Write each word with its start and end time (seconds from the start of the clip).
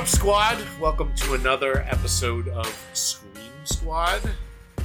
up, 0.00 0.08
squad? 0.08 0.58
Welcome 0.80 1.14
to 1.16 1.34
another 1.34 1.82
episode 1.82 2.48
of 2.48 2.66
Scream 2.94 3.52
Squad. 3.64 4.22
Uh, 4.78 4.82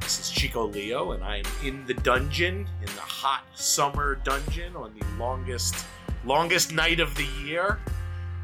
this 0.00 0.20
is 0.20 0.28
Chico 0.28 0.66
Leo, 0.66 1.12
and 1.12 1.24
I 1.24 1.38
am 1.38 1.44
in 1.64 1.86
the 1.86 1.94
dungeon, 1.94 2.68
in 2.80 2.86
the 2.86 3.00
hot 3.00 3.44
summer 3.54 4.16
dungeon, 4.16 4.76
on 4.76 4.92
the 4.92 5.06
longest, 5.18 5.86
longest 6.26 6.70
night 6.70 7.00
of 7.00 7.14
the 7.14 7.26
year, 7.42 7.80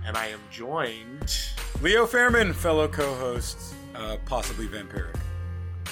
and 0.06 0.16
I 0.16 0.28
am 0.28 0.40
joined. 0.50 1.38
Leo 1.82 2.06
Fairman, 2.06 2.54
fellow 2.54 2.88
co-host, 2.88 3.74
uh, 3.94 4.16
possibly 4.24 4.66
vampiric. 4.66 5.20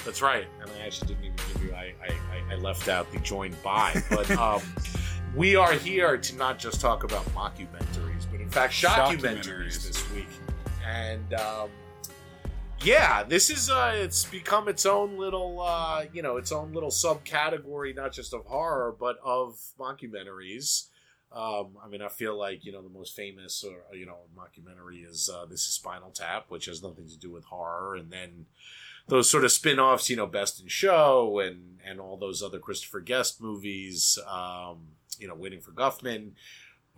That's 0.03 0.23
right, 0.23 0.47
and 0.61 0.71
I 0.81 0.87
actually 0.87 1.09
didn't 1.09 1.25
even 1.25 1.37
give 1.53 1.63
you. 1.63 1.75
I 1.75 1.93
I, 2.01 2.53
I 2.53 2.55
left 2.55 2.87
out 2.87 3.11
the 3.13 3.19
joined 3.19 3.61
by, 3.61 4.01
but 4.09 4.31
um, 4.39 4.63
we 5.35 5.55
are 5.55 5.73
here 5.73 6.17
to 6.17 6.35
not 6.35 6.57
just 6.57 6.81
talk 6.81 7.03
about 7.03 7.23
mockumentaries, 7.35 8.16
but 8.16 8.16
in 8.47 8.53
fact 8.53 8.71
shockumentaries, 8.71 9.19
Shockumentaries. 9.19 9.87
this 9.87 10.11
week. 10.13 10.29
And 10.87 11.33
um, 11.33 11.69
yeah, 12.81 13.23
this 13.23 13.49
is 13.49 13.69
uh, 13.69 13.91
it's 13.93 14.23
become 14.23 14.69
its 14.69 14.85
own 14.85 15.17
little 15.17 15.59
uh, 15.59 16.05
you 16.13 16.21
know 16.21 16.37
its 16.37 16.53
own 16.53 16.71
little 16.71 16.89
subcategory, 16.89 17.93
not 17.93 18.13
just 18.13 18.33
of 18.33 18.45
horror, 18.45 18.95
but 18.97 19.17
of 19.21 19.59
mockumentaries. 19.77 20.87
Um, 21.29 21.77
I 21.83 21.89
mean, 21.89 22.01
I 22.01 22.07
feel 22.07 22.37
like 22.37 22.63
you 22.63 22.71
know 22.71 22.81
the 22.81 22.89
most 22.89 23.17
famous 23.17 23.65
or 23.65 23.93
you 23.93 24.05
know 24.05 24.19
mockumentary 24.33 25.05
is 25.05 25.29
uh, 25.29 25.45
this 25.45 25.67
is 25.67 25.73
Spinal 25.73 26.11
Tap, 26.11 26.45
which 26.47 26.67
has 26.67 26.81
nothing 26.81 27.09
to 27.09 27.19
do 27.19 27.29
with 27.29 27.43
horror, 27.43 27.97
and 27.97 28.09
then 28.09 28.45
those 29.09 29.29
sort 29.29 29.43
of 29.43 29.51
spin-offs, 29.51 30.09
you 30.09 30.15
know, 30.15 30.25
Best 30.25 30.61
in 30.61 30.69
Show 30.69 31.39
and 31.39 31.79
and 31.85 31.99
all 31.99 32.15
those 32.15 32.41
other 32.41 32.59
Christopher 32.59 33.01
Guest 33.01 33.41
movies, 33.41 34.17
um, 34.25 34.87
you 35.19 35.27
know, 35.27 35.35
Waiting 35.35 35.59
for 35.59 35.71
Guffman. 35.71 36.31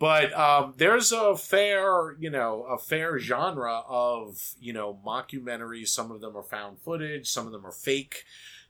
But 0.00 0.32
um, 0.32 0.74
there's 0.78 1.12
a 1.12 1.36
fair, 1.36 2.16
you 2.18 2.30
know, 2.30 2.62
a 2.62 2.78
fair 2.78 3.18
genre 3.18 3.82
of, 3.86 4.54
you 4.58 4.72
know, 4.72 4.98
mockumentaries. 5.06 5.88
Some 5.88 6.10
of 6.10 6.22
them 6.22 6.34
are 6.36 6.42
found 6.42 6.80
footage. 6.80 7.28
Some 7.28 7.46
of 7.46 7.52
them 7.52 7.66
are 7.66 7.70
fake 7.70 8.24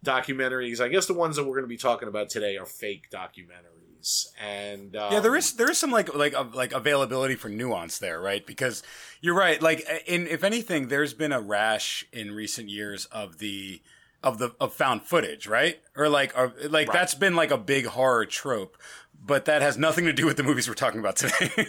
documentaries. 0.05 0.81
I 0.81 0.89
guess 0.89 1.07
the 1.07 1.15
ones 1.15 1.37
that 1.37 1.45
we're 1.45 1.55
going 1.55 1.63
to 1.65 1.69
be 1.69 1.77
talking 1.77 2.09
about 2.09 2.31
today 2.31 2.57
are 2.57 2.67
fake 2.67 3.11
documentaries. 3.13 4.27
And 4.45 4.97
um, 4.97 5.13
yeah, 5.13 5.21
there 5.21 5.37
is 5.37 5.53
there 5.55 5.71
is 5.71 5.79
some 5.79 5.93
like 5.93 6.13
like 6.15 6.35
uh, 6.35 6.47
like 6.53 6.73
availability 6.73 7.37
for 7.37 7.49
nuance 7.49 7.99
there, 7.99 8.21
right? 8.21 8.45
Because 8.45 8.83
you're 9.21 9.37
right. 9.37 9.63
Like, 9.63 9.87
in 10.07 10.27
if 10.27 10.43
anything, 10.43 10.89
there's 10.89 11.15
been 11.15 11.33
a 11.33 11.41
rash 11.41 12.07
in 12.13 12.33
recent 12.33 12.69
years 12.71 13.05
of 13.07 13.39
the 13.39 13.83
of 14.23 14.39
the 14.39 14.55
of 14.61 14.73
found 14.73 15.03
footage, 15.03 15.47
right? 15.47 15.81
Or 15.97 16.09
like 16.09 16.37
or, 16.37 16.53
like 16.69 16.89
Right. 16.89 16.93
that's 16.93 17.15
been 17.15 17.37
like 17.37 17.51
a 17.51 17.59
big 17.59 17.87
horror 17.87 18.27
trope, 18.27 18.77
but 19.25 19.45
that 19.45 19.63
has 19.63 19.77
nothing 19.79 20.05
to 20.07 20.13
do 20.13 20.27
with 20.27 20.37
the 20.37 20.43
movies 20.43 20.69
we're 20.69 20.75
talking 20.75 21.01
about 21.01 21.17
today. 21.17 21.67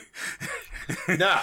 no. 1.17 1.39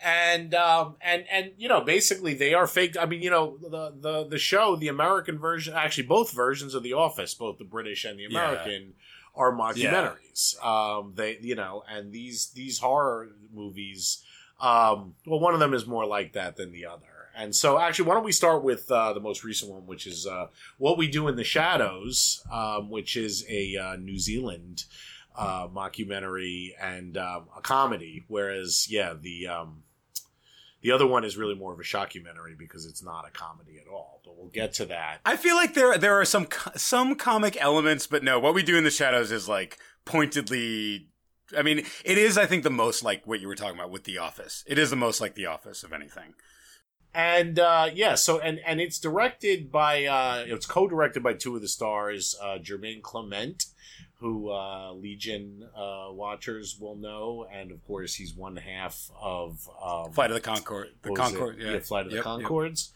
And 0.00 0.54
um 0.54 0.94
and 1.00 1.24
and 1.30 1.50
you 1.58 1.68
know 1.68 1.80
basically 1.80 2.32
they 2.34 2.54
are 2.54 2.68
fake. 2.68 2.96
I 2.98 3.04
mean 3.06 3.20
you 3.20 3.30
know 3.30 3.58
the 3.60 3.92
the 4.00 4.28
the 4.28 4.38
show 4.38 4.76
the 4.76 4.86
American 4.88 5.38
version 5.38 5.74
actually 5.74 6.06
both 6.06 6.30
versions 6.32 6.74
of 6.74 6.84
The 6.84 6.92
Office 6.92 7.34
both 7.34 7.58
the 7.58 7.64
British 7.64 8.04
and 8.04 8.16
the 8.18 8.26
Yeah. 8.28 8.28
American 8.50 8.92
are 9.34 9.52
mockumentaries. 9.52 10.64
Um 10.64 11.14
they 11.16 11.38
you 11.40 11.56
know 11.56 11.82
and 11.90 12.12
these 12.12 12.50
these 12.50 12.78
horror 12.78 13.30
movies 13.52 14.22
um 14.60 15.14
well 15.26 15.40
one 15.40 15.54
of 15.54 15.58
them 15.60 15.74
is 15.74 15.84
more 15.86 16.06
like 16.06 16.32
that 16.34 16.56
than 16.56 16.70
the 16.72 16.86
other. 16.86 17.02
And 17.36 17.54
so 17.54 17.78
actually 17.78 18.08
why 18.08 18.14
don't 18.14 18.24
we 18.24 18.32
start 18.32 18.62
with 18.62 18.90
uh, 18.90 19.12
the 19.12 19.20
most 19.20 19.42
recent 19.44 19.70
one 19.70 19.86
which 19.86 20.06
is 20.06 20.26
uh, 20.26 20.46
What 20.78 20.96
We 20.98 21.08
Do 21.08 21.26
in 21.28 21.34
the 21.36 21.44
Shadows 21.44 22.42
um, 22.52 22.88
which 22.90 23.16
is 23.16 23.44
a 23.48 23.76
uh, 23.76 23.96
New 23.96 24.18
Zealand 24.18 24.84
uh, 25.38 25.68
mockumentary 25.68 26.72
and 26.80 27.16
um, 27.16 27.44
a 27.56 27.60
comedy, 27.60 28.24
whereas 28.26 28.88
yeah, 28.90 29.14
the 29.18 29.46
um, 29.46 29.84
the 30.82 30.92
other 30.92 31.06
one 31.06 31.24
is 31.24 31.36
really 31.36 31.54
more 31.54 31.72
of 31.72 31.78
a 31.78 31.84
shockumentary 31.84 32.58
because 32.58 32.86
it's 32.86 33.02
not 33.02 33.26
a 33.26 33.30
comedy 33.30 33.78
at 33.78 33.88
all. 33.88 34.20
But 34.24 34.36
we'll 34.36 34.48
get 34.48 34.72
to 34.74 34.86
that. 34.86 35.20
I 35.24 35.36
feel 35.36 35.54
like 35.54 35.74
there 35.74 35.96
there 35.96 36.20
are 36.20 36.24
some 36.24 36.48
some 36.76 37.14
comic 37.14 37.56
elements, 37.60 38.06
but 38.06 38.24
no, 38.24 38.38
what 38.38 38.54
we 38.54 38.62
do 38.62 38.76
in 38.76 38.84
the 38.84 38.90
shadows 38.90 39.30
is 39.30 39.48
like 39.48 39.78
pointedly. 40.04 41.08
I 41.56 41.62
mean, 41.62 41.78
it 42.04 42.18
is. 42.18 42.36
I 42.36 42.46
think 42.46 42.64
the 42.64 42.70
most 42.70 43.02
like 43.02 43.26
what 43.26 43.40
you 43.40 43.48
were 43.48 43.54
talking 43.54 43.78
about 43.78 43.90
with 43.90 44.04
The 44.04 44.18
Office. 44.18 44.64
It 44.66 44.76
is 44.76 44.90
the 44.90 44.96
most 44.96 45.20
like 45.20 45.34
The 45.34 45.46
Office 45.46 45.82
of 45.82 45.92
anything. 45.92 46.34
And 47.14 47.58
uh, 47.58 47.90
yeah, 47.94 48.16
so 48.16 48.38
and 48.38 48.60
and 48.66 48.80
it's 48.80 48.98
directed 48.98 49.72
by 49.72 50.04
uh, 50.04 50.44
it's 50.46 50.66
co-directed 50.66 51.22
by 51.22 51.32
two 51.34 51.56
of 51.56 51.62
the 51.62 51.68
stars, 51.68 52.36
uh, 52.42 52.58
Jermaine 52.58 53.02
Clement, 53.02 53.64
who 54.18 54.50
uh, 54.50 54.92
Legion 54.92 55.64
uh, 55.76 56.08
watchers 56.10 56.76
will 56.80 56.96
know, 56.96 57.46
and 57.52 57.70
of 57.70 57.84
course 57.86 58.14
he's 58.14 58.34
one 58.34 58.56
half 58.56 59.10
of 59.20 59.68
um, 59.82 60.12
Flight 60.12 60.30
of 60.30 60.42
the 60.42 60.48
Conchord. 60.48 60.88
The 61.02 61.10
Conchord. 61.10 61.58
it? 61.58 61.72
Yeah. 61.72 61.78
Flight 61.80 62.06
of 62.06 62.10
the 62.10 62.16
Yep, 62.16 62.24
yep. 62.24 62.34
Conchords. 62.42 62.90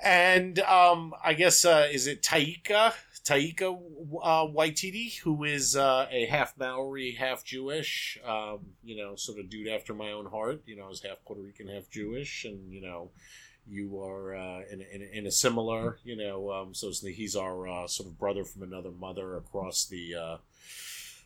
And 0.00 0.58
um, 0.60 1.14
I 1.24 1.34
guess 1.34 1.64
uh, 1.64 1.88
is 1.90 2.06
it 2.06 2.22
Taika 2.22 2.92
Taika 3.24 3.80
uh, 4.22 4.46
Waititi, 4.46 5.18
who 5.20 5.44
is 5.44 5.76
uh, 5.76 6.06
a 6.10 6.26
half 6.26 6.56
Maori, 6.58 7.12
half 7.12 7.42
Jewish, 7.42 8.18
um, 8.24 8.58
you 8.84 8.96
know, 8.96 9.16
sort 9.16 9.38
of 9.38 9.48
dude 9.48 9.68
after 9.68 9.94
my 9.94 10.12
own 10.12 10.26
heart. 10.26 10.62
You 10.66 10.76
know, 10.76 10.90
is 10.90 11.02
half 11.02 11.24
Puerto 11.24 11.42
Rican, 11.42 11.68
half 11.68 11.90
Jewish, 11.90 12.44
and 12.44 12.70
you 12.70 12.82
know, 12.82 13.10
you 13.68 14.00
are 14.02 14.34
uh, 14.34 14.60
in, 14.70 14.80
in, 14.80 15.02
in 15.02 15.26
a 15.26 15.30
similar, 15.30 15.98
you 16.04 16.16
know, 16.16 16.50
um, 16.52 16.74
so 16.74 16.90
he's 16.90 17.36
our 17.36 17.66
uh, 17.66 17.86
sort 17.86 18.08
of 18.08 18.18
brother 18.18 18.44
from 18.44 18.62
another 18.62 18.90
mother 18.90 19.36
across 19.36 19.86
the. 19.86 20.14
Uh, 20.14 20.36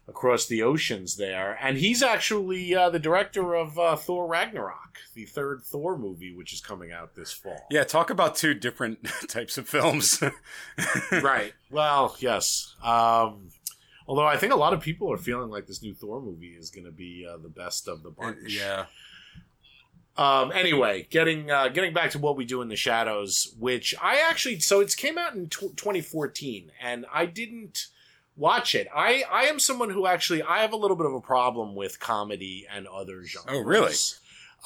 across 0.08 0.46
the 0.46 0.62
oceans 0.62 1.16
there. 1.16 1.58
And 1.60 1.76
he's 1.76 2.02
actually 2.02 2.74
uh, 2.74 2.88
the 2.90 2.98
director 2.98 3.54
of 3.54 3.78
uh, 3.78 3.94
Thor 3.96 4.26
Ragnarok, 4.26 4.98
the 5.14 5.26
third 5.26 5.62
Thor 5.62 5.98
movie, 5.98 6.34
which 6.34 6.52
is 6.52 6.60
coming 6.60 6.90
out 6.90 7.14
this 7.14 7.32
fall. 7.32 7.66
Yeah, 7.70 7.84
talk 7.84 8.10
about 8.10 8.34
two 8.34 8.54
different 8.54 9.06
types 9.28 9.58
of 9.58 9.68
films. 9.68 10.22
right. 11.12 11.52
Well, 11.70 12.16
yes. 12.20 12.74
Um, 12.82 13.50
although 14.06 14.26
I 14.26 14.38
think 14.38 14.54
a 14.54 14.56
lot 14.56 14.72
of 14.72 14.80
people 14.80 15.12
are 15.12 15.18
feeling 15.18 15.50
like 15.50 15.66
this 15.66 15.82
new 15.82 15.94
Thor 15.94 16.22
movie 16.22 16.56
is 16.58 16.70
going 16.70 16.86
to 16.86 16.90
be 16.92 17.28
uh, 17.30 17.36
the 17.36 17.50
best 17.50 17.86
of 17.86 18.02
the 18.02 18.10
bunch. 18.10 18.38
yeah. 18.48 18.86
Um, 20.18 20.50
anyway, 20.52 21.06
getting 21.10 21.48
uh, 21.50 21.68
getting 21.68 21.94
back 21.94 22.10
to 22.10 22.18
what 22.18 22.36
we 22.36 22.44
do 22.44 22.60
in 22.60 22.68
the 22.68 22.76
shadows, 22.76 23.54
which 23.56 23.94
I 24.02 24.20
actually 24.28 24.58
so 24.58 24.80
it 24.80 24.94
came 24.96 25.16
out 25.16 25.34
in 25.34 25.48
tw 25.48 25.76
2014, 25.76 26.72
and 26.82 27.06
I 27.14 27.24
didn't 27.24 27.86
watch 28.36 28.74
it. 28.74 28.88
I 28.94 29.22
I 29.30 29.42
am 29.42 29.60
someone 29.60 29.90
who 29.90 30.06
actually 30.06 30.42
I 30.42 30.58
have 30.58 30.72
a 30.72 30.76
little 30.76 30.96
bit 30.96 31.06
of 31.06 31.14
a 31.14 31.20
problem 31.20 31.76
with 31.76 32.00
comedy 32.00 32.66
and 32.68 32.88
other 32.88 33.22
genres. 33.22 33.46
Oh, 33.48 33.60
really? 33.60 33.94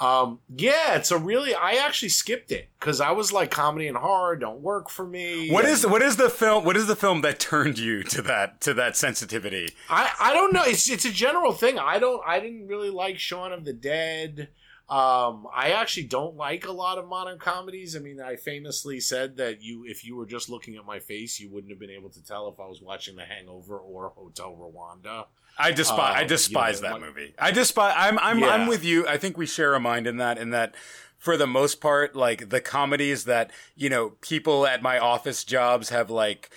Um, 0.00 0.40
yeah, 0.48 0.96
it's 0.96 1.10
a 1.10 1.18
really. 1.18 1.54
I 1.54 1.72
actually 1.72 2.08
skipped 2.08 2.50
it 2.50 2.70
because 2.80 3.00
I 3.00 3.10
was 3.10 3.30
like, 3.30 3.50
comedy 3.50 3.88
and 3.88 3.96
horror 3.96 4.36
don't 4.36 4.60
work 4.60 4.88
for 4.88 5.06
me. 5.06 5.50
What 5.50 5.66
is 5.66 5.86
what 5.86 6.00
is 6.00 6.16
the 6.16 6.30
film? 6.30 6.64
What 6.64 6.78
is 6.78 6.86
the 6.86 6.96
film 6.96 7.20
that 7.20 7.38
turned 7.38 7.78
you 7.78 8.02
to 8.04 8.22
that 8.22 8.62
to 8.62 8.72
that 8.74 8.96
sensitivity? 8.96 9.68
I 9.90 10.10
I 10.18 10.32
don't 10.32 10.54
know. 10.54 10.62
It's 10.64 10.88
it's 10.88 11.04
a 11.04 11.12
general 11.12 11.52
thing. 11.52 11.78
I 11.78 11.98
don't. 11.98 12.22
I 12.26 12.40
didn't 12.40 12.68
really 12.68 12.90
like 12.90 13.18
Shaun 13.18 13.52
of 13.52 13.66
the 13.66 13.74
Dead. 13.74 14.48
Um, 14.88 15.46
I 15.54 15.70
actually 15.70 16.02
don't 16.08 16.36
like 16.36 16.66
a 16.66 16.72
lot 16.72 16.98
of 16.98 17.08
modern 17.08 17.38
comedies. 17.38 17.96
I 17.96 18.00
mean, 18.00 18.20
I 18.20 18.36
famously 18.36 19.00
said 19.00 19.36
that 19.38 19.62
you, 19.62 19.84
if 19.86 20.04
you 20.04 20.16
were 20.16 20.26
just 20.26 20.50
looking 20.50 20.76
at 20.76 20.84
my 20.84 20.98
face, 20.98 21.40
you 21.40 21.48
wouldn't 21.50 21.70
have 21.72 21.80
been 21.80 21.88
able 21.90 22.10
to 22.10 22.22
tell 22.22 22.48
if 22.48 22.60
I 22.60 22.66
was 22.66 22.82
watching 22.82 23.16
The 23.16 23.24
Hangover 23.24 23.78
or 23.78 24.10
Hotel 24.10 24.54
Rwanda. 24.54 25.26
I 25.58 25.72
despise. 25.72 26.16
I 26.16 26.22
Um, 26.22 26.26
despise 26.28 26.76
you 26.76 26.82
know, 26.82 26.88
that 26.88 26.92
like- 27.00 27.02
movie. 27.14 27.34
I 27.38 27.50
despise. 27.52 27.94
I'm. 27.96 28.18
I'm. 28.18 28.38
Yeah. 28.40 28.48
I'm 28.48 28.66
with 28.66 28.84
you. 28.84 29.06
I 29.06 29.16
think 29.18 29.36
we 29.38 29.46
share 29.46 29.74
a 29.74 29.80
mind 29.80 30.06
in 30.06 30.16
that. 30.18 30.36
In 30.38 30.50
that, 30.50 30.74
for 31.18 31.36
the 31.36 31.46
most 31.46 31.80
part, 31.80 32.16
like 32.16 32.48
the 32.50 32.60
comedies 32.60 33.24
that 33.24 33.50
you 33.76 33.88
know 33.90 34.10
people 34.22 34.66
at 34.66 34.82
my 34.82 34.98
office 34.98 35.44
jobs 35.44 35.90
have 35.90 36.10
like 36.10 36.50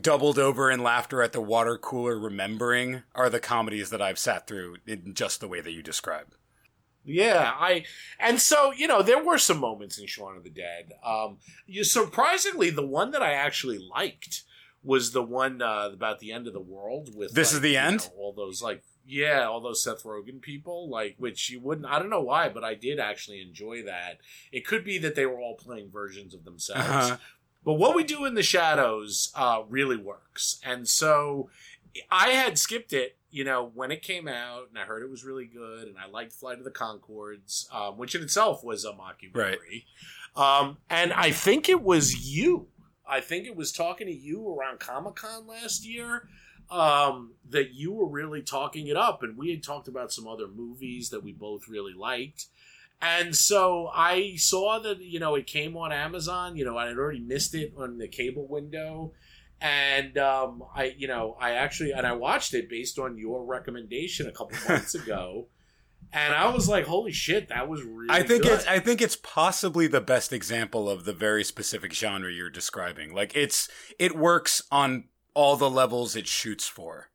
doubled 0.00 0.38
over 0.38 0.70
in 0.70 0.82
laughter 0.82 1.22
at 1.22 1.32
the 1.32 1.40
water 1.40 1.76
cooler, 1.78 2.18
remembering 2.18 3.02
are 3.14 3.30
the 3.30 3.40
comedies 3.40 3.90
that 3.90 4.02
I've 4.02 4.18
sat 4.18 4.46
through 4.46 4.76
in 4.86 5.14
just 5.14 5.40
the 5.40 5.48
way 5.48 5.60
that 5.60 5.72
you 5.72 5.82
described. 5.82 6.34
Yeah, 7.04 7.52
I 7.54 7.84
and 8.18 8.40
so 8.40 8.72
you 8.72 8.86
know 8.86 9.02
there 9.02 9.22
were 9.22 9.38
some 9.38 9.58
moments 9.58 9.98
in 9.98 10.06
Shaun 10.06 10.36
of 10.36 10.44
the 10.44 10.50
Dead. 10.50 10.92
Um, 11.04 11.38
you 11.66 11.84
surprisingly, 11.84 12.70
the 12.70 12.86
one 12.86 13.10
that 13.10 13.22
I 13.22 13.32
actually 13.32 13.78
liked 13.78 14.42
was 14.82 15.12
the 15.12 15.22
one 15.22 15.62
uh, 15.62 15.90
about 15.92 16.20
the 16.20 16.32
end 16.32 16.46
of 16.46 16.52
the 16.52 16.60
world. 16.60 17.10
With 17.14 17.34
This 17.34 17.52
like, 17.52 17.56
is 17.56 17.60
the 17.60 17.76
end? 17.76 18.10
know, 18.16 18.22
all 18.22 18.32
those 18.32 18.62
like 18.62 18.82
yeah, 19.06 19.46
all 19.46 19.60
those 19.60 19.82
Seth 19.82 20.04
Rogen 20.04 20.40
people, 20.40 20.88
like 20.88 21.16
which 21.18 21.50
you 21.50 21.60
wouldn't. 21.60 21.86
I 21.86 21.98
don't 21.98 22.10
know 22.10 22.22
why, 22.22 22.48
but 22.48 22.64
I 22.64 22.74
did 22.74 22.98
actually 22.98 23.40
enjoy 23.42 23.82
that. 23.82 24.18
It 24.50 24.66
could 24.66 24.84
be 24.84 24.98
that 24.98 25.14
they 25.14 25.26
were 25.26 25.40
all 25.40 25.56
playing 25.56 25.90
versions 25.90 26.34
of 26.34 26.44
themselves. 26.44 26.88
Uh-huh. 26.88 27.16
But 27.64 27.74
what 27.74 27.96
we 27.96 28.04
do 28.04 28.26
in 28.26 28.34
the 28.34 28.42
shadows 28.42 29.32
uh, 29.34 29.62
really 29.68 29.96
works. 29.96 30.60
And 30.64 30.86
so 30.86 31.48
I 32.10 32.30
had 32.30 32.58
skipped 32.58 32.92
it, 32.92 33.16
you 33.30 33.44
know, 33.44 33.70
when 33.74 33.90
it 33.90 34.02
came 34.02 34.28
out, 34.28 34.68
and 34.68 34.78
I 34.78 34.82
heard 34.82 35.02
it 35.02 35.10
was 35.10 35.24
really 35.24 35.46
good, 35.46 35.88
and 35.88 35.96
I 35.98 36.08
liked 36.08 36.32
Flight 36.32 36.58
of 36.58 36.64
the 36.64 36.70
Conchords, 36.70 37.72
um, 37.72 37.98
which 37.98 38.14
in 38.14 38.22
itself 38.22 38.64
was 38.64 38.84
a 38.84 38.92
mockumentary. 38.92 39.84
Um, 40.36 40.78
and 40.90 41.12
I 41.12 41.30
think 41.30 41.68
it 41.68 41.82
was 41.82 42.28
you. 42.28 42.68
I 43.06 43.20
think 43.20 43.46
it 43.46 43.56
was 43.56 43.70
talking 43.70 44.06
to 44.06 44.12
you 44.12 44.48
around 44.48 44.80
Comic 44.80 45.16
Con 45.16 45.46
last 45.46 45.86
year 45.86 46.28
um, 46.70 47.32
that 47.50 47.74
you 47.74 47.92
were 47.92 48.08
really 48.08 48.42
talking 48.42 48.86
it 48.86 48.96
up, 48.96 49.22
and 49.22 49.36
we 49.36 49.50
had 49.50 49.62
talked 49.62 49.88
about 49.88 50.12
some 50.12 50.26
other 50.26 50.48
movies 50.48 51.10
that 51.10 51.22
we 51.22 51.32
both 51.32 51.68
really 51.68 51.94
liked. 51.94 52.46
And 53.02 53.36
so 53.36 53.90
I 53.92 54.36
saw 54.36 54.78
that 54.78 55.00
you 55.00 55.20
know 55.20 55.34
it 55.34 55.46
came 55.46 55.76
on 55.76 55.92
Amazon. 55.92 56.56
You 56.56 56.64
know, 56.64 56.78
I 56.78 56.86
had 56.86 56.96
already 56.96 57.20
missed 57.20 57.54
it 57.54 57.74
on 57.76 57.98
the 57.98 58.08
cable 58.08 58.46
window, 58.46 59.12
and 59.64 60.18
um, 60.18 60.62
I 60.76 60.94
you 60.96 61.08
know 61.08 61.36
I 61.40 61.52
actually 61.52 61.92
and 61.92 62.06
I 62.06 62.12
watched 62.12 62.52
it 62.54 62.68
based 62.68 62.98
on 62.98 63.16
your 63.18 63.44
recommendation 63.44 64.26
a 64.28 64.32
couple 64.32 64.56
months 64.68 64.94
ago. 65.02 65.48
And 66.12 66.32
I 66.34 66.48
was 66.54 66.68
like, 66.68 66.84
"Holy 66.84 67.10
shit, 67.10 67.48
that 67.48 67.68
was 67.68 67.82
really." 67.82 68.10
I 68.10 68.22
think 68.22 68.44
good. 68.44 68.52
it's 68.52 68.66
I 68.66 68.78
think 68.78 69.00
it's 69.02 69.16
possibly 69.16 69.86
the 69.88 70.00
best 70.02 70.32
example 70.32 70.88
of 70.88 71.04
the 71.06 71.12
very 71.14 71.42
specific 71.42 71.92
genre 71.92 72.30
you're 72.30 72.50
describing. 72.50 73.12
Like 73.14 73.34
it's 73.34 73.68
it 73.98 74.14
works 74.14 74.62
on 74.70 75.08
all 75.34 75.56
the 75.56 75.70
levels 75.70 76.14
it 76.14 76.28
shoots 76.28 76.68
for. 76.68 77.08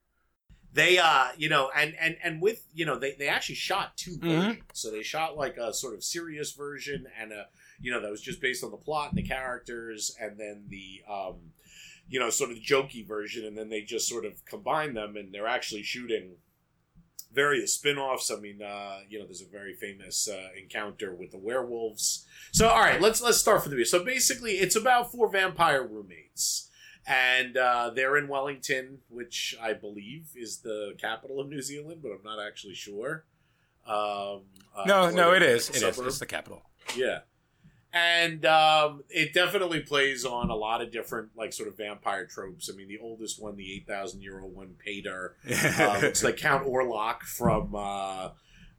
they 0.73 0.97
uh 0.97 1.27
you 1.37 1.47
know 1.49 1.71
and 1.75 1.95
and 1.99 2.17
and 2.23 2.41
with 2.41 2.65
you 2.73 2.85
know 2.85 2.97
they 2.99 3.13
they 3.17 3.27
actually 3.29 3.55
shot 3.55 3.95
two 3.95 4.17
Mhm. 4.17 4.59
so 4.73 4.91
they 4.91 5.01
shot 5.03 5.37
like 5.37 5.55
a 5.57 5.73
sort 5.73 5.93
of 5.95 6.03
serious 6.03 6.51
version 6.51 7.05
and 7.19 7.31
a 7.31 7.45
you 7.79 7.91
know 7.91 8.01
that 8.01 8.11
was 8.11 8.21
just 8.21 8.41
based 8.41 8.63
on 8.63 8.69
the 8.71 8.77
plot 8.77 9.09
and 9.11 9.17
the 9.17 9.23
characters 9.27 10.13
and 10.19 10.37
then 10.37 10.65
the 10.67 11.01
um 11.09 11.35
you 12.09 12.19
know 12.19 12.29
sort 12.29 12.49
of 12.49 12.57
the 12.57 12.63
jokey 12.63 13.07
version 13.07 13.45
and 13.45 13.57
then 13.57 13.69
they 13.69 13.81
just 13.81 14.07
sort 14.07 14.25
of 14.25 14.43
combine 14.45 14.93
them 14.93 15.15
and 15.15 15.33
they're 15.33 15.47
actually 15.47 15.83
shooting 15.83 16.35
various 17.31 17.73
spin-offs 17.73 18.31
i 18.31 18.35
mean 18.35 18.61
uh 18.61 18.97
you 19.07 19.19
know 19.19 19.25
there's 19.25 19.41
a 19.41 19.47
very 19.51 19.73
famous 19.73 20.27
uh, 20.27 20.47
encounter 20.59 21.13
with 21.13 21.31
the 21.31 21.37
werewolves 21.37 22.25
so 22.51 22.67
all 22.67 22.79
right 22.81 22.99
let's 23.01 23.21
let's 23.21 23.37
start 23.37 23.61
from 23.61 23.69
the 23.69 23.75
beginning 23.75 23.89
so 23.89 24.03
basically 24.03 24.53
it's 24.53 24.75
about 24.75 25.11
four 25.11 25.29
vampire 25.31 25.85
roommates 25.87 26.69
and 27.07 27.57
uh, 27.57 27.89
they're 27.95 28.17
in 28.17 28.27
Wellington, 28.27 28.99
which 29.09 29.55
I 29.59 29.73
believe 29.73 30.27
is 30.35 30.59
the 30.59 30.93
capital 30.99 31.39
of 31.39 31.49
New 31.49 31.61
Zealand, 31.61 32.01
but 32.03 32.09
I'm 32.09 32.21
not 32.23 32.45
actually 32.45 32.75
sure. 32.75 33.25
Um, 33.87 34.43
uh, 34.75 34.83
No, 34.85 35.09
no, 35.09 35.33
it 35.33 35.41
is. 35.41 35.69
It 35.69 35.81
is. 35.81 35.97
It's 35.97 36.19
the 36.19 36.27
capital. 36.27 36.61
Yeah, 36.95 37.19
and 37.91 38.45
um, 38.45 39.03
it 39.09 39.33
definitely 39.33 39.79
plays 39.79 40.23
on 40.23 40.49
a 40.49 40.55
lot 40.55 40.81
of 40.81 40.91
different 40.91 41.29
like 41.35 41.53
sort 41.53 41.69
of 41.69 41.77
vampire 41.77 42.25
tropes. 42.25 42.69
I 42.71 42.75
mean, 42.75 42.87
the 42.87 42.99
oldest 42.99 43.41
one, 43.41 43.55
the 43.55 43.73
eight 43.73 43.87
thousand 43.87 44.21
year 44.21 44.39
old 44.41 44.55
one, 44.55 44.75
Petyr, 44.85 45.31
uh, 45.79 45.99
looks 46.01 46.23
like 46.23 46.37
Count 46.37 46.67
Orlok 46.67 47.21
from 47.23 47.73
uh, 47.73 48.29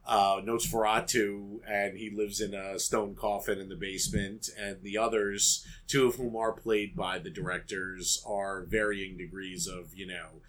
uh, 0.05 0.41
Nosferatu, 0.41 1.59
and 1.67 1.97
he 1.97 2.09
lives 2.09 2.39
in 2.39 2.53
a 2.53 2.79
stone 2.79 3.15
coffin 3.15 3.59
in 3.59 3.67
the 3.67 3.75
basement. 3.75 4.49
And 4.57 4.81
the 4.81 4.97
others, 4.97 5.65
two 5.87 6.07
of 6.07 6.15
whom 6.15 6.35
are 6.37 6.53
played 6.53 6.95
by 6.95 7.19
the 7.19 7.29
directors, 7.29 8.23
are 8.25 8.63
varying 8.63 9.17
degrees 9.17 9.67
of 9.67 9.93
you 9.93 10.07
know. 10.07 10.41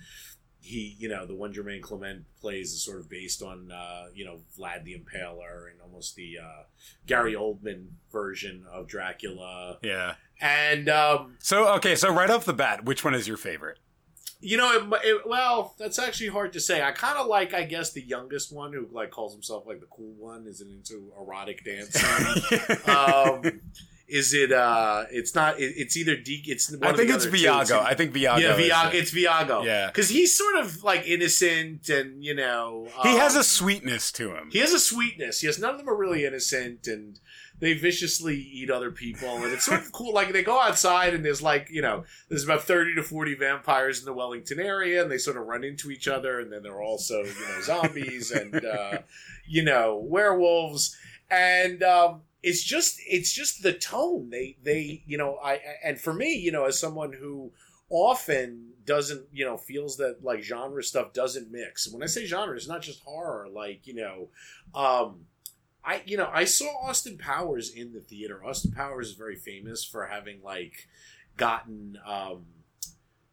He, 0.64 0.96
you 0.98 1.08
know, 1.08 1.26
the 1.26 1.34
one 1.34 1.52
Jermaine 1.52 1.82
Clement 1.82 2.24
plays 2.40 2.72
is 2.72 2.82
sort 2.82 3.00
of 3.00 3.10
based 3.10 3.42
on, 3.42 3.70
uh, 3.72 4.06
you 4.14 4.24
know, 4.24 4.38
Vlad 4.56 4.84
the 4.84 4.94
Impaler 4.94 5.70
and 5.70 5.80
almost 5.82 6.14
the 6.14 6.38
uh, 6.38 6.62
Gary 7.06 7.34
Oldman 7.34 7.86
version 8.12 8.64
of 8.70 8.86
Dracula. 8.86 9.78
yeah. 9.82 10.14
And 10.40 10.88
um, 10.88 11.36
So 11.38 11.68
okay, 11.74 11.94
so 11.94 12.12
right 12.12 12.30
off 12.30 12.44
the 12.44 12.52
bat, 12.52 12.84
which 12.84 13.04
one 13.04 13.14
is 13.14 13.28
your 13.28 13.36
favorite? 13.36 13.78
You 14.40 14.56
know, 14.56 14.72
it, 14.72 15.00
it, 15.04 15.22
well, 15.24 15.74
that's 15.78 16.00
actually 16.00 16.30
hard 16.30 16.52
to 16.54 16.60
say. 16.60 16.82
I 16.82 16.90
kind 16.90 17.16
of 17.16 17.28
like, 17.28 17.54
I 17.54 17.62
guess, 17.62 17.92
the 17.92 18.02
youngest 18.02 18.52
one 18.52 18.72
who 18.72 18.88
like 18.90 19.12
calls 19.12 19.32
himself 19.32 19.66
like 19.68 19.78
the 19.78 19.86
cool 19.86 20.12
one, 20.18 20.46
isn't 20.48 20.68
into 20.68 21.12
erotic 21.16 21.64
dancing. 21.64 22.02
um, 22.88 23.60
is 24.12 24.34
it? 24.34 24.52
uh 24.52 25.04
It's 25.10 25.34
not. 25.34 25.58
It, 25.58 25.72
it's 25.76 25.96
either. 25.96 26.16
It's. 26.18 26.70
One 26.70 26.84
I 26.92 26.96
think 26.96 27.08
it's 27.10 27.26
other 27.26 27.36
two. 27.36 27.44
Viago. 27.44 27.80
I 27.80 27.94
think 27.94 28.12
Viago. 28.12 28.40
yeah, 28.40 28.56
Viago. 28.56 28.88
it. 28.88 28.96
It's 28.96 29.10
Viago. 29.10 29.64
Yeah. 29.64 29.86
because 29.86 30.10
he's 30.10 30.36
sort 30.36 30.56
of 30.56 30.84
like 30.84 31.06
innocent, 31.06 31.88
and 31.88 32.22
you 32.22 32.34
know, 32.34 32.88
he 33.02 33.16
has 33.16 33.34
um, 33.34 33.40
a 33.40 33.44
sweetness 33.44 34.12
to 34.12 34.34
him. 34.34 34.50
He 34.52 34.58
has 34.58 34.72
a 34.72 34.78
sweetness. 34.78 35.42
Yes, 35.42 35.58
none 35.58 35.70
of 35.70 35.78
them 35.78 35.88
are 35.88 35.96
really 35.96 36.26
innocent, 36.26 36.86
and 36.86 37.18
they 37.58 37.72
viciously 37.72 38.36
eat 38.36 38.70
other 38.70 38.90
people, 38.90 39.36
and 39.36 39.52
it's 39.52 39.64
sort 39.64 39.80
of 39.80 39.92
cool. 39.92 40.12
Like 40.12 40.32
they 40.32 40.42
go 40.42 40.60
outside, 40.60 41.14
and 41.14 41.24
there's 41.24 41.40
like 41.40 41.68
you 41.70 41.80
know, 41.80 42.04
there's 42.28 42.44
about 42.44 42.64
thirty 42.64 42.94
to 42.96 43.02
forty 43.02 43.34
vampires 43.34 43.98
in 44.00 44.04
the 44.04 44.12
Wellington 44.12 44.60
area, 44.60 45.00
and 45.00 45.10
they 45.10 45.18
sort 45.18 45.38
of 45.38 45.46
run 45.46 45.64
into 45.64 45.90
each 45.90 46.06
other, 46.06 46.38
and 46.38 46.52
then 46.52 46.62
there 46.62 46.74
are 46.74 46.82
also 46.82 47.22
you 47.22 47.48
know 47.48 47.60
zombies 47.62 48.30
and 48.30 48.62
uh, 48.64 48.98
you 49.46 49.64
know 49.64 49.96
werewolves, 50.04 50.96
and 51.30 51.82
um, 51.82 52.20
it's 52.42 52.62
just 52.62 53.00
it's 53.06 53.32
just 53.32 53.62
the 53.62 53.72
tone. 53.72 54.30
They 54.30 54.56
they 54.62 55.02
you 55.06 55.18
know 55.18 55.36
I 55.42 55.60
and 55.84 56.00
for 56.00 56.12
me 56.12 56.34
you 56.34 56.52
know 56.52 56.64
as 56.64 56.78
someone 56.78 57.12
who 57.12 57.52
often 57.88 58.70
doesn't 58.84 59.26
you 59.32 59.44
know 59.44 59.56
feels 59.56 59.96
that 59.98 60.24
like 60.24 60.42
genre 60.42 60.82
stuff 60.82 61.12
doesn't 61.12 61.52
mix. 61.52 61.90
When 61.92 62.02
i 62.02 62.06
say 62.06 62.26
genre 62.26 62.56
it's 62.56 62.66
not 62.68 62.82
just 62.82 63.02
horror 63.04 63.48
like 63.52 63.86
you 63.86 63.94
know 63.94 64.28
um 64.74 65.26
i 65.84 66.02
you 66.06 66.16
know 66.16 66.30
i 66.32 66.44
saw 66.44 66.66
austin 66.82 67.18
powers 67.18 67.70
in 67.70 67.92
the 67.92 68.00
theater. 68.00 68.44
Austin 68.44 68.72
powers 68.72 69.08
is 69.08 69.14
very 69.14 69.36
famous 69.36 69.84
for 69.84 70.06
having 70.06 70.42
like 70.42 70.88
gotten 71.36 71.98
um 72.06 72.46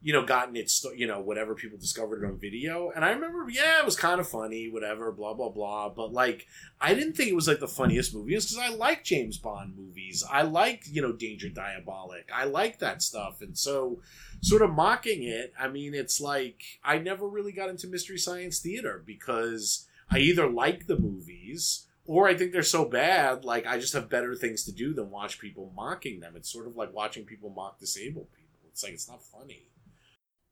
you 0.01 0.13
know 0.13 0.23
gotten 0.23 0.55
its 0.55 0.85
you 0.95 1.05
know 1.07 1.19
whatever 1.19 1.55
people 1.55 1.77
discovered 1.77 2.23
it 2.23 2.27
on 2.27 2.39
video. 2.39 2.91
And 2.95 3.03
i 3.03 3.11
remember 3.11 3.49
yeah 3.49 3.79
it 3.79 3.85
was 3.85 3.95
kind 3.95 4.19
of 4.19 4.27
funny 4.27 4.69
whatever 4.69 5.11
blah 5.11 5.33
blah 5.33 5.49
blah. 5.49 5.89
But 5.89 6.13
like 6.13 6.47
i 6.79 6.93
didn't 6.93 7.13
think 7.13 7.29
it 7.29 7.35
was 7.35 7.47
like 7.47 7.59
the 7.59 7.67
funniest 7.67 8.13
movie. 8.13 8.31
Because 8.31 8.57
i 8.57 8.69
like 8.69 9.03
james 9.03 9.37
bond 9.37 9.75
movies. 9.77 10.23
I 10.29 10.43
like 10.43 10.83
you 10.89 11.01
know 11.01 11.11
danger 11.11 11.49
Diabolik. 11.49 12.25
I 12.33 12.45
like 12.45 12.79
that 12.79 13.01
stuff. 13.01 13.41
And 13.41 13.57
so 13.57 14.01
sort 14.41 14.61
of 14.61 14.71
mocking 14.71 15.23
it 15.23 15.53
i 15.59 15.67
mean 15.67 15.93
it's 15.93 16.21
like 16.21 16.61
i 16.81 16.97
never 16.97 17.27
really 17.27 17.51
got 17.51 17.67
into 17.67 17.87
mystery 17.87 18.17
science 18.17 18.59
theater 18.59 19.03
because 19.05 19.85
i 20.09 20.17
either 20.17 20.49
like 20.49 20.87
the 20.87 20.97
movies 20.97 21.87
or 22.05 22.25
i 22.25 22.33
think 22.33 22.53
they're 22.53 22.63
so 22.63 22.85
bad 22.85 23.43
like 23.43 23.67
i 23.67 23.77
just 23.77 23.91
have 23.91 24.09
better 24.09 24.33
things 24.33 24.63
to 24.63 24.71
do 24.71 24.93
than 24.93 25.11
watch 25.11 25.39
people 25.39 25.71
mocking 25.75 26.19
them. 26.19 26.35
It's 26.35 26.51
sort 26.51 26.67
of 26.67 26.75
like 26.75 26.93
watching 26.93 27.25
people 27.25 27.49
mock 27.49 27.79
disabled 27.79 28.31
people. 28.31 28.69
It's 28.71 28.83
like 28.83 28.93
it's 28.93 29.09
not 29.09 29.21
funny 29.21 29.67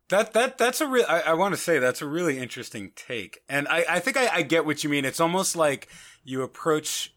That 0.10 0.34
that 0.34 0.58
that's 0.58 0.80
a 0.80 0.88
real. 0.88 1.06
I, 1.08 1.22
I 1.22 1.34
want 1.34 1.54
to 1.54 1.60
say 1.60 1.80
that's 1.80 2.02
a 2.02 2.08
really 2.08 2.40
interesting 2.40 2.92
take, 2.96 3.42
and 3.50 3.68
I 3.68 3.84
I 3.90 4.00
think 4.00 4.16
I, 4.16 4.30
I 4.36 4.42
get 4.42 4.66
what 4.66 4.84
you 4.84 4.90
mean. 4.90 5.04
It's 5.04 5.20
almost 5.20 5.56
like 5.56 5.90
you 6.24 6.44
approach. 6.44 7.14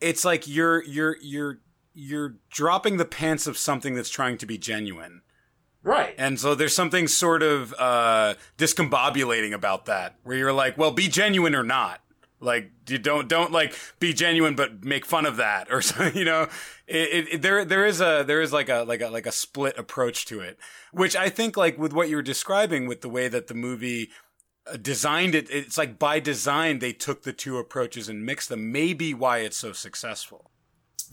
It's 0.00 0.24
like 0.24 0.46
you're 0.46 0.84
you're 0.84 1.16
you're 1.20 1.58
you're 1.94 2.36
dropping 2.48 2.96
the 2.96 3.04
pants 3.04 3.48
of 3.48 3.58
something 3.58 3.94
that's 3.94 4.08
trying 4.08 4.38
to 4.38 4.46
be 4.46 4.56
genuine, 4.56 5.22
right 5.82 6.14
and 6.16 6.38
so 6.38 6.54
there's 6.54 6.76
something 6.76 7.08
sort 7.08 7.42
of 7.42 7.74
uh, 7.76 8.34
discombobulating 8.56 9.52
about 9.52 9.86
that, 9.86 10.14
where 10.22 10.36
you're 10.36 10.52
like, 10.52 10.78
well, 10.78 10.92
be 10.92 11.08
genuine 11.08 11.56
or 11.56 11.64
not. 11.64 12.01
Like 12.42 12.72
you 12.88 12.98
don't 12.98 13.28
don't 13.28 13.52
like 13.52 13.74
be 14.00 14.12
genuine, 14.12 14.54
but 14.54 14.84
make 14.84 15.06
fun 15.06 15.26
of 15.26 15.36
that 15.36 15.68
or 15.70 15.80
something. 15.88 16.16
You 16.16 16.24
know, 16.24 16.48
it, 16.86 17.28
it, 17.32 17.42
there 17.42 17.64
there 17.64 17.86
is 17.86 18.00
a 18.00 18.24
there 18.26 18.40
is 18.42 18.52
like 18.52 18.68
a 18.68 18.82
like 18.82 19.00
a 19.00 19.08
like 19.08 19.26
a 19.26 19.32
split 19.32 19.78
approach 19.78 20.26
to 20.26 20.40
it, 20.40 20.58
which 20.92 21.14
I 21.16 21.28
think 21.28 21.56
like 21.56 21.78
with 21.78 21.92
what 21.92 22.08
you 22.08 22.16
were 22.16 22.22
describing 22.22 22.86
with 22.86 23.00
the 23.00 23.08
way 23.08 23.28
that 23.28 23.46
the 23.46 23.54
movie 23.54 24.10
uh, 24.66 24.76
designed 24.76 25.34
it, 25.34 25.48
it's 25.50 25.78
like 25.78 25.98
by 25.98 26.20
design 26.20 26.78
they 26.80 26.92
took 26.92 27.22
the 27.22 27.32
two 27.32 27.58
approaches 27.58 28.08
and 28.08 28.26
mixed 28.26 28.48
them. 28.48 28.72
Maybe 28.72 29.14
why 29.14 29.38
it's 29.38 29.56
so 29.56 29.72
successful. 29.72 30.50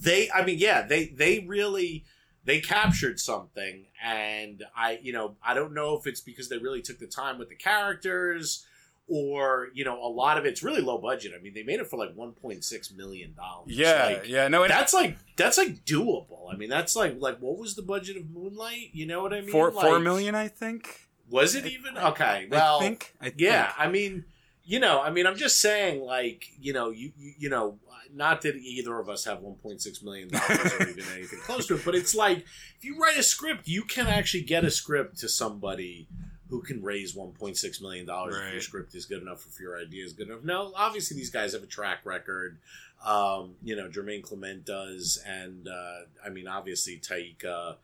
they 0.01 0.29
i 0.31 0.43
mean 0.45 0.57
yeah 0.57 0.81
they 0.87 1.07
they 1.07 1.45
really 1.47 2.05
they 2.45 2.59
captured 2.61 3.19
something 3.19 3.85
and 4.03 4.63
i 4.75 4.97
you 5.01 5.11
know 5.11 5.35
i 5.43 5.53
don't 5.53 5.73
know 5.73 5.97
if 5.97 6.07
it's 6.07 6.21
because 6.21 6.47
they 6.49 6.57
really 6.57 6.81
took 6.81 6.99
the 6.99 7.07
time 7.07 7.37
with 7.37 7.49
the 7.49 7.55
characters 7.55 8.65
or 9.09 9.67
you 9.73 9.83
know 9.83 10.01
a 10.03 10.07
lot 10.07 10.37
of 10.37 10.45
it's 10.45 10.61
really 10.63 10.81
low 10.81 10.97
budget 10.97 11.33
i 11.37 11.41
mean 11.41 11.53
they 11.53 11.63
made 11.63 11.79
it 11.79 11.87
for 11.87 11.97
like 11.97 12.15
1.6 12.15 12.95
million 12.95 13.33
dollars 13.33 13.67
Yeah, 13.67 14.05
like, 14.05 14.27
yeah, 14.27 14.47
no, 14.47 14.67
that's 14.67 14.93
like 14.93 15.17
that's 15.35 15.57
like 15.57 15.83
doable 15.85 16.53
i 16.53 16.55
mean 16.55 16.69
that's 16.69 16.95
like 16.95 17.19
like 17.19 17.39
what 17.39 17.57
was 17.57 17.75
the 17.75 17.81
budget 17.81 18.17
of 18.17 18.29
moonlight 18.29 18.89
you 18.93 19.05
know 19.05 19.21
what 19.21 19.33
i 19.33 19.41
mean 19.41 19.49
four 19.49 19.71
like, 19.71 19.85
four 19.85 19.99
million, 19.99 20.35
I 20.35 20.47
think. 20.47 21.09
was 21.29 21.55
it 21.55 21.65
even 21.65 21.97
okay 21.97 22.47
well 22.49 22.77
I 22.77 22.81
think. 22.81 23.13
I 23.21 23.33
yeah, 23.37 23.65
think. 23.67 23.79
I 23.79 23.89
mean, 23.89 24.25
you 24.63 24.79
know, 24.79 25.01
I 25.01 25.09
mean, 25.09 25.25
I'm 25.25 25.35
just 25.35 25.59
saying, 25.59 26.01
like, 26.01 26.45
you 26.61 26.73
know, 26.73 26.91
you 26.91 27.11
you, 27.17 27.33
you 27.39 27.49
know, 27.49 27.79
not 28.13 28.41
that 28.43 28.55
either 28.55 28.99
of 28.99 29.09
us 29.09 29.25
have 29.25 29.39
1.6 29.39 30.03
million 30.03 30.29
dollars 30.29 30.73
or 30.79 30.83
even 30.89 31.03
anything 31.15 31.39
close 31.39 31.65
to 31.67 31.75
it, 31.75 31.81
but 31.83 31.95
it's 31.95 32.13
like 32.13 32.39
if 32.77 32.83
you 32.83 32.99
write 33.01 33.17
a 33.17 33.23
script, 33.23 33.67
you 33.67 33.81
can 33.83 34.05
actually 34.07 34.43
get 34.43 34.63
a 34.63 34.69
script 34.71 35.17
to 35.19 35.29
somebody 35.29 36.07
who 36.49 36.61
can 36.61 36.81
raise 36.81 37.15
1.6 37.15 37.81
million 37.81 38.05
dollars 38.05 38.35
if 38.47 38.51
your 38.53 38.61
script 38.61 38.95
is 38.95 39.05
good 39.05 39.21
enough, 39.21 39.45
if 39.47 39.59
your 39.59 39.77
idea 39.79 40.03
is 40.03 40.13
good 40.13 40.27
enough. 40.29 40.43
No, 40.43 40.71
obviously 40.75 41.15
these 41.15 41.29
guys 41.29 41.53
have 41.53 41.63
a 41.63 41.67
track 41.67 41.99
record. 42.05 42.57
Um, 43.05 43.55
you 43.63 43.75
know, 43.75 43.87
Jermaine 43.87 44.23
Clement 44.23 44.65
does, 44.65 45.21
and 45.25 45.67
uh, 45.67 45.99
I 46.25 46.29
mean, 46.29 46.47
obviously 46.47 46.99
Taika 46.99 47.75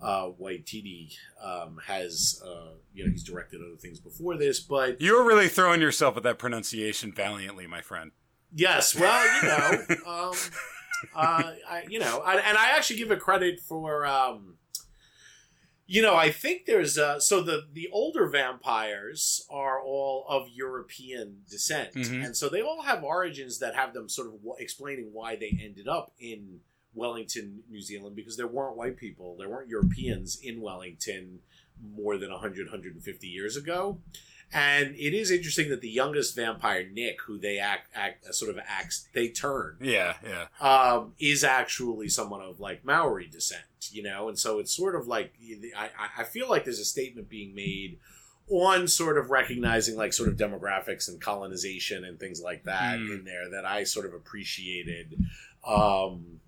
uh, 0.00 0.28
Waititi 0.40 1.16
um, 1.42 1.80
has, 1.86 2.40
uh, 2.46 2.74
you 2.94 3.04
know, 3.04 3.10
he's 3.10 3.24
directed 3.24 3.60
other 3.60 3.76
things 3.76 3.98
before 4.00 4.36
this, 4.36 4.60
but 4.60 5.00
You 5.00 5.16
were 5.16 5.24
really 5.24 5.48
throwing 5.48 5.80
yourself 5.80 6.16
at 6.16 6.22
that 6.22 6.38
pronunciation 6.38 7.12
valiantly, 7.12 7.66
my 7.66 7.80
friend. 7.80 8.12
yes, 8.54 8.94
well, 8.94 9.42
you 9.42 9.48
know, 9.48 9.96
um, 10.06 10.34
uh, 11.14 11.52
I, 11.68 11.84
you 11.88 11.98
know, 11.98 12.20
I, 12.24 12.36
and 12.36 12.56
I 12.56 12.70
actually 12.76 12.96
give 12.96 13.10
it 13.10 13.20
credit 13.20 13.58
for, 13.60 14.06
um, 14.06 14.54
You 15.92 16.02
know, 16.02 16.14
I 16.14 16.30
think 16.30 16.66
there's 16.66 16.96
uh 16.98 17.18
so 17.18 17.42
the 17.42 17.66
the 17.72 17.88
older 17.92 18.28
vampires 18.28 19.44
are 19.50 19.82
all 19.82 20.24
of 20.28 20.48
European 20.48 21.42
descent, 21.50 21.94
Mhm. 21.94 22.24
and 22.26 22.36
so 22.36 22.48
they 22.48 22.62
all 22.62 22.82
have 22.82 23.02
origins 23.02 23.58
that 23.58 23.74
have 23.74 23.92
them 23.92 24.08
sort 24.08 24.28
of 24.28 24.34
w- 24.34 24.54
explaining 24.60 25.12
why 25.12 25.34
they 25.34 25.58
ended 25.60 25.88
up 25.88 26.12
in 26.20 26.60
Wellington, 26.94 27.64
New 27.68 27.80
Zealand, 27.80 28.14
because 28.14 28.36
there 28.36 28.46
weren't 28.46 28.76
white 28.76 28.96
people, 28.96 29.36
there 29.36 29.48
weren't 29.48 29.68
Europeans 29.68 30.38
in 30.40 30.60
Wellington 30.60 31.40
more 31.82 32.16
than 32.18 32.30
100, 32.30 32.66
150 32.66 33.26
years 33.26 33.56
ago. 33.56 34.00
And 34.52 34.96
it 34.96 35.14
is 35.14 35.30
interesting 35.30 35.68
that 35.70 35.80
the 35.80 35.88
youngest 35.88 36.34
vampire, 36.34 36.84
Nick, 36.92 37.20
who 37.22 37.38
they 37.38 37.58
act, 37.58 37.88
act 37.94 38.34
sort 38.34 38.50
of 38.50 38.58
acts, 38.66 39.06
they 39.12 39.28
turn 39.28 39.76
Yeah, 39.80 40.14
yeah. 40.24 40.46
um, 40.60 41.12
is 41.20 41.44
actually 41.44 42.08
someone 42.08 42.40
of 42.40 42.58
like 42.58 42.84
Maori 42.84 43.26
descent, 43.28 43.62
you 43.92 44.02
know, 44.02 44.28
and 44.28 44.36
so 44.38 44.58
it's 44.58 44.74
sort 44.74 44.96
of 44.96 45.06
like 45.06 45.34
I, 45.76 45.90
I- 45.98 46.22
I 46.22 46.24
feel 46.24 46.48
like 46.48 46.64
there's 46.64 46.80
a 46.80 46.84
statement 46.84 47.28
being 47.28 47.54
made 47.54 47.98
on 48.48 48.88
sort 48.88 49.16
of 49.16 49.30
recognizing 49.30 49.94
like 49.94 50.12
sort 50.12 50.28
of 50.28 50.36
demographics 50.36 51.06
and 51.08 51.20
colonization 51.20 52.04
and 52.04 52.18
things 52.18 52.40
like 52.42 52.64
that 52.64 52.98
Mm. 52.98 53.18
in 53.20 53.24
there 53.24 53.48
that 53.50 53.64
I 53.64 53.84
sort 53.84 54.04
of 54.06 54.14
appreciated. 54.14 55.14
Um, 55.64 56.40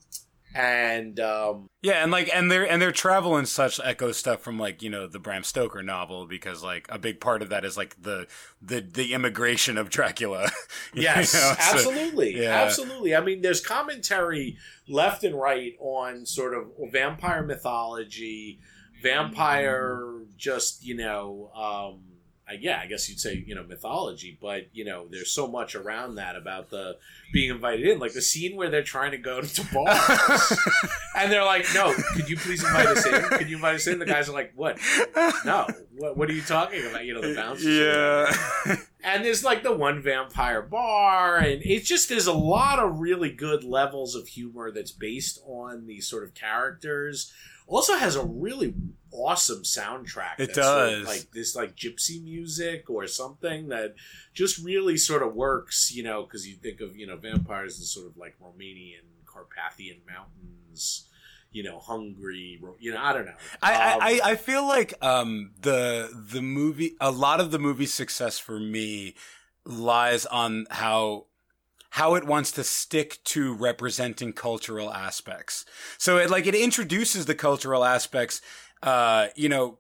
and 0.55 1.19
um, 1.21 1.69
Yeah, 1.83 2.03
and 2.03 2.11
like 2.13 2.31
and 2.33 2.51
their 2.51 2.69
and 2.69 2.81
their 2.81 2.93
travel 2.93 3.37
and 3.37 3.49
such 3.49 3.81
echo 3.83 4.13
stuff 4.13 4.41
from 4.41 4.59
like, 4.59 4.83
you 4.83 4.91
know, 4.91 5.07
the 5.07 5.19
Bram 5.19 5.43
Stoker 5.45 5.83
novel 5.83 6.27
because 6.27 6.63
like 6.63 6.87
a 6.89 6.99
big 6.99 7.21
part 7.21 7.43
of 7.43 7.49
that 7.51 7.65
is 7.65 7.77
like 7.77 8.01
the 8.01 8.27
the 8.61 8.81
the 8.81 9.15
immigration 9.15 9.79
of 9.79 9.91
Dracula. 9.91 10.51
Yes, 10.95 11.33
know, 11.33 11.41
so- 11.41 11.57
absolutely, 11.59 12.43
yeah. 12.43 12.63
absolutely. 12.63 13.15
I 13.17 13.21
mean, 13.21 13.41
there's 13.41 13.61
commentary 13.65 14.59
left 14.89 15.25
and 15.25 15.35
right 15.35 15.73
on 15.81 16.27
sort 16.27 16.53
of 16.55 16.67
vampire 16.91 17.43
mythology, 17.43 18.61
vampire, 19.03 20.21
just 20.37 20.85
you 20.85 20.97
know, 20.97 21.51
um, 21.55 22.01
I, 22.49 22.55
yeah, 22.61 22.81
I 22.83 22.87
guess 22.87 23.09
you'd 23.09 23.21
say 23.21 23.45
you 23.47 23.55
know 23.55 23.63
mythology, 23.63 24.37
but 24.41 24.67
you 24.73 24.85
know, 24.85 25.07
there's 25.09 25.31
so 25.31 25.47
much 25.47 25.75
around 25.75 26.17
that 26.17 26.37
about 26.37 26.71
the 26.71 26.99
being 27.33 27.51
invited 27.51 27.87
in, 27.87 27.99
like 27.99 28.13
the 28.13 28.23
scene 28.23 28.57
where 28.57 28.69
they're 28.69 28.83
trying 28.83 29.13
to 29.13 29.19
go 29.19 29.41
to 29.41 29.47
the 29.47 29.69
bars, 29.73 30.59
and 31.17 31.31
they're 31.31 31.45
like, 31.45 31.67
"No, 31.75 31.95
could 32.15 32.29
you 32.29 32.37
please 32.37 32.63
invite 32.65 32.87
us 32.89 33.07
in? 33.07 33.23
Could 33.23 33.49
you 33.49 33.57
invite 33.57 33.77
us 33.77 33.87
in?" 33.87 33.99
The 33.99 34.07
guys 34.07 34.29
are 34.29 34.33
like, 34.33 34.53
"What? 34.57 34.79
No, 35.45 35.67
what? 35.97 36.17
What 36.17 36.29
are 36.29 36.33
you 36.33 36.43
talking 36.43 36.85
about? 36.87 37.05
You 37.05 37.15
know, 37.15 37.21
the 37.21 37.35
bouncers." 37.35 37.67
Yeah. 37.67 38.77
And 39.05 39.25
there's 39.25 39.45
like 39.45 39.63
the 39.63 39.73
one 39.73 40.01
vampire 40.03 40.63
bar 40.63 41.37
and 41.39 41.61
it's 41.65 41.89
just 41.89 42.09
there's 42.09 42.27
a 42.27 42.33
lot 42.33 42.79
of 42.79 43.01
really 43.01 43.31
good 43.31 43.65
levels 43.65 44.15
of 44.15 44.29
humor 44.29 44.71
that's 44.71 44.93
based 44.93 45.41
on 45.47 45.87
these 45.87 46.07
sort 46.09 46.25
of 46.25 46.35
characters 46.35 47.33
also 47.67 47.97
has 47.97 48.17
a 48.17 48.25
really 48.25 48.75
awesome 49.13 49.63
soundtrack 49.63 50.35
It 50.39 50.55
that's 50.55 50.55
sort 50.55 50.89
of 50.93 50.99
does. 51.01 51.07
like 51.07 51.31
this 51.33 51.55
like 51.57 51.77
gypsy 51.77 52.23
music 52.23 52.89
or 52.91 53.07
something 53.07 53.69
that 53.69 53.95
just 54.35 54.59
really 54.65 54.97
sort 54.97 55.23
of 55.23 55.35
works 55.35 55.93
you 55.95 56.03
know 56.03 56.23
because 56.25 56.47
you 56.47 56.57
think 56.57 56.81
of 56.81 56.97
you 56.97 57.07
know 57.07 57.17
vampires 57.17 57.79
as 57.81 57.91
sort 57.91 58.07
of 58.07 58.17
like 58.17 58.37
romanian 58.41 59.03
carpathian 59.27 59.99
mountains 60.07 61.09
you 61.53 61.63
know 61.63 61.79
Hungary 61.79 62.61
you 62.79 62.93
know 62.93 63.01
i 63.01 63.13
don't 63.13 63.27
know 63.27 63.35
I, 63.63 63.93
Um, 63.93 63.99
I, 64.03 64.21
I 64.25 64.35
feel 64.37 64.67
like 64.67 64.95
um, 65.03 65.53
the 65.61 66.11
the 66.13 66.43
movie 66.43 66.97
a 67.01 67.11
lot 67.11 67.41
of 67.41 67.51
the 67.51 67.59
movie's 67.59 67.95
success 67.95 68.39
for 68.39 68.59
me 68.59 69.15
lies 69.65 70.27
on 70.27 70.67
how 70.71 71.27
how 71.91 72.15
it 72.15 72.25
wants 72.25 72.51
to 72.53 72.65
stick 72.65 73.19
to 73.23 73.53
representing 73.53 74.33
cultural 74.33 74.91
aspects. 74.93 75.67
So 75.99 76.17
it 76.17 76.31
like 76.31 76.47
it 76.47 76.55
introduces 76.55 77.27
the 77.27 77.35
cultural 77.35 77.85
aspects, 77.85 78.41
uh, 78.83 79.27
you 79.37 79.51
know, 79.51 79.79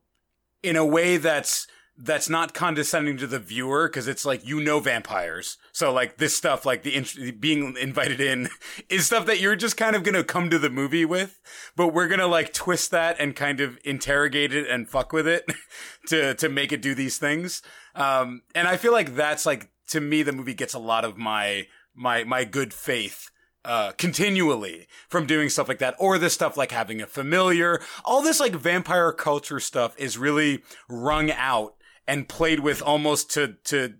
in 0.62 0.76
a 0.76 0.84
way 0.84 1.16
that's 1.16 1.66
that's 1.96 2.28
not 2.28 2.54
condescending 2.54 3.16
to 3.18 3.26
the 3.26 3.38
viewer 3.38 3.88
because 3.88 4.08
it's 4.08 4.24
like 4.24 4.46
you 4.46 4.60
know 4.60 4.80
vampires. 4.80 5.58
So 5.72 5.92
like 5.92 6.16
this 6.16 6.36
stuff, 6.36 6.64
like 6.64 6.82
the 6.82 7.32
being 7.38 7.76
invited 7.76 8.20
in, 8.20 8.48
is 8.88 9.06
stuff 9.06 9.26
that 9.26 9.40
you're 9.40 9.56
just 9.56 9.76
kind 9.76 9.94
of 9.94 10.02
gonna 10.02 10.24
come 10.24 10.50
to 10.50 10.58
the 10.58 10.70
movie 10.70 11.04
with, 11.04 11.40
but 11.76 11.88
we're 11.88 12.08
gonna 12.08 12.26
like 12.26 12.52
twist 12.52 12.90
that 12.92 13.16
and 13.18 13.36
kind 13.36 13.60
of 13.60 13.78
interrogate 13.84 14.52
it 14.52 14.68
and 14.68 14.88
fuck 14.88 15.12
with 15.12 15.26
it 15.26 15.44
to 16.08 16.34
to 16.34 16.48
make 16.48 16.72
it 16.72 16.82
do 16.82 16.94
these 16.94 17.18
things. 17.18 17.62
Um, 17.94 18.42
and 18.54 18.66
I 18.66 18.76
feel 18.76 18.92
like 18.92 19.14
that's 19.14 19.44
like 19.44 19.70
to 19.88 20.00
me 20.00 20.22
the 20.22 20.32
movie 20.32 20.54
gets 20.54 20.74
a 20.74 20.78
lot 20.78 21.04
of 21.04 21.18
my 21.18 21.66
my 21.94 22.24
my 22.24 22.44
good 22.44 22.72
faith 22.72 23.30
uh, 23.64 23.92
continually 23.92 24.88
from 25.08 25.26
doing 25.26 25.48
stuff 25.48 25.68
like 25.68 25.78
that, 25.78 25.94
or 25.98 26.18
this 26.18 26.34
stuff 26.34 26.56
like 26.56 26.72
having 26.72 27.00
a 27.00 27.06
familiar. 27.06 27.80
All 28.04 28.22
this 28.22 28.40
like 28.40 28.54
vampire 28.54 29.12
culture 29.12 29.60
stuff 29.60 29.94
is 29.98 30.18
really 30.18 30.62
wrung 30.88 31.30
out 31.30 31.74
and 32.06 32.28
played 32.28 32.60
with 32.60 32.82
almost 32.82 33.30
to 33.32 33.56
to 33.64 33.94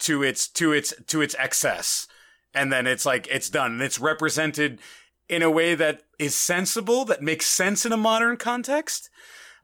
to 0.00 0.22
its 0.22 0.48
to 0.48 0.72
its 0.72 0.94
to 1.06 1.20
its 1.20 1.34
excess, 1.38 2.06
and 2.54 2.72
then 2.72 2.86
it's 2.86 3.06
like 3.06 3.26
it's 3.28 3.50
done 3.50 3.72
and 3.72 3.82
it's 3.82 3.98
represented 3.98 4.80
in 5.28 5.42
a 5.42 5.50
way 5.50 5.74
that 5.74 6.02
is 6.18 6.34
sensible, 6.34 7.04
that 7.04 7.22
makes 7.22 7.46
sense 7.46 7.84
in 7.84 7.92
a 7.92 7.96
modern 7.96 8.36
context, 8.36 9.10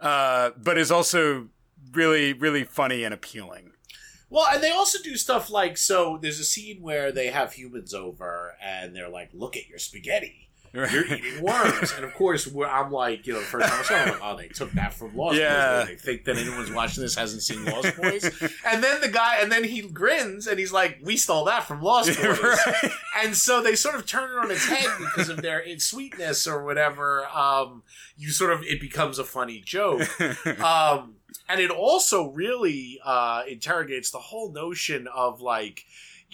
uh, 0.00 0.50
but 0.56 0.78
is 0.78 0.90
also 0.90 1.48
really 1.92 2.32
really 2.32 2.64
funny 2.64 3.04
and 3.04 3.14
appealing. 3.14 3.72
Well, 4.30 4.46
and 4.50 4.62
they 4.62 4.70
also 4.70 4.98
do 5.02 5.16
stuff 5.16 5.50
like 5.50 5.76
so. 5.76 6.18
There's 6.20 6.40
a 6.40 6.44
scene 6.44 6.80
where 6.80 7.12
they 7.12 7.26
have 7.26 7.52
humans 7.52 7.92
over, 7.92 8.56
and 8.62 8.96
they're 8.96 9.10
like, 9.10 9.28
"Look 9.34 9.56
at 9.56 9.68
your 9.68 9.78
spaghetti. 9.78 10.48
You're 10.72 11.06
eating 11.06 11.42
worms." 11.42 11.92
and 11.96 12.04
of 12.04 12.14
course, 12.14 12.48
I'm 12.54 12.90
like, 12.90 13.26
you 13.26 13.34
know, 13.34 13.40
the 13.40 13.44
first 13.46 13.68
time 13.68 13.80
I 13.80 13.82
saw 13.82 13.94
it, 13.94 14.00
I'm 14.00 14.08
like, 14.12 14.20
"Oh, 14.22 14.36
they 14.36 14.48
took 14.48 14.72
that 14.72 14.94
from 14.94 15.16
Lost 15.16 15.36
Yeah. 15.38 15.80
Boys." 15.80 15.88
They 15.88 15.96
think 15.96 16.24
that 16.24 16.36
anyone's 16.38 16.70
watching 16.72 17.02
this 17.02 17.14
hasn't 17.14 17.42
seen 17.42 17.64
Lost 17.64 17.96
Boys. 17.96 18.24
and 18.66 18.82
then 18.82 19.00
the 19.00 19.08
guy, 19.08 19.38
and 19.40 19.52
then 19.52 19.64
he 19.64 19.82
grins, 19.82 20.46
and 20.46 20.58
he's 20.58 20.72
like, 20.72 20.98
"We 21.02 21.16
stole 21.16 21.44
that 21.44 21.64
from 21.64 21.82
Lost 21.82 22.08
Boys." 22.22 22.38
right. 22.42 22.90
and 23.22 23.36
so 23.36 23.62
they 23.62 23.74
sort 23.74 23.94
of 23.94 24.06
turn 24.06 24.30
it 24.30 24.38
on 24.38 24.50
its 24.50 24.66
head 24.66 24.88
because 24.98 25.28
of 25.28 25.42
their 25.42 25.60
its 25.60 25.84
sweetness 25.84 26.46
or 26.46 26.64
whatever. 26.64 27.26
Um, 27.26 27.82
you 28.16 28.30
sort 28.30 28.52
of 28.52 28.62
it 28.62 28.80
becomes 28.80 29.18
a 29.18 29.24
funny 29.24 29.60
joke 29.64 30.02
um, 30.60 31.16
and 31.48 31.60
it 31.60 31.70
also 31.70 32.30
really 32.30 33.00
uh, 33.04 33.42
interrogates 33.48 34.10
the 34.10 34.18
whole 34.18 34.52
notion 34.52 35.08
of 35.14 35.40
like 35.40 35.84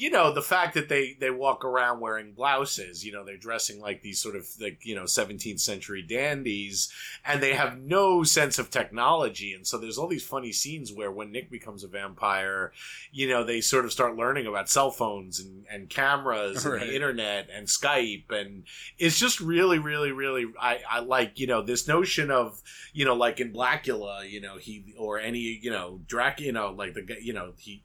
you 0.01 0.11
know 0.11 0.33
the 0.33 0.43
fact 0.43 0.75
that 0.75 0.89
they 0.89 1.17
they 1.21 1.31
walk 1.31 1.65
around 1.65 2.01
wearing 2.01 2.33
blouses 2.33 3.05
you 3.05 3.13
know 3.13 3.25
they're 3.25 3.37
dressing 3.37 3.81
like 3.81 4.03
these 4.03 4.21
sort 4.21 4.37
of 4.37 4.47
like 4.61 4.85
you 4.85 4.95
know 4.95 5.05
17th 5.05 5.61
century 5.61 6.03
dandies 6.03 6.93
and 7.25 7.43
they 7.43 7.55
have 7.55 7.79
no 7.79 8.23
sense 8.23 8.59
of 8.59 8.71
technology 8.71 9.53
and 9.53 9.67
so 9.67 9.79
there's 9.79 9.99
all 9.99 10.09
these 10.09 10.27
funny 10.27 10.53
scenes 10.53 10.93
where 10.93 11.11
when 11.11 11.33
nick 11.33 11.51
becomes 11.51 11.85
a 11.85 11.89
vampire 11.89 12.73
you 13.13 13.29
know 13.29 13.45
they 13.45 13.61
sort 13.61 13.85
of 13.85 13.93
start 13.93 14.17
learning 14.17 14.47
about 14.47 14.69
cell 14.69 14.91
phones 14.91 15.41
and, 15.41 15.65
and 15.71 15.91
cameras 15.91 16.65
and 16.65 16.81
the 16.81 16.95
internet 16.95 17.49
and 17.53 17.67
skype 17.67 18.31
and 18.31 18.65
it's 18.99 19.19
just 19.19 19.41
really 19.41 19.79
really 19.79 20.13
really 20.13 20.47
I, 20.61 20.81
I 20.89 21.01
like 21.01 21.39
you 21.39 21.47
know 21.47 21.63
this 21.63 21.89
notion 21.89 22.31
of 22.31 22.63
you 22.93 23.05
know, 23.05 23.15
like 23.15 23.39
in 23.39 23.53
Blacula, 23.53 24.29
you 24.29 24.41
know, 24.41 24.57
he 24.57 24.95
or 24.99 25.21
any, 25.21 25.39
you 25.39 25.71
know, 25.71 26.01
Drac, 26.07 26.41
you 26.41 26.53
know, 26.53 26.71
like 26.71 26.95
the 26.95 27.07
you 27.21 27.33
know, 27.33 27.53
he 27.57 27.85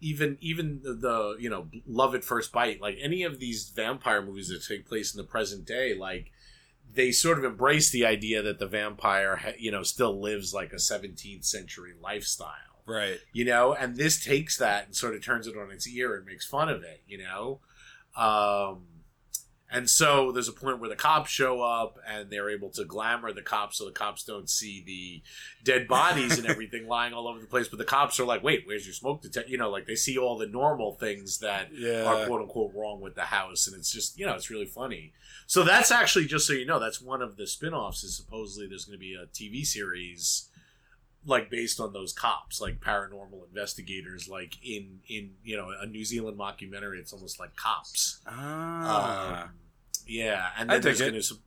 even 0.00 0.38
even 0.40 0.80
the, 0.82 0.94
the 0.94 1.36
you 1.38 1.50
know, 1.50 1.68
Love 1.86 2.14
at 2.14 2.24
First 2.24 2.52
Bite, 2.52 2.80
like 2.80 2.96
any 3.00 3.22
of 3.22 3.40
these 3.40 3.68
vampire 3.68 4.22
movies 4.22 4.48
that 4.48 4.64
take 4.64 4.86
place 4.86 5.14
in 5.14 5.18
the 5.18 5.24
present 5.24 5.64
day, 5.64 5.94
like 5.94 6.30
they 6.92 7.10
sort 7.10 7.38
of 7.38 7.44
embrace 7.44 7.90
the 7.90 8.06
idea 8.06 8.42
that 8.42 8.58
the 8.58 8.66
vampire, 8.66 9.36
ha- 9.36 9.52
you 9.58 9.70
know, 9.70 9.82
still 9.82 10.20
lives 10.20 10.54
like 10.54 10.72
a 10.72 10.76
17th 10.76 11.44
century 11.44 11.92
lifestyle 12.00 12.74
right. 12.86 13.18
you 13.32 13.44
know 13.44 13.74
and 13.74 13.96
this 13.96 14.22
takes 14.22 14.58
that 14.58 14.86
and 14.86 14.96
sort 14.96 15.14
of 15.14 15.24
turns 15.24 15.46
it 15.46 15.56
on 15.56 15.70
its 15.70 15.88
ear 15.88 16.16
and 16.16 16.26
makes 16.26 16.46
fun 16.46 16.68
of 16.68 16.82
it 16.82 17.02
you 17.06 17.18
know 17.18 17.60
um 18.16 18.82
and 19.74 19.90
so 19.90 20.30
there's 20.30 20.48
a 20.48 20.52
point 20.52 20.78
where 20.78 20.88
the 20.88 20.96
cops 20.96 21.30
show 21.30 21.60
up 21.60 21.98
and 22.06 22.30
they're 22.30 22.48
able 22.48 22.70
to 22.70 22.84
glamour 22.84 23.32
the 23.32 23.42
cops 23.42 23.78
so 23.78 23.84
the 23.84 23.90
cops 23.90 24.22
don't 24.22 24.48
see 24.48 24.82
the 24.86 25.22
dead 25.64 25.88
bodies 25.88 26.38
and 26.38 26.46
everything 26.48 26.86
lying 26.86 27.12
all 27.12 27.26
over 27.26 27.40
the 27.40 27.46
place. 27.46 27.66
But 27.66 27.78
the 27.78 27.84
cops 27.84 28.20
are 28.20 28.24
like 28.24 28.42
wait 28.42 28.62
where's 28.66 28.86
your 28.86 28.94
smoke 28.94 29.22
detector 29.22 29.50
you 29.50 29.58
know 29.58 29.70
like 29.70 29.86
they 29.86 29.96
see 29.96 30.16
all 30.16 30.38
the 30.38 30.46
normal 30.46 30.94
things 30.94 31.38
that 31.40 31.70
are 32.06 32.26
quote 32.26 32.42
unquote 32.42 32.72
wrong 32.74 33.00
with 33.00 33.16
the 33.16 33.22
house. 33.22 33.66
And 33.66 33.76
it's 33.76 33.92
just 33.92 34.18
you 34.18 34.24
know 34.24 34.34
it's 34.34 34.50
really 34.50 34.66
funny. 34.66 35.12
So 35.46 35.64
that's 35.64 35.90
actually 35.90 36.26
just 36.26 36.46
so 36.46 36.52
you 36.52 36.66
know 36.66 36.78
that's 36.78 37.02
one 37.02 37.20
of 37.20 37.36
the 37.36 37.46
spin-offs 37.46 38.04
is 38.04 38.16
supposedly 38.16 38.68
there's 38.68 38.84
going 38.84 38.98
to 38.98 39.00
be 39.00 39.14
a 39.14 39.26
tv 39.26 39.66
series 39.66 40.48
like 41.26 41.50
based 41.50 41.80
on 41.80 41.92
those 41.92 42.12
cops 42.12 42.60
like 42.60 42.80
paranormal 42.80 43.46
investigators 43.48 44.28
like 44.28 44.56
in 44.62 45.00
in 45.08 45.32
you 45.42 45.56
know 45.56 45.70
a 45.80 45.86
new 45.86 46.04
zealand 46.04 46.38
mockumentary 46.38 46.98
it's 46.98 47.12
almost 47.12 47.40
like 47.40 47.56
cops. 47.56 48.20
Ah. 48.26 49.44
um, 49.44 49.50
yeah 50.06 50.48
and 50.58 50.70
then 50.70 50.80
there's 50.80 51.00
it. 51.00 51.12
to 51.12 51.22
some, 51.22 51.38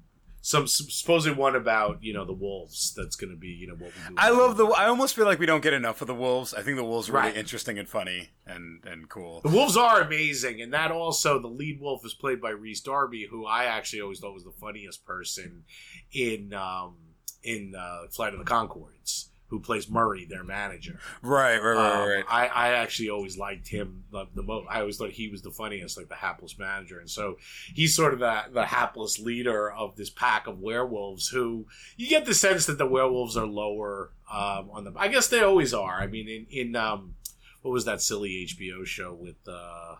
some 0.41 0.67
supposed 0.67 1.29
one 1.35 1.55
about 1.55 2.01
you 2.01 2.13
know 2.13 2.23
the 2.23 2.33
wolves 2.33 2.93
that's 2.95 3.15
going 3.17 3.31
to 3.31 3.35
be 3.35 3.47
you 3.49 3.67
know 3.67 3.73
what 3.73 3.91
we 3.93 4.09
do 4.09 4.15
I 4.17 4.29
love 4.29 4.55
the. 4.55 4.65
I 4.67 4.85
almost 4.87 5.13
feel 5.15 5.25
like 5.25 5.39
we 5.39 5.45
don't 5.45 5.61
get 5.63 5.73
enough 5.73 5.99
of 6.01 6.07
the 6.07 6.15
wolves. 6.15 6.53
I 6.53 6.61
think 6.61 6.77
the 6.77 6.85
wolves 6.85 7.09
are 7.09 7.13
really 7.13 7.27
Right. 7.29 7.37
interesting 7.37 7.77
and 7.77 7.89
funny 7.89 8.29
and 8.45 8.81
and 8.85 9.09
cool. 9.09 9.41
The 9.41 9.49
wolves 9.49 9.75
are 9.75 9.99
amazing, 9.99 10.61
and 10.61 10.73
that 10.73 10.91
also 10.91 11.39
the 11.41 11.47
lead 11.49 11.81
wolf 11.81 12.05
is 12.05 12.13
played 12.13 12.39
by 12.39 12.51
Rhys 12.51 12.79
Darby, 12.79 13.27
who 13.29 13.45
I 13.45 13.65
actually 13.65 14.01
always 14.01 14.19
thought 14.19 14.33
was 14.33 14.45
the 14.45 14.53
funniest 14.61 15.05
person 15.05 15.65
in 16.13 16.53
um, 16.53 16.95
in 17.43 17.73
uh, 17.77 18.07
Flight 18.11 18.33
of 18.33 18.39
the 18.39 18.45
Conchords, 18.45 19.26
who 19.49 19.59
plays 19.61 19.89
Murray, 19.89 20.25
their 20.25 20.43
manager. 20.43 20.99
Right, 21.21 21.57
right, 21.61 21.75
right, 21.75 22.01
Um, 22.01 22.09
right. 22.09 22.25
I, 22.27 22.47
I 22.47 22.69
actually 22.73 23.09
always 23.09 23.37
liked 23.37 23.67
him 23.69 24.03
the, 24.11 24.25
the 24.35 24.43
most. 24.43 24.67
I 24.69 24.81
always 24.81 24.97
thought 24.97 25.11
he 25.11 25.29
was 25.29 25.41
the 25.41 25.51
funniest, 25.51 25.97
like 25.97 26.09
the 26.09 26.15
hapless 26.15 26.57
manager, 26.59 26.99
and 26.99 27.09
so 27.09 27.37
he's 27.73 27.95
sort 27.95 28.13
of 28.13 28.19
the, 28.19 28.43
the 28.51 28.65
hapless 28.65 29.19
leader 29.19 29.71
of 29.71 29.95
this 29.95 30.09
pack 30.09 30.47
of 30.47 30.59
werewolves. 30.59 31.29
Who 31.29 31.65
you 31.95 32.09
get 32.09 32.25
the 32.25 32.33
sense 32.33 32.65
that 32.65 32.77
the 32.77 32.85
werewolves 32.85 33.37
are 33.37 33.47
lower 33.47 34.11
um, 34.31 34.69
on 34.71 34.83
the. 34.83 34.93
I 34.97 35.07
guess 35.07 35.27
they 35.27 35.41
always 35.41 35.73
are. 35.73 36.01
I 36.01 36.07
mean, 36.07 36.27
in 36.27 36.45
in 36.49 36.75
um, 36.75 37.15
what 37.61 37.71
was 37.71 37.85
that 37.85 38.01
silly 38.01 38.45
HBO 38.47 38.85
show 38.85 39.13
with 39.13 39.37
uh, 39.47 39.95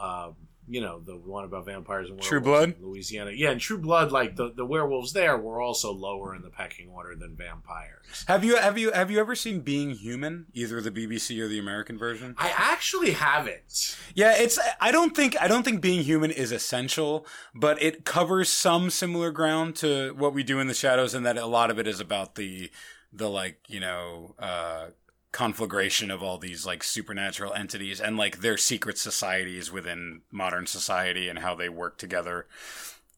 um, 0.00 0.36
you 0.70 0.80
know, 0.80 1.00
the 1.00 1.16
one 1.16 1.44
about 1.44 1.66
vampires 1.66 2.08
and 2.08 2.14
werewolves 2.14 2.28
True 2.28 2.40
Blood? 2.40 2.74
in 2.78 2.86
Louisiana. 2.86 3.32
Yeah, 3.34 3.50
and 3.50 3.60
True 3.60 3.76
Blood, 3.78 4.12
like 4.12 4.36
the, 4.36 4.52
the 4.54 4.64
werewolves 4.64 5.12
there 5.12 5.36
were 5.36 5.60
also 5.60 5.92
lower 5.92 6.34
in 6.34 6.42
the 6.42 6.50
pecking 6.50 6.88
order 6.88 7.16
than 7.16 7.34
vampires. 7.36 8.24
Have 8.28 8.44
you 8.44 8.56
have 8.56 8.78
you 8.78 8.92
have 8.92 9.10
you 9.10 9.18
ever 9.18 9.34
seen 9.34 9.60
Being 9.60 9.90
Human, 9.90 10.46
either 10.54 10.80
the 10.80 10.92
BBC 10.92 11.40
or 11.40 11.48
the 11.48 11.58
American 11.58 11.98
version? 11.98 12.36
I 12.38 12.52
actually 12.56 13.12
haven't. 13.12 13.96
Yeah, 14.14 14.34
it's 14.36 14.58
I 14.80 14.92
don't 14.92 15.14
think 15.16 15.36
I 15.40 15.48
don't 15.48 15.64
think 15.64 15.80
Being 15.80 16.04
Human 16.04 16.30
is 16.30 16.52
essential, 16.52 17.26
but 17.54 17.82
it 17.82 18.04
covers 18.04 18.48
some 18.48 18.90
similar 18.90 19.32
ground 19.32 19.74
to 19.76 20.14
what 20.16 20.32
we 20.32 20.42
do 20.44 20.60
in 20.60 20.68
the 20.68 20.74
shadows 20.74 21.14
and 21.14 21.26
that 21.26 21.36
a 21.36 21.46
lot 21.46 21.70
of 21.70 21.78
it 21.80 21.88
is 21.88 21.98
about 21.98 22.36
the 22.36 22.70
the 23.12 23.28
like, 23.28 23.58
you 23.66 23.80
know, 23.80 24.36
uh 24.38 24.86
conflagration 25.32 26.10
of 26.10 26.22
all 26.22 26.38
these 26.38 26.66
like 26.66 26.82
supernatural 26.82 27.52
entities 27.54 28.00
and 28.00 28.16
like 28.16 28.40
their 28.40 28.56
secret 28.56 28.98
societies 28.98 29.70
within 29.70 30.22
modern 30.30 30.66
society 30.66 31.28
and 31.28 31.38
how 31.38 31.54
they 31.54 31.68
work 31.68 31.98
together. 31.98 32.46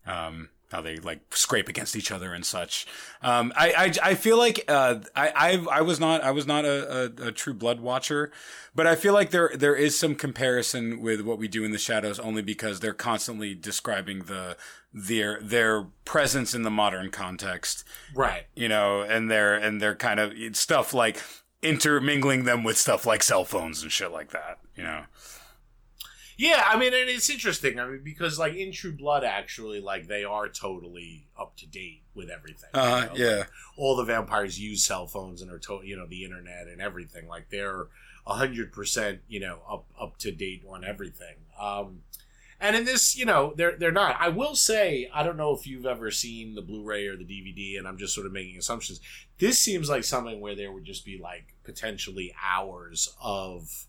Um 0.07 0.51
how 0.73 0.81
they 0.81 0.97
like 0.97 1.21
scrape 1.37 1.69
against 1.69 1.95
each 1.95 2.11
other 2.11 2.33
and 2.33 2.47
such. 2.47 2.87
Um, 3.21 3.53
I, 3.55 3.73
I, 4.03 4.11
I 4.11 4.15
feel 4.15 4.39
like, 4.39 4.65
uh, 4.69 5.01
I, 5.15 5.29
I, 5.37 5.67
I 5.71 5.81
was 5.83 6.01
not, 6.01 6.23
I 6.23 6.31
was 6.31 6.47
not 6.47 6.65
a, 6.65 7.13
a, 7.25 7.27
a 7.29 7.31
true 7.33 7.53
blood 7.53 7.81
watcher, 7.81 8.33
but 8.75 8.87
I 8.87 8.95
feel 8.95 9.13
like 9.13 9.33
there, 9.33 9.51
there 9.55 9.77
is 9.77 9.99
some 9.99 10.15
comparison 10.15 11.03
with 11.03 11.21
what 11.21 11.37
we 11.39 11.47
do 11.47 11.63
in 11.63 11.73
the 11.73 11.79
shadows 11.79 12.19
only 12.19 12.41
because 12.41 12.81
they're 12.81 12.95
constantly 12.95 13.55
describing 13.55 14.21
the, 14.21 14.57
their, 14.95 15.39
their 15.43 15.83
presence 16.07 16.55
in 16.55 16.63
the 16.63 16.71
modern 16.71 17.11
context, 17.11 17.85
Right. 18.15 18.47
you 18.55 18.69
know, 18.71 19.03
and 19.03 19.31
they're, 19.31 19.55
and 19.55 19.79
they're 19.79 19.95
kind 19.95 20.19
of 20.19 20.33
stuff 20.57 20.95
like 20.95 21.23
intermingling 21.63 22.45
them 22.45 22.65
with 22.65 22.77
stuff 22.77 23.07
like 23.07 23.23
cell 23.23 23.45
phones 23.45 23.83
and 23.83 23.93
shit 23.93 24.11
like 24.13 24.31
that, 24.31 24.59
you 24.77 24.83
know? 24.83 25.05
Yeah, 26.39 26.65
I 26.67 26.77
mean, 26.79 26.93
and 26.95 27.09
it's 27.09 27.29
interesting. 27.31 27.79
I 27.79 27.87
mean, 27.87 28.01
because 28.03 28.39
like 28.39 28.55
in 28.55 28.73
True 28.73 28.97
Blood, 28.97 29.23
actually, 29.23 29.81
like 29.81 30.09
they 30.09 30.25
are 30.25 30.49
totally 30.49 31.29
up 31.39 31.57
to 31.59 31.67
date 31.67 32.03
with 32.15 32.31
everything. 32.31 32.71
you 32.75 32.81
Uh, 32.81 33.01
know? 33.07 33.13
yeah. 33.15 33.45
all 33.77 33.95
the 33.97 34.05
vampires 34.05 34.59
use 34.59 34.85
cell 34.85 35.07
phones 35.07 35.41
and 35.43 35.51
are 35.53 35.59
to- 35.61 35.83
you 35.85 35.95
know 35.97 36.07
the 36.07 36.25
internet 36.25 36.67
and 36.69 36.81
everything. 36.81 37.29
Like 37.29 37.51
they're 37.51 37.87
hundred 38.27 38.73
percent 38.73 39.21
you 39.29 39.41
know 39.41 39.61
up 39.69 39.85
up 40.01 40.17
to 40.19 40.33
date 40.33 40.65
on 40.69 40.85
everything. 40.85 41.37
Um, 41.61 42.03
and 42.59 42.77
in 42.77 42.85
this, 42.87 43.17
you 43.17 43.25
know, 43.27 43.53
they're 43.57 43.77
they're 43.77 43.93
not. 43.93 44.17
I 44.19 44.29
will 44.31 44.57
say, 44.57 45.11
I 45.13 45.23
don't 45.23 45.37
know 45.37 45.53
if 45.55 45.67
you've 45.67 45.87
ever 45.87 46.11
seen 46.11 46.55
the 46.55 46.63
Blu-ray 46.63 47.07
or 47.09 47.17
the 47.17 47.25
DVD, 47.25 47.79
and 47.79 47.87
I'm 47.87 47.99
just 47.99 48.15
sort 48.15 48.27
of 48.27 48.33
making 48.33 48.57
assumptions. 48.57 49.01
This 49.39 49.59
seems 49.59 49.89
like 49.91 50.03
something 50.05 50.41
where 50.41 50.55
there 50.57 50.73
would 50.73 50.85
just 50.85 51.05
be 51.05 51.19
like 51.19 51.52
potentially 51.65 52.35
hours 52.43 53.15
of 53.23 53.87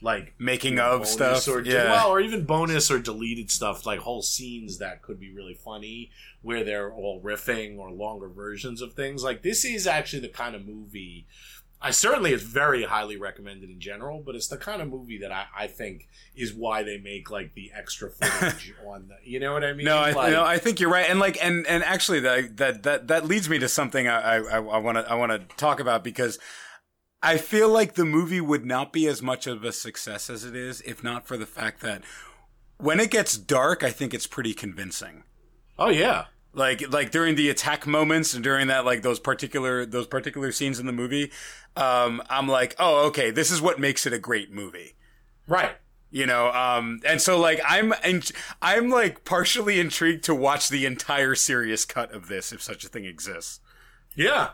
like 0.00 0.34
Making 0.38 0.78
of 0.78 1.06
stuff. 1.06 1.48
or 1.48 1.60
yeah. 1.60 1.90
well, 1.90 2.08
or 2.08 2.20
even 2.20 2.44
bonus 2.44 2.90
or 2.90 2.98
deleted 2.98 3.50
stuff, 3.50 3.84
like 3.84 4.00
whole 4.00 4.22
scenes 4.22 4.78
that 4.78 5.02
could 5.02 5.18
be 5.18 5.32
really 5.32 5.54
funny, 5.54 6.10
where 6.42 6.62
they're 6.62 6.92
all 6.92 7.20
riffing 7.20 7.78
or 7.78 7.90
longer 7.90 8.28
versions 8.28 8.80
of 8.80 8.92
things. 8.92 9.24
Like 9.24 9.42
this 9.42 9.64
is 9.64 9.86
actually 9.86 10.20
the 10.20 10.28
kind 10.28 10.54
of 10.54 10.66
movie. 10.66 11.26
I 11.80 11.92
certainly 11.92 12.32
it's 12.32 12.42
very 12.42 12.84
highly 12.84 13.16
recommended 13.16 13.70
in 13.70 13.80
general, 13.80 14.20
but 14.24 14.34
it's 14.34 14.48
the 14.48 14.56
kind 14.56 14.82
of 14.82 14.88
movie 14.88 15.18
that 15.18 15.30
I, 15.30 15.46
I 15.56 15.66
think 15.68 16.08
is 16.34 16.52
why 16.52 16.82
they 16.82 16.98
make 16.98 17.30
like 17.30 17.54
the 17.54 17.70
extra 17.74 18.10
footage 18.10 18.74
on 18.86 19.08
the. 19.08 19.16
You 19.24 19.40
know 19.40 19.52
what 19.52 19.64
I 19.64 19.72
mean? 19.72 19.86
No, 19.86 19.96
I, 19.96 20.12
like, 20.12 20.32
no, 20.32 20.44
I 20.44 20.58
think 20.58 20.80
you're 20.80 20.90
right, 20.90 21.08
and 21.08 21.18
like, 21.18 21.42
and 21.44 21.66
and 21.66 21.82
actually, 21.82 22.20
that 22.20 22.56
that 22.56 22.82
that 22.84 23.08
that 23.08 23.26
leads 23.26 23.48
me 23.48 23.58
to 23.60 23.68
something 23.68 24.06
I 24.08 24.36
I 24.36 24.78
want 24.78 24.98
to 24.98 25.10
I 25.10 25.14
want 25.14 25.32
to 25.32 25.56
talk 25.56 25.80
about 25.80 26.02
because 26.04 26.38
I 27.22 27.36
feel 27.36 27.68
like 27.68 27.94
the 27.94 28.04
movie 28.04 28.40
would 28.40 28.64
not 28.64 28.92
be 28.92 29.06
as 29.08 29.20
much 29.22 29.46
of 29.46 29.64
a 29.64 29.72
success 29.72 30.30
as 30.30 30.44
it 30.44 30.54
is 30.54 30.80
if 30.82 31.02
not 31.02 31.26
for 31.26 31.36
the 31.36 31.46
fact 31.46 31.80
that 31.80 32.02
when 32.76 33.00
it 33.00 33.10
gets 33.10 33.36
dark, 33.36 33.82
I 33.82 33.90
think 33.90 34.14
it's 34.14 34.26
pretty 34.28 34.54
convincing. 34.54 35.24
oh 35.78 35.90
yeah, 35.90 36.26
Like 36.52 36.90
like 36.92 37.10
during 37.10 37.34
the 37.34 37.50
attack 37.50 37.86
moments 37.86 38.34
and 38.34 38.44
during 38.44 38.68
that 38.68 38.84
like 38.84 39.02
those 39.02 39.18
particular 39.18 39.84
those 39.84 40.06
particular 40.06 40.52
scenes 40.52 40.78
in 40.78 40.86
the 40.86 40.92
movie, 40.92 41.32
um, 41.76 42.22
I'm 42.30 42.46
like, 42.48 42.76
oh, 42.78 43.06
okay, 43.08 43.30
this 43.32 43.50
is 43.50 43.60
what 43.60 43.80
makes 43.80 44.06
it 44.06 44.12
a 44.12 44.18
great 44.18 44.52
movie 44.52 44.94
right. 45.48 45.72
you 46.10 46.26
know 46.26 46.50
um 46.52 47.00
and 47.06 47.20
so 47.22 47.38
like 47.40 47.60
i'm 47.66 47.92
and 48.02 48.30
i'm 48.62 48.90
like 48.90 49.24
partially 49.24 49.80
intrigued 49.80 50.22
to 50.24 50.34
watch 50.34 50.68
the 50.68 50.84
entire 50.86 51.34
serious 51.34 51.84
cut 51.84 52.12
of 52.12 52.28
this 52.28 52.52
if 52.52 52.62
such 52.62 52.84
a 52.84 52.88
thing 52.88 53.04
exists 53.06 53.60
Yeah. 54.14 54.50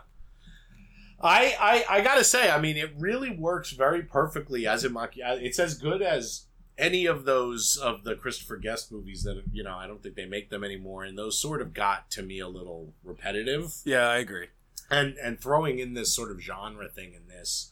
I, 1.25 1.55
I 1.59 1.85
I 1.97 2.01
gotta 2.01 2.23
say, 2.23 2.49
I 2.49 2.59
mean, 2.59 2.77
it 2.77 2.91
really 2.97 3.31
works 3.35 3.71
very 3.71 4.03
perfectly 4.03 4.67
as 4.67 4.83
a 4.83 4.89
mock. 4.89 5.13
It's 5.15 5.59
as 5.59 5.75
good 5.75 6.01
as 6.01 6.45
any 6.77 7.05
of 7.05 7.25
those 7.25 7.77
of 7.81 8.03
the 8.03 8.15
Christopher 8.15 8.57
Guest 8.57 8.91
movies 8.91 9.23
that 9.23 9.41
you 9.51 9.63
know. 9.63 9.75
I 9.75 9.87
don't 9.87 10.01
think 10.03 10.15
they 10.15 10.25
make 10.25 10.49
them 10.49 10.63
anymore, 10.63 11.03
and 11.03 11.17
those 11.17 11.39
sort 11.39 11.61
of 11.61 11.73
got 11.73 12.09
to 12.11 12.21
me 12.23 12.39
a 12.39 12.47
little 12.47 12.93
repetitive. 13.03 13.73
yeah 13.85 14.07
i 14.09 14.17
agree 14.17 14.47
And 14.89 15.15
and 15.17 15.39
throwing 15.41 15.79
in 15.79 15.93
this 15.93 16.13
sort 16.13 16.31
of 16.31 16.39
genre 16.41 16.87
thing 16.89 17.13
in 17.13 17.27
this, 17.27 17.71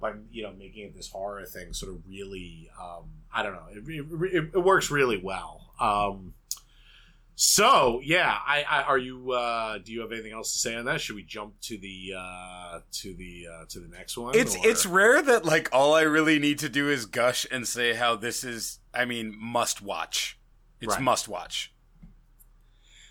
by 0.00 0.12
you 0.30 0.42
know 0.42 0.52
making 0.52 0.86
it 0.86 0.94
this 0.94 1.08
horror 1.10 1.44
thing, 1.46 1.72
sort 1.72 1.92
of 1.92 1.98
really, 2.08 2.70
um, 2.80 3.04
I 3.34 3.42
don't 3.42 3.54
know, 3.54 3.66
it, 3.70 4.34
it, 4.34 4.50
it 4.54 4.58
works 4.64 4.90
really 4.90 5.20
well. 5.22 5.72
Um, 5.80 6.34
so 7.36 8.00
yeah, 8.04 8.36
I, 8.46 8.62
I 8.68 8.82
are 8.82 8.98
you? 8.98 9.32
Uh, 9.32 9.78
do 9.78 9.92
you 9.92 10.00
have 10.02 10.12
anything 10.12 10.32
else 10.32 10.52
to 10.52 10.58
say 10.58 10.74
on 10.76 10.84
that? 10.84 11.00
Should 11.00 11.16
we 11.16 11.22
jump 11.24 11.60
to 11.62 11.76
the 11.76 12.14
uh, 12.16 12.80
to 13.02 13.14
the 13.14 13.46
uh, 13.52 13.64
to 13.70 13.80
the 13.80 13.88
next 13.88 14.16
one? 14.16 14.34
it's 14.36 14.54
or- 14.56 14.66
it's 14.68 14.86
rare 14.86 15.20
that 15.22 15.44
like 15.44 15.68
all 15.72 15.94
i 15.94 16.02
really 16.02 16.38
need 16.38 16.58
to 16.60 16.68
do 16.68 16.88
is 16.88 17.06
gush 17.06 17.44
and 17.50 17.66
say 17.66 17.94
how 17.94 18.14
this 18.16 18.44
is 18.44 18.78
i 18.94 19.04
mean 19.04 19.34
must 19.38 19.82
watch 19.82 20.38
it's 20.80 20.94
Right. 20.94 21.02
must 21.02 21.26
watch 21.28 21.72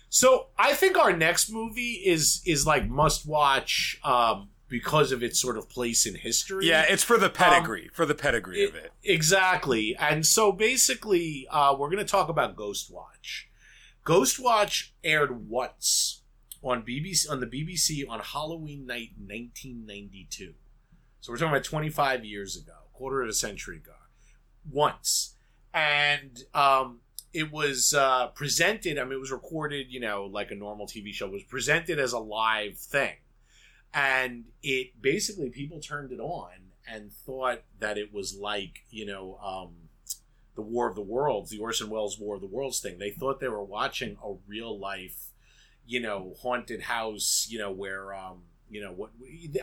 so. 0.08 0.46
I 0.56 0.74
think 0.74 0.96
our 0.96 1.12
next 1.14 1.50
movie 1.50 2.00
is 2.04 2.40
is 2.46 2.66
like 2.66 2.88
must 2.88 3.26
watch 3.26 3.98
um, 4.04 4.48
because 4.68 5.10
of 5.12 5.22
its 5.22 5.40
sort 5.40 5.56
of 5.58 5.68
place 5.68 6.06
in 6.06 6.14
history. 6.14 6.66
yeah 6.66 6.84
it's 6.88 7.02
for 7.02 7.18
the 7.18 7.28
pedigree 7.30 7.90
for 7.92 8.06
the 8.06 8.14
pedigree 8.14 8.64
of 8.64 8.74
it 8.74 8.92
Exactly. 9.02 9.94
And 9.98 10.24
so 10.24 10.50
basically, 10.52 11.46
uh, 11.50 11.74
we're 11.78 11.88
going 11.90 11.98
to 11.98 12.10
talk 12.10 12.28
about 12.30 12.56
Ghostwatch. 12.56 13.44
Ghostwatch 14.04 14.90
aired 15.02 15.48
once 15.48 16.22
on 16.62 16.82
BBC 16.82 17.30
on 17.30 17.40
the 17.40 17.46
BBC 17.46 18.08
on 18.08 18.20
Halloween 18.20 18.86
night 18.86 19.10
1992. 19.18 20.54
So 21.20 21.32
we're 21.32 21.38
talking 21.38 21.52
about 21.52 21.64
25 21.64 22.24
years 22.24 22.56
ago, 22.56 22.72
quarter 22.92 23.22
of 23.22 23.28
a 23.28 23.32
century 23.32 23.78
ago. 23.78 23.92
Once. 24.70 25.36
And 25.72 26.42
um, 26.52 27.00
it 27.32 27.50
was 27.50 27.94
uh, 27.94 28.28
presented, 28.28 28.98
I 28.98 29.04
mean, 29.04 29.14
it 29.14 29.20
was 29.20 29.32
recorded, 29.32 29.86
you 29.90 30.00
know, 30.00 30.24
like 30.24 30.50
a 30.50 30.54
normal 30.54 30.86
TV 30.86 31.12
show, 31.12 31.26
it 31.26 31.32
was 31.32 31.42
presented 31.42 31.98
as 31.98 32.12
a 32.12 32.18
live 32.18 32.78
thing. 32.78 33.16
And 33.92 34.44
it 34.62 35.00
basically, 35.00 35.50
people 35.50 35.80
turned 35.80 36.12
it 36.12 36.20
on 36.20 36.50
and 36.86 37.12
thought 37.12 37.62
that 37.78 37.96
it 37.96 38.12
was 38.12 38.36
like, 38.36 38.84
you 38.90 39.06
know, 39.06 39.38
um, 39.42 39.83
the 40.54 40.62
War 40.62 40.88
of 40.88 40.94
the 40.94 41.02
Worlds, 41.02 41.50
the 41.50 41.58
Orson 41.58 41.90
Welles 41.90 42.18
War 42.18 42.36
of 42.36 42.40
the 42.40 42.46
Worlds 42.46 42.80
thing. 42.80 42.98
They 42.98 43.10
thought 43.10 43.40
they 43.40 43.48
were 43.48 43.64
watching 43.64 44.16
a 44.22 44.34
real 44.46 44.78
life, 44.78 45.30
you 45.86 46.00
know, 46.00 46.34
haunted 46.40 46.82
house, 46.82 47.46
you 47.50 47.58
know, 47.58 47.72
where, 47.72 48.14
um, 48.14 48.42
you 48.70 48.80
know, 48.80 48.92
what, 48.92 49.10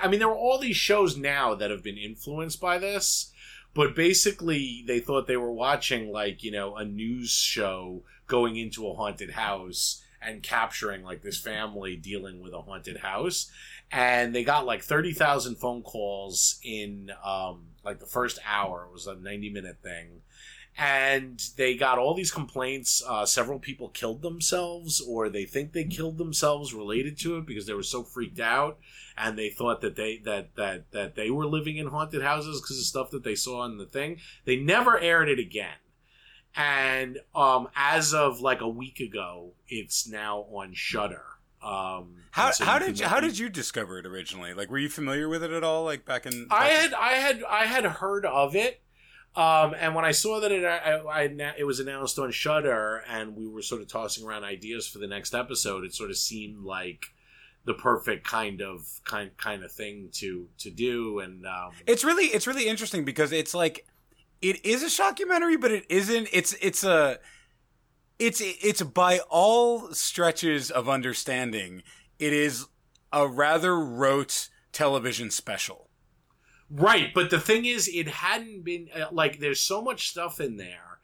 I 0.01 0.07
mean, 0.07 0.19
there 0.19 0.29
are 0.29 0.35
all 0.35 0.57
these 0.57 0.75
shows 0.75 1.17
now 1.17 1.55
that 1.55 1.71
have 1.71 1.83
been 1.83 1.97
influenced 1.97 2.59
by 2.59 2.77
this, 2.77 3.31
but 3.73 3.95
basically 3.95 4.83
they 4.85 4.99
thought 4.99 5.27
they 5.27 5.37
were 5.37 5.51
watching 5.51 6.11
like, 6.11 6.43
you 6.43 6.51
know, 6.51 6.75
a 6.75 6.85
news 6.85 7.31
show 7.31 8.03
going 8.27 8.57
into 8.57 8.87
a 8.87 8.93
haunted 8.93 9.31
house 9.31 10.03
and 10.21 10.43
capturing 10.43 11.03
like 11.03 11.21
this 11.21 11.39
family 11.39 11.95
dealing 11.95 12.41
with 12.41 12.53
a 12.53 12.61
haunted 12.61 12.97
house 12.97 13.49
and 13.91 14.33
they 14.33 14.43
got 14.43 14.65
like 14.65 14.83
30,000 14.83 15.55
phone 15.55 15.81
calls 15.81 16.59
in 16.63 17.11
um, 17.23 17.67
like 17.83 17.99
the 17.99 18.05
first 18.05 18.39
hour. 18.47 18.85
It 18.87 18.93
was 18.93 19.07
a 19.07 19.15
90 19.15 19.49
minute 19.49 19.77
thing. 19.83 20.21
And 20.77 21.41
they 21.57 21.75
got 21.75 21.99
all 21.99 22.13
these 22.13 22.31
complaints. 22.31 23.03
Uh, 23.05 23.25
several 23.25 23.59
people 23.59 23.89
killed 23.89 24.21
themselves, 24.21 25.01
or 25.01 25.29
they 25.29 25.45
think 25.45 25.73
they 25.73 25.83
killed 25.83 26.17
themselves 26.17 26.73
related 26.73 27.19
to 27.19 27.37
it 27.37 27.45
because 27.45 27.67
they 27.67 27.73
were 27.73 27.83
so 27.83 28.03
freaked 28.03 28.39
out, 28.39 28.79
and 29.17 29.37
they 29.37 29.49
thought 29.49 29.81
that 29.81 29.95
they 29.95 30.17
that 30.19 30.55
that 30.55 30.91
that 30.91 31.15
they 31.15 31.29
were 31.29 31.45
living 31.45 31.77
in 31.77 31.87
haunted 31.87 32.23
houses 32.23 32.61
because 32.61 32.79
of 32.79 32.85
stuff 32.85 33.11
that 33.11 33.23
they 33.23 33.35
saw 33.35 33.65
in 33.65 33.77
the 33.77 33.85
thing. 33.85 34.17
They 34.45 34.55
never 34.55 34.97
aired 34.97 35.29
it 35.29 35.39
again. 35.39 35.75
And 36.55 37.19
um, 37.35 37.69
as 37.75 38.13
of 38.13 38.41
like 38.41 38.61
a 38.61 38.67
week 38.67 38.99
ago, 38.99 39.51
it's 39.67 40.07
now 40.07 40.45
on 40.51 40.73
Shudder. 40.73 41.23
Um, 41.63 42.23
How 42.31 42.51
so 42.51 42.65
how 42.65 42.79
did 42.79 42.99
you, 42.99 43.05
how 43.05 43.19
did 43.19 43.37
you 43.37 43.47
discover 43.47 43.99
it 43.99 44.05
originally? 44.05 44.53
Like, 44.53 44.71
were 44.71 44.79
you 44.79 44.89
familiar 44.89 45.29
with 45.29 45.43
it 45.43 45.51
at 45.51 45.63
all? 45.63 45.83
Like 45.83 46.05
back 46.05 46.25
in 46.25 46.47
I 46.49 46.69
had 46.69 46.93
I 46.93 47.11
had 47.13 47.43
I 47.43 47.65
had 47.65 47.85
heard 47.85 48.25
of 48.25 48.55
it, 48.55 48.81
um, 49.35 49.73
and 49.79 49.95
when 49.95 50.03
I 50.03 50.11
saw 50.11 50.39
that 50.41 50.51
it 50.51 50.65
I, 50.65 50.97
I, 50.97 51.21
it 51.57 51.65
was 51.65 51.79
announced 51.79 52.19
on 52.19 52.31
Shudder, 52.31 53.03
and 53.07 53.35
we 53.35 53.47
were 53.47 53.61
sort 53.61 53.81
of 53.81 53.87
tossing 53.87 54.25
around 54.25 54.43
ideas 54.43 54.87
for 54.87 54.99
the 54.99 55.07
next 55.07 55.33
episode, 55.33 55.85
it 55.85 55.93
sort 55.93 56.09
of 56.09 56.17
seemed 56.17 56.63
like 56.63 57.05
the 57.63 57.73
perfect 57.73 58.25
kind 58.27 58.61
of 58.61 58.99
kind 59.05 59.31
kind 59.37 59.63
of 59.63 59.71
thing 59.71 60.09
to 60.13 60.47
to 60.57 60.69
do, 60.69 61.19
and 61.19 61.45
um, 61.45 61.71
It's 61.87 62.03
really 62.03 62.25
it's 62.25 62.45
really 62.45 62.67
interesting 62.67 63.05
because 63.05 63.31
it's 63.31 63.53
like 63.53 63.87
it 64.41 64.65
is 64.65 64.83
a 64.83 64.87
shockumentary, 64.87 65.59
but 65.59 65.71
it 65.71 65.85
isn't. 65.89 66.27
It's 66.33 66.53
it's 66.61 66.83
a 66.83 67.19
it's 68.19 68.41
it's 68.41 68.81
by 68.81 69.19
all 69.29 69.93
stretches 69.93 70.71
of 70.71 70.89
understanding, 70.89 71.83
it 72.19 72.33
is 72.33 72.65
a 73.13 73.27
rather 73.27 73.79
rote 73.79 74.49
television 74.71 75.31
special. 75.31 75.87
Right, 76.73 77.13
but 77.13 77.29
the 77.29 77.39
thing 77.39 77.65
is, 77.65 77.87
it 77.87 78.07
hadn't 78.07 78.63
been 78.63 78.87
uh, 78.95 79.05
like 79.11 79.39
there's 79.39 79.59
so 79.59 79.81
much 79.81 80.09
stuff 80.09 80.39
in 80.39 80.57
there 80.57 80.99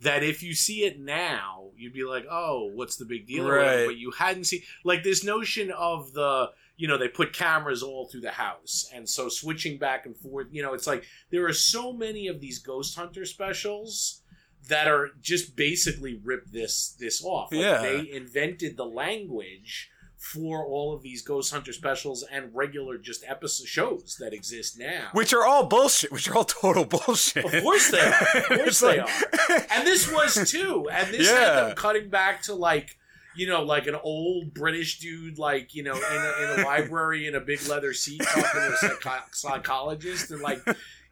that 0.00 0.24
if 0.24 0.42
you 0.42 0.52
see 0.54 0.84
it 0.84 0.98
now, 0.98 1.66
you'd 1.76 1.92
be 1.92 2.02
like, 2.04 2.26
"Oh, 2.28 2.70
what's 2.74 2.96
the 2.96 3.04
big 3.04 3.26
deal?" 3.26 3.48
Right. 3.48 3.86
But 3.86 3.96
you 3.96 4.10
hadn't 4.10 4.44
seen 4.44 4.62
like 4.84 5.02
this 5.04 5.22
notion 5.22 5.70
of 5.70 6.12
the 6.12 6.50
you 6.76 6.88
know 6.88 6.98
they 6.98 7.08
put 7.08 7.32
cameras 7.32 7.82
all 7.82 8.06
through 8.08 8.22
the 8.22 8.32
house, 8.32 8.90
and 8.92 9.08
so 9.08 9.28
switching 9.28 9.78
back 9.78 10.06
and 10.06 10.16
forth. 10.16 10.48
You 10.50 10.62
know, 10.62 10.74
it's 10.74 10.86
like 10.88 11.04
there 11.30 11.46
are 11.46 11.52
so 11.52 11.92
many 11.92 12.26
of 12.26 12.40
these 12.40 12.58
ghost 12.58 12.96
hunter 12.96 13.24
specials 13.24 14.22
that 14.68 14.88
are 14.88 15.10
just 15.20 15.54
basically 15.54 16.20
rip 16.24 16.46
this 16.46 16.96
this 16.98 17.22
off. 17.24 17.52
Like, 17.52 17.60
Yeah. 17.60 17.82
they 17.82 18.10
invented 18.10 18.76
the 18.76 18.86
language 18.86 19.88
for 20.22 20.64
all 20.64 20.94
of 20.94 21.02
these 21.02 21.20
ghost 21.20 21.52
hunter 21.52 21.72
specials 21.72 22.22
and 22.30 22.54
regular 22.54 22.96
just 22.96 23.24
episode 23.26 23.66
shows 23.66 24.16
that 24.20 24.32
exist 24.32 24.78
now. 24.78 25.08
Which 25.12 25.32
are 25.34 25.44
all 25.44 25.66
bullshit. 25.66 26.12
Which 26.12 26.28
are 26.28 26.36
all 26.36 26.44
total 26.44 26.84
bullshit. 26.84 27.44
Of 27.44 27.62
course 27.64 27.90
they 27.90 27.98
are. 28.00 28.12
Of 28.36 28.44
course 28.46 28.80
they 28.80 28.98
like- 29.00 29.72
and 29.72 29.84
this 29.86 30.10
was 30.10 30.48
too. 30.48 30.88
And 30.92 31.12
this 31.12 31.28
had 31.28 31.40
Yeah. 31.40 31.54
them 31.64 31.74
cutting 31.76 32.08
back 32.08 32.42
to 32.42 32.54
like, 32.54 32.96
you 33.34 33.48
know, 33.48 33.62
like 33.64 33.88
an 33.88 33.96
old 33.96 34.54
British 34.54 35.00
dude, 35.00 35.38
like 35.38 35.74
you 35.74 35.82
know, 35.82 35.94
in 35.96 36.00
a, 36.02 36.52
in 36.54 36.60
a 36.60 36.64
library 36.66 37.26
in 37.26 37.34
a 37.34 37.40
big 37.40 37.66
leather 37.66 37.92
seat 37.92 38.22
talking 38.22 38.42
to 38.60 38.72
a 38.74 38.76
psycho- 38.76 39.24
psychologist, 39.32 40.30
and 40.30 40.40
like, 40.40 40.60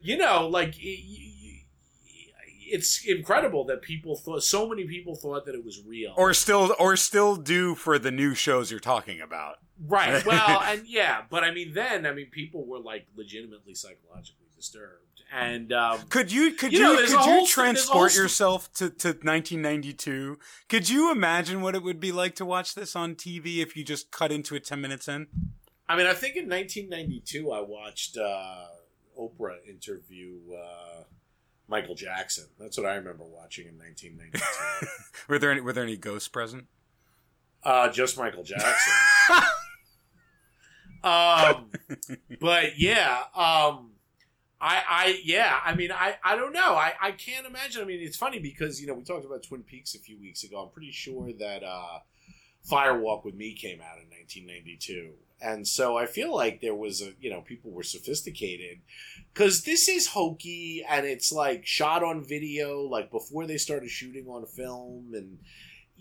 you 0.00 0.16
know, 0.18 0.46
like. 0.46 0.74
y- 0.82 1.26
It's 2.70 3.04
incredible 3.06 3.64
that 3.66 3.82
people 3.82 4.16
thought 4.16 4.42
so 4.42 4.68
many 4.68 4.84
people 4.84 5.14
thought 5.16 5.44
that 5.46 5.54
it 5.54 5.64
was 5.64 5.82
real. 5.86 6.14
or 6.16 6.32
still 6.34 6.74
or 6.78 6.96
still 6.96 7.36
do 7.36 7.74
for 7.74 7.98
the 7.98 8.10
new 8.10 8.34
shows 8.34 8.70
you're 8.70 8.80
talking 8.80 9.20
about. 9.20 9.56
Right. 9.86 10.24
Well, 10.26 10.60
and 10.62 10.86
yeah, 10.86 11.22
but 11.30 11.42
I 11.42 11.52
mean, 11.52 11.72
then 11.74 12.06
I 12.06 12.12
mean, 12.12 12.26
people 12.30 12.66
were 12.66 12.78
like 12.78 13.06
legitimately 13.16 13.74
psychologically 13.74 14.46
disturbed, 14.54 15.22
and 15.32 15.72
um, 15.72 16.00
Could 16.10 16.30
you 16.30 16.52
could 16.52 16.72
You 16.72 16.80
know, 16.80 16.96
could 16.96 17.00
you 17.00 17.06
st- 17.06 17.18
there's 17.18 17.26
a 17.26 17.30
whole 17.30 17.46
transport 17.46 18.10
st- 18.10 18.22
yourself 18.22 18.72
to, 18.74 18.90
to 18.90 19.08
1992? 19.08 20.38
Could 20.68 20.88
you 20.90 21.10
imagine 21.10 21.62
what 21.62 21.74
it 21.74 21.82
would 21.82 21.98
be 22.00 22.12
like 22.12 22.34
to 22.36 22.44
watch 22.44 22.74
this 22.74 22.94
on 22.94 23.14
TV 23.14 23.58
if 23.58 23.76
you 23.76 23.84
just 23.84 24.10
cut 24.10 24.30
into 24.32 24.54
it 24.54 24.64
10 24.64 24.80
minutes 24.80 25.08
in? 25.08 25.26
I 25.88 25.96
mean, 25.96 26.06
I 26.06 26.12
think 26.14 26.36
in 26.36 26.48
1992 26.48 27.50
I 27.50 27.60
watched 27.62 28.16
uh, 28.16 28.66
Oprah 29.18 29.56
interview 29.68 30.38
uh, 30.54 31.02
Michael 31.70 31.94
Jackson. 31.94 32.46
That's 32.58 32.76
what 32.76 32.86
I 32.86 32.96
remember 32.96 33.24
watching 33.24 33.68
in 33.68 33.78
1992. 33.78 34.86
Were 35.28 35.38
there 35.38 35.52
any, 35.52 35.60
were 35.60 35.72
there 35.72 35.84
any 35.84 35.96
ghosts 35.96 36.28
present? 36.28 36.66
uh, 37.62 37.90
just 37.90 38.18
Michael 38.18 38.42
Jackson. 38.42 38.92
um, 41.04 41.70
but 42.40 42.78
yeah, 42.78 43.18
um, 43.34 43.92
I, 44.60 44.82
I, 44.88 45.20
yeah, 45.24 45.58
I 45.64 45.74
mean, 45.74 45.92
I, 45.92 46.16
I 46.24 46.36
don't 46.36 46.52
know. 46.52 46.74
I, 46.74 46.94
I 47.00 47.12
can't 47.12 47.46
imagine. 47.46 47.82
I 47.82 47.84
mean, 47.84 48.00
it's 48.00 48.16
funny 48.16 48.38
because 48.38 48.80
you 48.80 48.86
know 48.86 48.94
we 48.94 49.04
talked 49.04 49.24
about 49.24 49.42
Twin 49.42 49.62
Peaks 49.62 49.94
a 49.94 49.98
few 49.98 50.18
weeks 50.18 50.44
ago. 50.44 50.62
I'm 50.62 50.70
pretty 50.70 50.90
sure 50.90 51.30
that 51.38 51.62
uh, 51.62 51.98
Firewalk 52.70 53.24
with 53.24 53.34
Me 53.34 53.54
came 53.54 53.80
out 53.80 53.98
in 53.98 54.08
1992, 54.10 55.12
and 55.42 55.66
so 55.66 55.96
I 55.96 56.06
feel 56.06 56.34
like 56.34 56.60
there 56.60 56.74
was 56.74 57.00
a 57.02 57.12
you 57.20 57.30
know 57.30 57.40
people 57.40 57.70
were 57.70 57.82
sophisticated 57.82 58.80
because 59.32 59.62
this 59.64 59.88
is 59.88 60.08
hokey 60.08 60.84
and 60.88 61.06
it's 61.06 61.32
like 61.32 61.66
shot 61.66 62.02
on 62.02 62.24
video, 62.24 62.80
like 62.82 63.10
before 63.10 63.46
they 63.46 63.56
started 63.58 63.90
shooting 63.90 64.26
on 64.28 64.44
film 64.46 65.12
and 65.14 65.38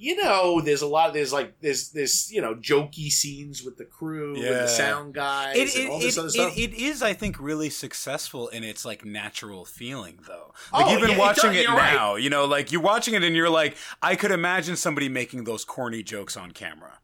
you 0.02 0.15
know, 0.15 0.62
there's 0.62 0.82
a 0.82 0.88
lot. 0.88 1.10
of, 1.10 1.13
There's 1.13 1.34
like 1.34 1.60
there's 1.60 1.89
this 1.89 2.32
you 2.32 2.41
know 2.41 2.56
jokey 2.56 3.10
scenes 3.12 3.63
with 3.65 3.75
the 3.78 3.84
crew 3.84 4.34
and 4.36 4.45
the 4.45 4.67
sound 4.67 5.13
guys 5.13 5.58
It, 5.58 5.75
and 5.75 5.84
it, 5.88 5.91
all 5.91 5.99
this 5.99 6.15
it, 6.15 6.19
other 6.21 6.30
stuff. 6.30 6.58
it, 6.58 6.71
it 6.71 6.73
is, 6.73 7.04
I 7.04 7.12
think, 7.12 7.38
really 7.38 7.69
successful 7.69 8.47
in 8.47 8.63
its 8.63 8.86
like 8.86 9.04
natural 9.04 9.65
feeling, 9.65 10.19
though. 10.25 10.54
Like 10.71 10.86
Oh, 10.86 10.95
even 10.95 11.10
yeah, 11.10 11.15
it 11.15 11.19
watching 11.19 11.49
does- 11.52 11.58
it 11.58 11.63
you're 11.63 11.75
right. 11.75 11.93
now, 11.93 12.15
you 12.15 12.30
know, 12.30 12.45
like 12.45 12.71
you're 12.71 12.80
watching 12.82 13.13
it 13.13 13.23
and 13.23 13.36
you're 13.36 13.49
like, 13.49 13.75
I 14.02 14.15
could 14.15 14.32
imagine 14.32 14.78
somebody 14.78 15.10
making 15.10 15.43
those 15.43 15.65
corny 15.65 16.02
jokes 16.02 16.38
on 16.38 16.52
camera. 16.52 16.99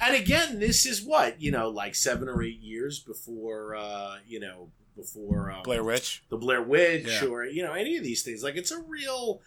And 0.00 0.14
again, 0.14 0.58
this 0.60 0.86
is 0.86 1.02
what 1.02 1.40
you 1.40 1.50
know, 1.50 1.68
like 1.68 1.94
seven 1.94 2.28
or 2.28 2.42
eight 2.42 2.60
years 2.60 2.98
before 3.00 3.74
uh, 3.76 4.16
you 4.26 4.40
know 4.40 4.70
before 4.96 5.50
um, 5.52 5.62
Blair 5.62 5.84
Witch. 5.84 6.22
the 6.28 6.36
Blair 6.36 6.62
Witch 6.62 7.06
Yeah. 7.06 7.28
or 7.28 7.44
you 7.44 7.62
know 7.62 7.72
any 7.72 7.96
of 7.96 8.02
these 8.04 8.22
things. 8.22 8.42
Like 8.42 8.56
it's 8.56 8.70
a 8.70 8.80
real. 8.80 9.40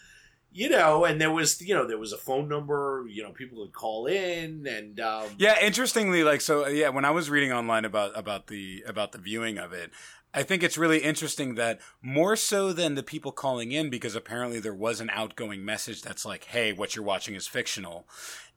You 0.53 0.67
know, 0.69 1.05
and 1.05 1.21
there 1.21 1.31
was, 1.31 1.61
you 1.61 1.73
know, 1.73 1.87
there 1.87 1.97
was 1.97 2.11
a 2.11 2.17
phone 2.17 2.49
number. 2.49 3.05
You 3.09 3.23
know, 3.23 3.31
people 3.31 3.59
would 3.59 3.71
call 3.71 4.05
in, 4.05 4.67
and 4.67 4.99
um, 4.99 5.27
Yeah, 5.37 5.55
interestingly, 5.61 6.25
like 6.25 6.41
so, 6.41 6.67
yeah. 6.67 6.89
When 6.89 7.05
I 7.05 7.11
was 7.11 7.29
reading 7.29 7.53
online 7.53 7.85
about 7.85 8.11
about 8.19 8.47
the 8.47 8.83
about 8.85 9.13
the 9.13 9.17
viewing 9.17 9.57
of 9.57 9.71
it, 9.71 9.91
I 10.33 10.43
think 10.43 10.61
it's 10.61 10.77
really 10.77 10.97
interesting 10.99 11.55
that 11.55 11.79
more 12.01 12.35
so 12.35 12.73
than 12.73 12.95
the 12.95 13.01
people 13.03 13.31
calling 13.31 13.71
in, 13.71 13.89
because 13.89 14.13
apparently 14.13 14.59
there 14.59 14.73
was 14.73 14.99
an 14.99 15.09
outgoing 15.13 15.63
message 15.63 16.01
that's 16.01 16.25
like, 16.25 16.43
"Hey, 16.43 16.73
what 16.73 16.97
you're 16.97 17.05
watching 17.05 17.33
is 17.35 17.47
fictional." 17.47 18.05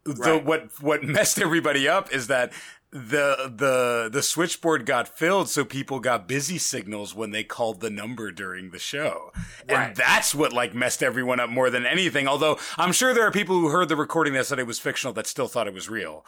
The, 0.04 0.14
Right. 0.14 0.44
what 0.44 0.70
what 0.82 1.02
messed 1.02 1.40
everybody 1.40 1.88
up 1.88 2.12
is 2.12 2.26
that 2.26 2.52
the 2.90 3.50
the 3.56 4.08
the 4.12 4.22
switchboard 4.22 4.86
got 4.86 5.08
filled, 5.08 5.48
so 5.48 5.64
people 5.64 5.98
got 5.98 6.28
busy 6.28 6.58
signals 6.58 7.14
when 7.14 7.30
they 7.32 7.42
called 7.42 7.80
the 7.80 7.90
number 7.90 8.30
during 8.30 8.70
the 8.70 8.78
show, 8.78 9.32
and 9.68 9.78
Right. 9.78 9.94
that's 9.96 10.34
what 10.34 10.52
like 10.52 10.74
messed 10.74 11.02
everyone 11.02 11.40
up 11.40 11.50
more 11.50 11.70
than 11.70 11.86
anything. 11.86 12.28
Although 12.28 12.58
I'm 12.76 12.92
sure 12.92 13.12
there 13.14 13.26
are 13.26 13.32
people 13.32 13.58
who 13.58 13.68
heard 13.68 13.88
the 13.88 13.96
recording 13.96 14.34
that 14.34 14.46
said 14.46 14.58
it 14.58 14.66
was 14.66 14.78
fictional 14.78 15.12
that 15.14 15.26
still 15.26 15.48
thought 15.48 15.66
it 15.66 15.74
was 15.74 15.88
real. 15.88 16.24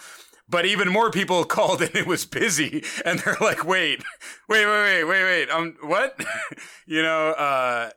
But 0.48 0.64
even 0.64 0.88
more 0.88 1.10
people 1.10 1.44
called 1.56 1.82
and 1.82 1.94
it 1.94 2.06
was 2.06 2.24
busy, 2.24 2.82
and 3.04 3.18
they're 3.20 3.36
like, 3.40 3.64
"Wait, 3.64 4.02
wait, 4.48 4.64
wait, 4.66 5.04
wait, 5.04 5.04
wait, 5.04 5.22
wait, 5.24 5.50
um, 5.50 5.76
what?" 5.82 6.18
you 6.86 7.02
know, 7.02 7.30
uh, 7.30 7.90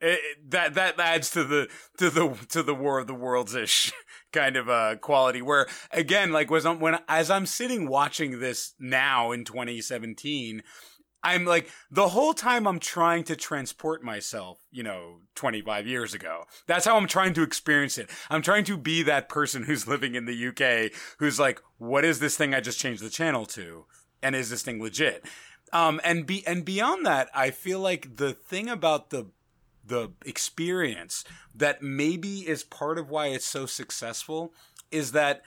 it- 0.00 0.50
that 0.50 0.74
that 0.74 0.98
adds 1.00 1.30
to 1.30 1.42
the 1.44 1.68
to 1.98 2.08
the 2.10 2.34
to 2.50 2.62
the 2.62 2.74
War 2.74 2.98
of 2.98 3.06
the 3.08 3.14
Worlds 3.14 3.54
ish 3.54 3.92
kind 4.32 4.56
of 4.56 4.68
uh 4.68 4.96
quality. 4.96 5.42
Where 5.42 5.66
again, 5.90 6.32
like 6.32 6.50
was 6.50 6.66
on 6.66 6.80
when 6.80 6.98
as 7.08 7.30
I'm 7.30 7.46
sitting 7.46 7.88
watching 7.88 8.40
this 8.40 8.74
now 8.78 9.32
in 9.32 9.44
2017. 9.44 10.62
I'm 11.22 11.44
like 11.44 11.68
the 11.90 12.08
whole 12.08 12.34
time 12.34 12.68
I'm 12.68 12.78
trying 12.78 13.24
to 13.24 13.34
transport 13.34 14.00
myself, 14.04 14.60
you 14.70 14.84
know, 14.84 15.22
25 15.34 15.84
years 15.84 16.14
ago. 16.14 16.44
That's 16.68 16.84
how 16.84 16.96
I'm 16.96 17.08
trying 17.08 17.34
to 17.34 17.42
experience 17.42 17.98
it. 17.98 18.10
I'm 18.30 18.42
trying 18.42 18.62
to 18.66 18.76
be 18.76 19.02
that 19.02 19.28
person 19.28 19.64
who's 19.64 19.88
living 19.88 20.14
in 20.14 20.26
the 20.26 20.48
UK 20.48 20.92
who's 21.18 21.40
like, 21.40 21.60
what 21.78 22.04
is 22.04 22.20
this 22.20 22.36
thing 22.36 22.54
I 22.54 22.60
just 22.60 22.78
changed 22.78 23.02
the 23.02 23.10
channel 23.10 23.44
to? 23.46 23.86
And 24.22 24.36
is 24.36 24.50
this 24.50 24.62
thing 24.62 24.80
legit? 24.80 25.24
Um, 25.72 26.00
and 26.04 26.26
be 26.26 26.46
and 26.46 26.64
beyond 26.64 27.04
that, 27.06 27.28
I 27.34 27.50
feel 27.50 27.80
like 27.80 28.16
the 28.16 28.32
thing 28.32 28.68
about 28.68 29.10
the 29.10 29.26
the 29.86 30.10
experience 30.24 31.24
that 31.54 31.82
maybe 31.82 32.46
is 32.46 32.64
part 32.64 32.98
of 32.98 33.08
why 33.10 33.28
it's 33.28 33.46
so 33.46 33.66
successful 33.66 34.52
is 34.90 35.12
that 35.12 35.42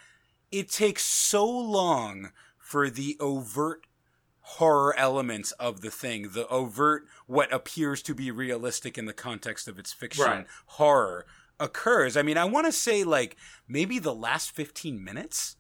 it 0.51 0.69
takes 0.69 1.03
so 1.03 1.45
long 1.47 2.31
for 2.57 2.89
the 2.89 3.17
overt 3.19 3.85
horror 4.41 4.95
elements 4.97 5.51
of 5.53 5.81
the 5.81 5.91
thing, 5.91 6.29
the 6.29 6.47
overt, 6.47 7.03
what 7.27 7.53
appears 7.53 8.01
to 8.01 8.15
be 8.15 8.31
realistic 8.31 8.97
in 8.97 9.05
the 9.05 9.13
context 9.13 9.67
of 9.67 9.77
its 9.77 9.93
fiction 9.93 10.25
Right. 10.25 10.47
horror 10.65 11.25
occurs. 11.59 12.17
I 12.17 12.21
mean, 12.23 12.37
I 12.37 12.45
want 12.45 12.65
to 12.65 12.71
say 12.71 13.03
like 13.03 13.35
maybe 13.67 13.99
the 13.99 14.15
last 14.15 14.51
15 14.51 15.03
minutes, 15.03 15.55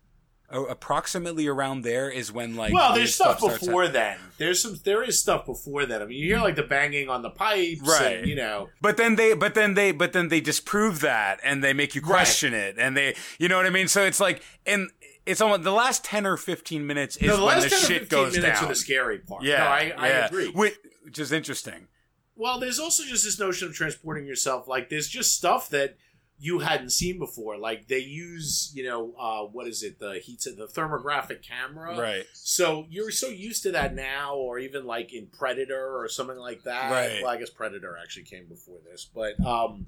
approximately 0.51 1.47
around 1.47 1.83
there, 1.83 2.09
is 2.09 2.31
when 2.31 2.55
like. 2.55 2.73
well, 2.73 2.93
there's 2.93 3.15
stuff 3.15 3.39
starts 3.39 3.59
before 3.59 3.87
then. 3.87 4.17
There's 4.37 4.61
some. 4.61 4.75
There 4.83 5.03
is 5.03 5.19
stuff 5.19 5.45
before 5.45 5.85
then. 5.85 6.01
I 6.01 6.05
mean, 6.05 6.17
you 6.17 6.25
hear 6.35 6.39
like 6.41 6.55
the 6.55 6.63
banging 6.63 7.09
on 7.09 7.21
the 7.21 7.29
pipes, 7.29 7.81
Right. 7.81 8.17
And, 8.17 8.27
you 8.27 8.35
know, 8.35 8.69
But 8.81 8.97
then 8.97 9.15
they, 9.15 9.33
but 9.33 9.53
then 9.53 9.73
they, 9.73 9.91
but 9.91 10.13
then 10.13 10.29
they 10.29 10.41
disprove 10.41 11.01
that, 11.01 11.39
and 11.43 11.63
they 11.63 11.73
make 11.73 11.95
you 11.95 12.01
Right. 12.01 12.07
question 12.09 12.53
it, 12.53 12.75
and 12.77 12.95
they, 12.97 13.15
you 13.37 13.47
know 13.47 13.57
what 13.57 13.65
I 13.65 13.69
mean. 13.69 13.87
So 13.87 14.03
it's 14.03 14.19
like, 14.19 14.41
and 14.65 14.89
it's 15.25 15.41
almost 15.41 15.63
the 15.63 15.71
last 15.71 16.03
ten 16.03 16.25
or 16.25 16.37
fifteen 16.37 16.87
minutes 16.87 17.17
is 17.17 17.27
no, 17.27 17.37
the 17.37 17.43
when 17.45 17.55
last 17.59 17.63
the 17.65 17.69
10 17.69 17.79
shit 17.79 17.99
15 18.03 18.09
goes 18.19 18.35
minutes 18.37 18.59
down. 18.59 18.65
are 18.65 18.69
the 18.69 18.75
scary 18.75 19.19
part. 19.19 19.43
yeah, 19.43 19.57
no, 19.59 19.65
I, 19.65 19.93
I 19.97 20.07
agree. 20.07 20.49
Which, 20.49 20.75
which 21.03 21.19
is 21.19 21.31
interesting. 21.31 21.87
Well, 22.35 22.57
there's 22.59 22.79
also 22.79 23.03
just 23.03 23.25
this 23.25 23.37
notion 23.37 23.67
of 23.67 23.73
transporting 23.73 24.25
yourself. 24.25 24.65
Like, 24.67 24.89
there's 24.89 25.09
just 25.09 25.35
stuff 25.35 25.69
that 25.71 25.97
you 26.41 26.59
hadn't 26.59 26.91
seen 26.91 27.19
before. 27.19 27.57
Like 27.57 27.87
they 27.89 27.99
use, 27.99 28.71
you 28.73 28.83
know, 28.85 29.13
uh, 29.19 29.41
what 29.43 29.67
is 29.67 29.83
it? 29.83 29.99
The 29.99 30.19
heat, 30.23 30.41
the 30.41 30.67
thermographic 30.73 31.41
camera. 31.41 31.97
Right. 31.99 32.23
So 32.33 32.85
you're 32.89 33.11
so 33.11 33.27
used 33.27 33.63
to 33.63 33.71
that 33.73 33.93
now, 33.93 34.35
or 34.35 34.57
even 34.57 34.85
like 34.85 35.13
in 35.13 35.27
Predator 35.27 35.97
or 35.97 36.07
something 36.07 36.37
like 36.37 36.63
that. 36.63 36.91
Right. 36.91 37.21
Well, 37.21 37.31
I 37.31 37.37
guess 37.37 37.49
Predator 37.49 37.97
actually 38.01 38.23
came 38.23 38.45
before 38.47 38.77
this, 38.89 39.05
but 39.13 39.37
um, 39.45 39.87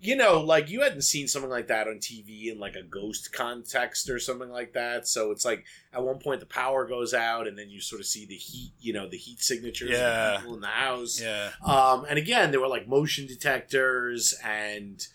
you 0.00 0.16
know, 0.16 0.40
like 0.40 0.70
you 0.70 0.80
hadn't 0.80 1.02
seen 1.02 1.28
something 1.28 1.50
like 1.50 1.68
that 1.68 1.86
on 1.88 1.96
TV 1.98 2.50
in 2.50 2.58
like 2.58 2.74
a 2.74 2.82
ghost 2.82 3.32
context 3.32 4.08
or 4.08 4.18
something 4.18 4.48
like 4.50 4.72
that. 4.72 5.06
So 5.06 5.30
it's 5.30 5.44
like 5.44 5.64
at 5.92 6.02
one 6.02 6.18
point 6.18 6.40
the 6.40 6.46
power 6.46 6.86
goes 6.86 7.12
out, 7.12 7.46
and 7.46 7.58
then 7.58 7.68
you 7.68 7.80
sort 7.82 8.00
of 8.00 8.06
see 8.06 8.24
the 8.24 8.34
heat, 8.34 8.72
you 8.80 8.94
know, 8.94 9.08
the 9.10 9.18
heat 9.18 9.40
signatures 9.42 9.90
of 9.90 9.96
Yeah. 9.96 10.30
the 10.32 10.38
people 10.38 10.54
in 10.54 10.60
the 10.62 10.66
house. 10.68 11.20
Yeah. 11.20 11.50
Um, 11.62 12.06
and 12.08 12.18
again, 12.18 12.50
there 12.50 12.60
were 12.60 12.68
like 12.68 12.88
motion 12.88 13.26
detectors 13.26 14.34
and 14.42 15.06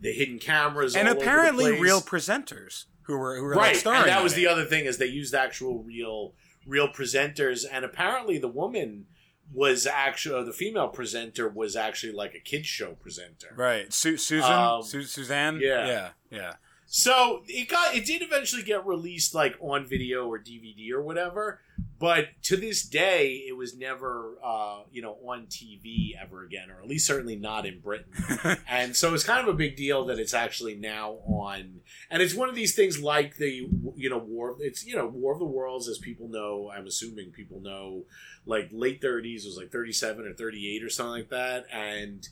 the 0.00 0.12
hidden 0.12 0.38
cameras, 0.38 0.94
And 0.96 1.08
all 1.08 1.14
over 1.14 1.20
the 1.20 1.26
apparently 1.30 1.80
real 1.80 2.00
presenters 2.00 2.84
who 3.02 3.16
were 3.18 3.36
who 3.36 3.42
were 3.44 3.50
right. 3.50 3.68
like 3.72 3.76
starring. 3.76 4.02
and 4.02 4.10
that 4.10 4.22
was 4.22 4.32
it. 4.32 4.36
the 4.36 4.46
other 4.46 4.64
thing 4.64 4.84
is 4.84 4.98
they 4.98 5.06
used 5.06 5.34
actual 5.34 5.82
real 5.82 6.34
real 6.66 6.88
presenters, 6.88 7.64
and 7.70 7.84
apparently 7.84 8.38
the 8.38 8.48
woman 8.48 9.06
was 9.52 9.86
actually 9.86 10.44
the 10.44 10.52
female 10.52 10.88
presenter 10.88 11.48
was 11.48 11.76
actually 11.76 12.12
like 12.12 12.34
a 12.34 12.40
kids 12.40 12.66
show 12.66 12.92
presenter. 12.92 13.48
Right. 13.56 13.92
Su- 13.92 14.16
Susan. 14.16 14.50
Um, 14.50 14.82
Su- 14.82 15.02
Suzanne. 15.02 15.58
yeah. 15.60 15.86
Yeah. 15.86 16.08
Yeah. 16.30 16.52
So 16.86 17.42
it 17.46 17.68
got 17.68 17.94
it 17.94 18.04
did 18.04 18.22
eventually 18.22 18.62
get 18.62 18.86
released 18.86 19.34
like 19.34 19.56
on 19.60 19.86
video 19.86 20.26
or 20.26 20.38
DVD 20.38 20.90
or 20.92 21.02
whatever, 21.02 21.60
but 22.02 22.30
to 22.42 22.56
this 22.56 22.82
day 22.82 23.44
it 23.46 23.56
was 23.56 23.76
never 23.76 24.36
uh, 24.44 24.80
you 24.90 25.00
know 25.00 25.16
on 25.24 25.46
TV 25.46 26.20
ever 26.20 26.42
again, 26.42 26.68
or 26.68 26.82
at 26.82 26.88
least 26.88 27.06
certainly 27.06 27.36
not 27.36 27.64
in 27.64 27.78
Britain. 27.78 28.10
and 28.68 28.96
so 28.96 29.14
it's 29.14 29.22
kind 29.22 29.40
of 29.40 29.54
a 29.54 29.56
big 29.56 29.76
deal 29.76 30.04
that 30.06 30.18
it's 30.18 30.34
actually 30.34 30.74
now 30.74 31.18
on, 31.24 31.80
and 32.10 32.20
it's 32.20 32.34
one 32.34 32.48
of 32.48 32.56
these 32.56 32.74
things 32.74 33.00
like 33.00 33.36
the 33.36 33.68
you 33.94 34.10
know 34.10 34.18
war. 34.18 34.56
It's 34.58 34.84
you 34.84 34.96
know 34.96 35.06
War 35.06 35.34
of 35.34 35.38
the 35.38 35.44
Worlds, 35.44 35.86
as 35.86 35.98
people 35.98 36.26
know. 36.26 36.72
I'm 36.76 36.88
assuming 36.88 37.30
people 37.30 37.60
know, 37.60 38.02
like 38.46 38.70
late 38.72 39.00
30s 39.00 39.44
it 39.44 39.46
was 39.46 39.56
like 39.56 39.70
37 39.70 40.26
or 40.26 40.32
38 40.32 40.82
or 40.82 40.90
something 40.90 41.12
like 41.12 41.30
that, 41.30 41.66
and 41.72 42.28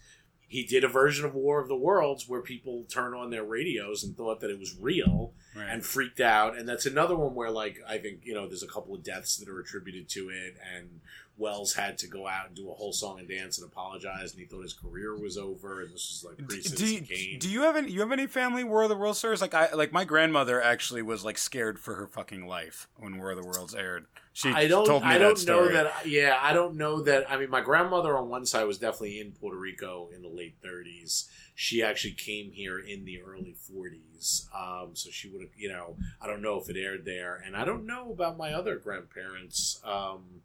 he 0.50 0.64
did 0.64 0.82
a 0.82 0.88
version 0.88 1.24
of 1.24 1.32
War 1.32 1.60
of 1.60 1.68
the 1.68 1.76
Worlds 1.76 2.28
where 2.28 2.42
people 2.42 2.84
turned 2.90 3.14
on 3.14 3.30
their 3.30 3.44
radios 3.44 4.02
and 4.02 4.16
thought 4.16 4.40
that 4.40 4.50
it 4.50 4.58
was 4.58 4.76
real 4.80 5.32
Right. 5.54 5.68
and 5.70 5.86
freaked 5.86 6.18
out. 6.20 6.58
And 6.58 6.68
that's 6.68 6.86
another 6.86 7.14
one 7.16 7.36
where, 7.36 7.52
like, 7.52 7.78
I 7.88 7.98
think, 7.98 8.22
you 8.24 8.34
know, 8.34 8.48
there's 8.48 8.64
a 8.64 8.68
couple 8.68 8.92
of 8.96 9.04
deaths 9.04 9.36
that 9.36 9.48
are 9.48 9.60
attributed 9.60 10.08
to 10.10 10.28
it. 10.28 10.56
And 10.76 11.00
Welles 11.40 11.74
had 11.74 11.98
to 11.98 12.06
go 12.06 12.28
out 12.28 12.46
and 12.48 12.54
do 12.54 12.70
a 12.70 12.74
whole 12.74 12.92
song 12.92 13.18
and 13.18 13.28
dance 13.28 13.58
and 13.58 13.66
apologize. 13.66 14.32
And 14.32 14.40
he 14.40 14.46
thought 14.46 14.62
his 14.62 14.74
career 14.74 15.18
was 15.18 15.38
over. 15.38 15.80
And 15.80 15.92
this 15.92 16.22
was 16.22 16.24
like 16.24 16.46
pre 16.46 16.60
do, 16.60 16.86
you, 16.86 17.38
do 17.38 17.48
you 17.48 17.62
have 17.62 17.76
any 17.76 17.90
you 17.90 18.00
have 18.00 18.12
any 18.12 18.26
family 18.26 18.62
War 18.62 18.82
of 18.82 18.90
the 18.90 18.96
Worlds 18.96 19.18
stars? 19.18 19.40
Like 19.40 19.54
I 19.54 19.72
like 19.72 19.92
my 19.92 20.04
grandmother 20.04 20.62
actually 20.62 21.02
was 21.02 21.24
like 21.24 21.38
scared 21.38 21.78
for 21.80 21.94
her 21.94 22.06
fucking 22.06 22.46
life 22.46 22.88
when 22.96 23.16
War 23.18 23.30
of 23.30 23.38
the 23.38 23.46
Worlds 23.46 23.74
aired. 23.74 24.06
She 24.32 24.50
I 24.50 24.68
don't. 24.68 24.86
told 24.86 25.02
me 25.02 25.08
I 25.08 25.18
that 25.18 25.24
don't 25.24 25.46
know 25.46 25.68
that. 25.68 26.06
Yeah, 26.06 26.38
I 26.40 26.52
don't 26.52 26.76
know 26.76 27.02
that. 27.02 27.30
I 27.30 27.36
mean, 27.36 27.50
my 27.50 27.60
grandmother 27.60 28.16
on 28.16 28.28
one 28.28 28.46
side 28.46 28.64
was 28.64 28.78
definitely 28.78 29.20
in 29.20 29.32
Puerto 29.32 29.58
Rico 29.58 30.08
in 30.14 30.22
the 30.22 30.28
late 30.28 30.54
30s. 30.62 31.28
She 31.54 31.82
actually 31.82 32.12
came 32.12 32.52
here 32.52 32.78
in 32.78 33.04
the 33.04 33.20
early 33.22 33.56
40s. 33.70 34.46
Um, 34.54 34.90
so 34.94 35.10
she 35.10 35.28
would 35.28 35.40
have. 35.42 35.50
You 35.56 35.70
know, 35.70 35.96
I 36.22 36.26
don't 36.28 36.42
know 36.42 36.60
if 36.60 36.70
it 36.70 36.76
aired 36.76 37.04
there, 37.04 37.42
and 37.44 37.56
I 37.56 37.64
don't 37.64 37.86
know 37.86 38.12
about 38.12 38.38
my 38.38 38.52
other 38.52 38.76
grandparents. 38.76 39.80
Um, 39.84 40.42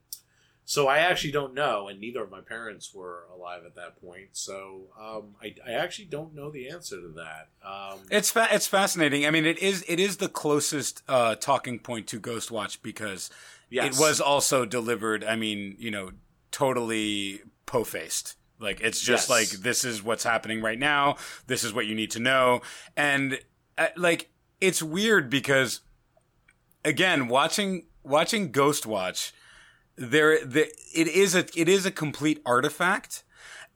so 0.67 0.88
I 0.88 0.97
actually 0.97 1.32
don't 1.32 1.54
know, 1.54 1.88
and 1.88 1.99
neither 2.01 2.23
of 2.23 2.32
my 2.32 2.41
parents 2.41 2.91
were 2.93 3.25
alive 3.34 3.62
at 3.65 3.75
that 3.75 4.01
point. 4.01 4.30
So 4.34 4.88
um, 4.99 5.36
I, 5.41 5.54
I 5.65 5.73
actually 5.73 6.06
don't 6.06 6.34
know 6.34 6.49
the 6.49 6.69
answer 6.69 6.99
to 6.99 7.10
that. 7.10 7.49
Um, 7.63 7.99
It's 8.10 8.32
fa- 8.32 8.47
it's 8.51 8.65
fascinating. 8.67 9.25
I 9.25 9.32
mean, 9.32 9.45
it 9.45 9.60
is 9.60 9.86
it 9.88 9.99
is 9.99 10.17
the 10.17 10.28
closest 10.28 11.04
uh, 11.08 11.36
talking 11.36 11.78
point 11.80 12.08
to 12.08 12.19
Ghostwatch 12.19 12.80
because 12.82 13.30
yes. 13.69 13.95
it 13.95 14.01
was 14.01 14.19
also 14.19 14.65
delivered. 14.65 15.23
I 15.23 15.36
mean, 15.36 15.75
you 15.78 15.91
know, 15.91 16.12
totally 16.51 17.41
po 17.67 17.84
faced. 17.84 18.36
Like 18.60 18.82
it's 18.82 19.01
just 19.01 19.30
Yes. 19.30 19.54
like 19.54 19.62
this 19.62 19.84
is 19.86 20.01
what's 20.01 20.23
happening 20.23 20.62
right 20.62 20.80
now. 20.80 21.17
This 21.45 21.63
is 21.63 21.73
what 21.73 21.86
you 21.86 21.93
need 21.93 22.12
to 22.12 22.19
know, 22.19 22.62
and 22.95 23.39
uh, 23.78 23.88
like 23.97 24.30
it's 24.62 24.82
weird 24.82 25.30
because 25.30 25.82
again, 26.84 27.28
watching 27.28 27.86
watching 28.04 28.51
Ghostwatch, 28.51 29.32
there 29.96 30.44
the 30.46 30.72
it 30.94 31.08
is 31.08 31.36
a 31.36 31.46
it 31.56 31.70
is 31.70 31.86
a 31.86 31.92
complete 31.92 32.42
artifact. 32.46 33.24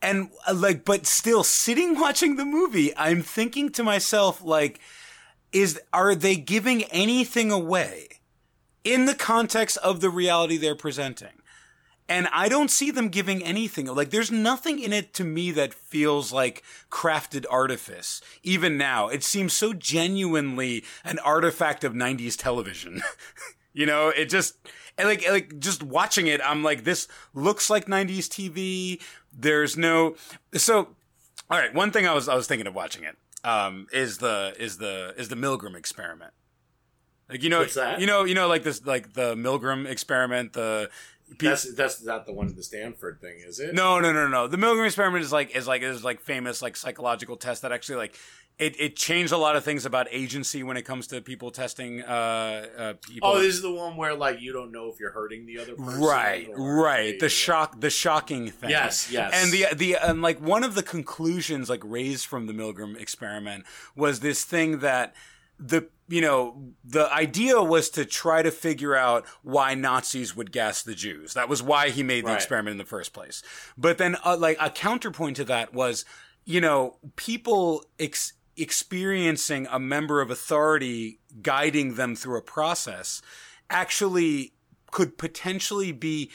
And 0.01 0.29
uh, 0.47 0.53
like, 0.53 0.85
but 0.85 1.05
still 1.05 1.43
sitting 1.43 1.99
watching 1.99 2.35
the 2.35 2.45
movie, 2.45 2.95
I'm 2.95 3.21
thinking 3.21 3.69
to 3.71 3.83
myself, 3.83 4.41
like, 4.41 4.79
is, 5.51 5.79
are 5.91 6.15
they 6.15 6.35
giving 6.35 6.83
anything 6.85 7.51
away 7.51 8.07
in 8.83 9.05
the 9.05 9.15
context 9.15 9.77
of 9.77 9.99
the 9.99 10.09
reality 10.09 10.57
they're 10.57 10.75
presenting? 10.75 11.29
And 12.07 12.27
I 12.33 12.49
don't 12.49 12.71
see 12.71 12.89
them 12.89 13.09
giving 13.09 13.43
anything. 13.43 13.85
Like, 13.85 14.09
there's 14.09 14.31
nothing 14.31 14.79
in 14.79 14.93
it 14.93 15.13
to 15.15 15.23
me 15.23 15.51
that 15.51 15.75
feels 15.75 16.31
like 16.33 16.63
crafted 16.89 17.45
artifice. 17.51 18.19
Even 18.41 18.77
now, 18.77 19.09
it 19.09 19.23
seems 19.23 19.53
so 19.53 19.73
genuinely 19.73 20.83
an 21.03 21.19
artifact 21.19 21.83
of 21.83 21.93
90s 21.93 22.35
television. 22.35 23.03
you 23.73 23.85
know, 23.85 24.09
it 24.09 24.25
just, 24.25 24.55
and 24.97 25.07
like, 25.07 25.27
like 25.29 25.59
just 25.59 25.83
watching 25.83 26.27
it, 26.27 26.41
I'm 26.43 26.63
like, 26.63 26.83
this 26.83 27.07
looks 27.33 27.69
like 27.69 27.85
90s 27.85 28.27
TV. 28.27 29.01
There's 29.31 29.77
no, 29.77 30.15
so, 30.53 30.95
all 31.49 31.59
right. 31.59 31.73
One 31.73 31.91
thing 31.91 32.07
I 32.07 32.13
was, 32.13 32.27
I 32.27 32.35
was 32.35 32.47
thinking 32.47 32.67
of 32.67 32.75
watching 32.75 33.03
it, 33.03 33.15
um, 33.43 33.87
is 33.93 34.17
the, 34.17 34.53
is 34.57 34.77
the, 34.77 35.13
is 35.17 35.29
the 35.29 35.35
Milgram 35.35 35.75
experiment. 35.75 36.33
Like, 37.29 37.43
you 37.43 37.49
know, 37.49 37.59
What's 37.59 37.75
that? 37.75 38.01
you 38.01 38.07
know, 38.07 38.23
you 38.23 38.33
know, 38.33 38.47
like 38.47 38.63
this, 38.63 38.85
like 38.85 39.13
the 39.13 39.35
Milgram 39.35 39.85
experiment, 39.87 40.53
the, 40.53 40.89
that's 41.37 41.73
that's 41.75 42.03
not 42.03 42.25
the 42.25 42.33
one 42.33 42.55
the 42.55 42.63
Stanford 42.63 43.21
thing, 43.21 43.37
is 43.45 43.59
it? 43.59 43.75
no, 43.75 43.99
no, 43.99 44.11
no, 44.11 44.27
no. 44.27 44.47
The 44.47 44.57
Milgram 44.57 44.85
experiment 44.85 45.23
is 45.23 45.31
like 45.31 45.55
is 45.55 45.67
like 45.67 45.81
is 45.83 46.03
like 46.03 46.21
famous 46.21 46.61
like 46.61 46.75
psychological 46.75 47.37
test 47.37 47.61
that 47.61 47.71
actually 47.71 47.97
like 47.97 48.15
it, 48.59 48.79
it 48.79 48.95
changed 48.97 49.31
a 49.31 49.37
lot 49.37 49.55
of 49.55 49.63
things 49.63 49.85
about 49.85 50.07
agency 50.11 50.63
when 50.63 50.75
it 50.75 50.83
comes 50.83 51.07
to 51.07 51.21
people 51.21 51.49
testing 51.49 52.01
uh, 52.03 52.65
uh 52.77 52.93
people. 53.01 53.29
Oh, 53.29 53.39
this 53.39 53.55
is 53.55 53.61
the 53.61 53.71
one 53.71 53.95
where 53.95 54.13
like 54.13 54.41
you 54.41 54.51
don't 54.51 54.71
know 54.71 54.89
if 54.89 54.99
you're 54.99 55.11
hurting 55.11 55.45
the 55.45 55.59
other 55.59 55.75
person. 55.75 56.01
right, 56.01 56.47
right. 56.57 57.19
The 57.19 57.29
shock, 57.29 57.79
the 57.79 57.89
shocking 57.89 58.49
thing. 58.49 58.69
Yes, 58.69 59.09
yes. 59.11 59.31
And 59.33 59.51
the 59.51 59.73
the 59.73 59.95
and 59.95 60.21
like 60.21 60.41
one 60.41 60.63
of 60.63 60.75
the 60.75 60.83
conclusions 60.83 61.69
like 61.69 61.81
raised 61.83 62.25
from 62.25 62.47
the 62.47 62.53
Milgram 62.53 62.99
experiment 62.99 63.65
was 63.95 64.19
this 64.19 64.43
thing 64.43 64.79
that 64.79 65.15
the 65.57 65.87
you 66.09 66.21
know 66.21 66.73
the 66.83 67.11
idea 67.13 67.61
was 67.61 67.89
to 67.91 68.03
try 68.03 68.41
to 68.41 68.51
figure 68.51 68.95
out 68.95 69.25
why 69.41 69.73
Nazis 69.73 70.35
would 70.35 70.51
gas 70.51 70.83
the 70.83 70.95
Jews. 70.95 71.33
That 71.33 71.47
was 71.47 71.63
why 71.63 71.89
he 71.89 72.03
made 72.03 72.25
the 72.25 72.29
Right. 72.29 72.35
experiment 72.35 72.73
in 72.73 72.77
the 72.77 72.85
first 72.85 73.13
place. 73.13 73.41
But 73.77 73.97
then 73.97 74.17
uh, 74.25 74.35
like 74.37 74.57
a 74.59 74.69
counterpoint 74.69 75.37
to 75.37 75.45
that 75.45 75.73
was 75.73 76.03
you 76.45 76.59
know 76.59 76.97
people 77.15 77.85
ex- 77.99 78.33
experiencing 78.61 79.67
a 79.71 79.79
member 79.79 80.21
of 80.21 80.29
authority 80.29 81.19
guiding 81.41 81.95
them 81.95 82.15
through 82.15 82.37
a 82.37 82.41
process 82.41 83.21
actually 83.69 84.53
could 84.91 85.17
potentially 85.17 85.91
be 85.91 86.31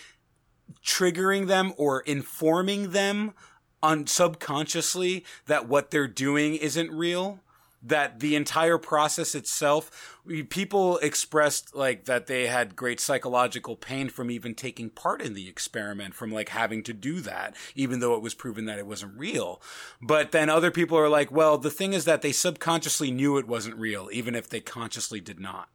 triggering 0.84 1.46
them 1.46 1.72
or 1.76 2.00
informing 2.00 2.90
them 2.90 3.34
on 3.82 4.06
subconsciously 4.06 5.24
that 5.46 5.68
what 5.68 5.90
they're 5.90 6.08
doing 6.08 6.54
isn't 6.54 6.90
real 6.90 7.40
that 7.84 8.20
the 8.20 8.34
entire 8.34 8.78
process 8.78 9.34
itself 9.34 10.18
people 10.48 10.96
expressed 10.98 11.74
like 11.74 12.06
that 12.06 12.26
they 12.26 12.46
had 12.46 12.74
great 12.74 12.98
psychological 12.98 13.76
pain 13.76 14.08
from 14.08 14.30
even 14.30 14.54
taking 14.54 14.88
part 14.88 15.20
in 15.20 15.34
the 15.34 15.48
experiment 15.48 16.14
from 16.14 16.32
like 16.32 16.48
having 16.48 16.82
to 16.82 16.94
do 16.94 17.20
that 17.20 17.54
even 17.74 18.00
though 18.00 18.14
it 18.14 18.22
was 18.22 18.34
proven 18.34 18.64
that 18.64 18.78
it 18.78 18.86
wasn't 18.86 19.18
real 19.18 19.60
but 20.00 20.32
then 20.32 20.48
other 20.48 20.70
people 20.70 20.98
are 20.98 21.10
like 21.10 21.30
well 21.30 21.58
the 21.58 21.70
thing 21.70 21.92
is 21.92 22.06
that 22.06 22.22
they 22.22 22.32
subconsciously 22.32 23.10
knew 23.10 23.36
it 23.36 23.46
wasn't 23.46 23.76
real 23.76 24.08
even 24.12 24.34
if 24.34 24.48
they 24.48 24.60
consciously 24.60 25.20
did 25.20 25.38
not 25.38 25.68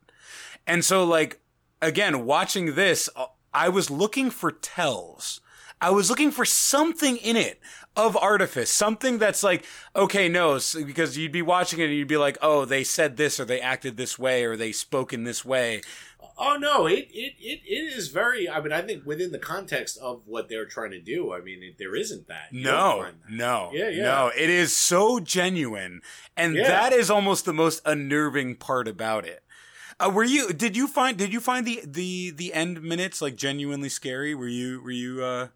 and 0.69 0.85
so, 0.85 1.03
like, 1.03 1.39
again, 1.81 2.25
watching 2.25 2.75
this, 2.75 3.09
uh, 3.15 3.25
I 3.53 3.69
was 3.69 3.89
looking 3.89 4.29
for 4.29 4.51
tells. 4.51 5.41
I 5.81 5.89
was 5.91 6.09
looking 6.09 6.31
for 6.31 6.43
something 6.45 7.17
in 7.17 7.37
it 7.37 7.59
of 7.95 8.17
artifice, 8.17 8.69
something 8.69 9.17
that's 9.17 9.43
like, 9.43 9.65
okay, 9.95 10.27
no, 10.29 10.55
s- 10.55 10.75
because 10.75 11.17
you'd 11.17 11.31
be 11.31 11.41
watching 11.41 11.79
it 11.79 11.85
and 11.85 11.93
you'd 11.93 12.07
be 12.07 12.17
like, 12.17 12.37
oh, 12.41 12.65
they 12.65 12.83
said 12.83 13.15
this 13.17 13.39
or 13.39 13.45
they 13.45 13.61
acted 13.61 13.95
this 13.97 14.19
way 14.19 14.43
or 14.45 14.55
they 14.57 14.71
spoke 14.71 15.13
in 15.13 15.23
this 15.23 15.43
way. 15.45 15.81
Oh 16.41 16.55
no, 16.57 16.85
it, 16.87 17.07
it 17.11 17.33
it 17.39 17.61
it 17.65 17.93
is 17.97 18.07
very. 18.09 18.49
I 18.49 18.61
mean, 18.61 18.71
I 18.71 18.81
think 18.81 19.05
within 19.05 19.31
the 19.33 19.39
context 19.39 19.97
of 19.97 20.21
what 20.25 20.47
they're 20.47 20.65
trying 20.65 20.91
to 20.91 21.01
do, 21.01 21.33
I 21.33 21.41
mean, 21.41 21.61
it, 21.61 21.77
there 21.77 21.95
isn't 21.95 22.27
that. 22.29 22.47
You 22.51 22.63
No, 22.63 23.03
that. 23.03 23.13
no, 23.29 23.71
Yeah, 23.73 23.89
yeah. 23.89 24.03
no. 24.03 24.31
It 24.37 24.49
is 24.49 24.73
so 24.73 25.19
genuine, 25.19 26.01
and 26.37 26.55
Yeah. 26.55 26.67
that 26.67 26.93
is 26.93 27.09
almost 27.09 27.43
the 27.43 27.51
most 27.53 27.81
unnerving 27.85 28.55
part 28.55 28.87
about 28.87 29.25
it. 29.25 29.43
Uh, 29.99 30.09
were 30.13 30.23
you? 30.23 30.53
Did 30.53 30.77
you 30.77 30.87
find? 30.87 31.17
Did 31.17 31.33
you 31.33 31.41
find 31.41 31.65
the 31.65 31.81
the 31.85 32.31
the 32.31 32.53
end 32.53 32.81
minutes 32.83 33.21
like 33.21 33.35
genuinely 33.35 33.89
scary? 33.89 34.33
Were 34.33 34.47
you? 34.47 34.81
Were 34.81 34.91
you? 34.91 35.21
uh 35.23 35.47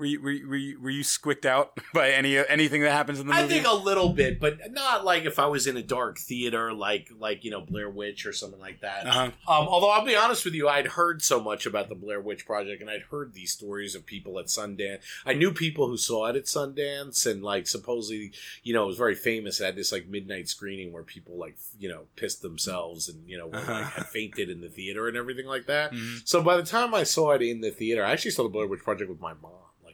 Were 0.00 0.06
you, 0.06 0.20
were 0.22 0.30
you, 0.30 0.48
were 0.48 0.56
you, 0.56 0.80
were 0.80 0.90
you 0.90 1.04
squicked 1.04 1.44
out 1.44 1.78
by 1.94 2.10
any 2.12 2.38
anything 2.38 2.80
that 2.82 2.90
happens 2.92 3.20
in 3.20 3.26
the 3.26 3.34
movie? 3.34 3.44
I 3.44 3.48
think 3.48 3.66
a 3.66 3.74
little 3.74 4.08
bit, 4.14 4.40
but 4.40 4.72
not 4.72 5.04
like 5.04 5.24
if 5.26 5.38
I 5.38 5.46
was 5.46 5.66
in 5.66 5.76
a 5.76 5.82
dark 5.82 6.18
theater, 6.18 6.72
like 6.72 7.10
like 7.18 7.44
you 7.44 7.50
know 7.50 7.60
Blair 7.60 7.90
Witch 7.90 8.24
or 8.24 8.32
something 8.32 8.58
like 8.58 8.80
that. 8.80 9.06
Uh-huh. 9.06 9.20
Um, 9.24 9.32
although 9.68 9.90
I'll 9.90 10.04
be 10.04 10.16
honest 10.16 10.44
with 10.46 10.54
you, 10.54 10.68
I'd 10.68 10.86
heard 10.86 11.22
so 11.22 11.40
much 11.40 11.66
about 11.66 11.90
the 11.90 11.94
Blair 11.94 12.20
Witch 12.20 12.46
Project, 12.46 12.80
and 12.80 12.90
I'd 12.90 13.02
heard 13.10 13.34
these 13.34 13.52
stories 13.52 13.94
of 13.94 14.06
people 14.06 14.38
at 14.38 14.46
Sundance. 14.46 15.00
I 15.26 15.34
knew 15.34 15.52
people 15.52 15.86
who 15.86 15.98
saw 15.98 16.26
it 16.28 16.36
at 16.36 16.44
Sundance, 16.46 17.30
and 17.30 17.42
like 17.44 17.68
supposedly, 17.68 18.32
you 18.62 18.72
know, 18.72 18.84
it 18.84 18.86
was 18.86 18.96
very 18.96 19.14
famous. 19.14 19.60
It 19.60 19.66
had 19.66 19.76
this 19.76 19.92
like 19.92 20.08
midnight 20.08 20.48
screening 20.48 20.92
where 20.92 21.02
people 21.02 21.36
like 21.36 21.56
you 21.78 21.90
know 21.90 22.04
pissed 22.16 22.40
themselves 22.40 23.08
and 23.10 23.28
you 23.28 23.36
know 23.36 23.48
were, 23.48 23.56
Uh-huh. 23.58 23.72
like, 23.72 23.84
had 23.84 24.06
fainted 24.06 24.48
in 24.48 24.62
the 24.62 24.70
theater 24.70 25.08
and 25.08 25.16
everything 25.18 25.46
like 25.46 25.66
that. 25.66 25.92
Mhm. 26.00 26.26
So 26.26 26.42
by 26.42 26.56
the 26.56 26.62
time 26.62 26.94
I 26.94 27.02
saw 27.02 27.32
it 27.32 27.42
in 27.42 27.60
the 27.60 27.70
theater, 27.70 28.04
I 28.04 28.12
actually 28.12 28.30
saw 28.30 28.44
the 28.44 28.48
Blair 28.48 28.66
Witch 28.66 28.80
Project 28.80 29.10
with 29.10 29.20
my 29.20 29.34
mom. 29.34 29.50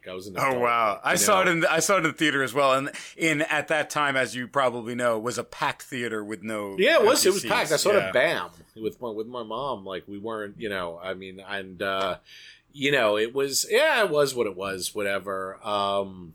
Like 0.06 0.12
I 0.12 0.14
was 0.14 0.26
in. 0.28 0.34
Oh 0.38 0.58
wow! 0.58 1.00
I 1.02 1.12
you 1.12 1.18
saw 1.18 1.42
it 1.42 1.48
in 1.48 1.60
the, 1.60 1.72
I 1.72 1.80
saw 1.80 1.94
it 1.94 1.98
in 1.98 2.02
the 2.04 2.12
theater 2.12 2.42
as 2.42 2.54
well, 2.54 2.74
and 2.74 2.90
in 3.16 3.42
at 3.42 3.68
that 3.68 3.90
time, 3.90 4.16
as 4.16 4.34
you 4.36 4.46
probably 4.46 4.94
know, 4.94 5.18
was 5.18 5.36
a 5.38 5.44
packed 5.44 5.82
theater 5.82 6.24
with 6.24 6.42
no. 6.42 6.76
Yeah, 6.78 6.96
it 7.00 7.04
was. 7.04 7.18
empty 7.24 7.28
It 7.28 7.32
was 7.32 7.42
seats. 7.42 7.52
packed. 7.54 7.72
I 7.72 7.76
saw 7.76 7.92
Yeah. 7.92 8.08
it 8.08 8.12
Bam 8.12 8.50
with 8.76 9.00
my 9.00 9.10
with 9.10 9.26
my 9.26 9.42
mom. 9.42 9.84
Like 9.84 10.04
we 10.06 10.18
weren't, 10.18 10.60
you 10.60 10.68
know. 10.68 11.00
I 11.02 11.14
mean, 11.14 11.40
and 11.46 11.82
uh, 11.82 12.18
you 12.72 12.92
know, 12.92 13.16
it 13.16 13.34
was. 13.34 13.66
Yeah, 13.68 14.04
it 14.04 14.10
was 14.10 14.34
what 14.34 14.46
it 14.46 14.56
was. 14.56 14.94
Whatever. 14.94 15.58
Um, 15.66 16.34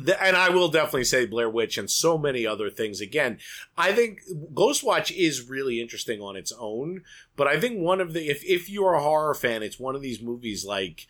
the, 0.00 0.20
and 0.22 0.36
I 0.36 0.48
will 0.50 0.68
definitely 0.68 1.04
say 1.04 1.26
Blair 1.26 1.50
Witch 1.50 1.76
and 1.78 1.90
so 1.90 2.16
many 2.18 2.46
other 2.46 2.70
things. 2.70 3.00
Again, 3.00 3.38
I 3.76 3.92
think 3.92 4.20
Ghostwatch 4.54 5.10
is 5.16 5.48
really 5.48 5.80
interesting 5.80 6.20
on 6.20 6.36
its 6.36 6.52
own. 6.58 7.02
But 7.36 7.46
I 7.48 7.58
think 7.60 7.78
one 7.80 8.00
of 8.00 8.12
the 8.12 8.28
if 8.28 8.44
if 8.44 8.68
you're 8.68 8.94
a 8.94 9.02
horror 9.02 9.34
fan, 9.34 9.62
it's 9.62 9.78
one 9.78 9.94
of 9.94 10.02
these 10.02 10.20
movies 10.20 10.64
like. 10.64 11.06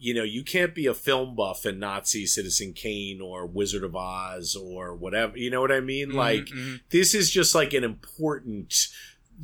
You 0.00 0.14
know, 0.14 0.22
you 0.22 0.44
can't 0.44 0.74
be 0.74 0.86
a 0.86 0.94
film 0.94 1.34
buff 1.34 1.64
and 1.64 1.80
not 1.80 2.06
see 2.08 2.24
Citizen 2.26 2.72
Kane 2.72 3.20
or 3.20 3.46
Wizard 3.46 3.82
of 3.84 3.96
Oz 3.96 4.54
or 4.54 4.94
whatever. 4.94 5.36
You 5.36 5.50
know 5.50 5.60
what 5.60 5.72
I 5.72 5.80
mean? 5.80 6.10
Mhm, 6.10 6.14
Like, 6.14 6.44
mhm. 6.46 6.80
this 6.90 7.14
is 7.14 7.30
just 7.30 7.54
like 7.54 7.72
an 7.74 7.84
important 7.84 8.88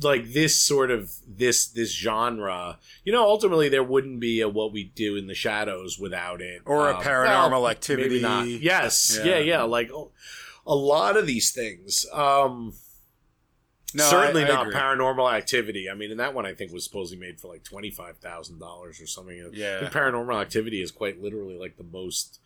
like 0.01 0.33
this 0.33 0.59
sort 0.59 0.91
of 0.91 1.09
this 1.25 1.67
this 1.67 1.93
genre 1.95 2.77
you 3.05 3.13
know 3.13 3.23
ultimately 3.23 3.69
there 3.69 3.81
wouldn't 3.81 4.19
be 4.19 4.41
a 4.41 4.49
what 4.49 4.73
we 4.73 4.83
do 4.83 5.15
in 5.15 5.27
the 5.27 5.33
shadows 5.33 5.97
without 5.97 6.41
it 6.41 6.61
Or 6.65 6.89
a 6.89 6.97
Um, 6.97 7.01
paranormal 7.01 7.51
well, 7.61 7.69
activity. 7.69 8.19
yes 8.61 9.17
Yeah. 9.23 9.25
yeah 9.25 9.39
yeah, 9.39 9.61
like 9.63 9.89
a 10.67 10.75
lot 10.75 11.15
of 11.15 11.25
these 11.25 11.51
things 11.53 12.05
um 12.11 12.73
No, 13.93 14.03
certainly 14.09 14.43
I- 14.43 14.47
I 14.47 14.49
not 14.49 14.67
agree. 14.67 14.75
paranormal 14.79 15.31
activity 15.33 15.89
i 15.89 15.93
mean 15.93 16.11
and 16.11 16.19
that 16.19 16.33
one 16.33 16.45
i 16.45 16.53
think 16.53 16.71
was 16.71 16.83
supposedly 16.83 17.25
made 17.25 17.39
for 17.39 17.47
like 17.47 17.63
$25000 17.63 18.61
or 18.61 18.93
something 19.07 19.49
Yeah. 19.53 19.89
paranormal 19.89 20.41
activity 20.41 20.81
is 20.81 20.91
quite 20.91 21.21
literally 21.21 21.57
like 21.57 21.77
the 21.77 21.83
most 21.83 22.39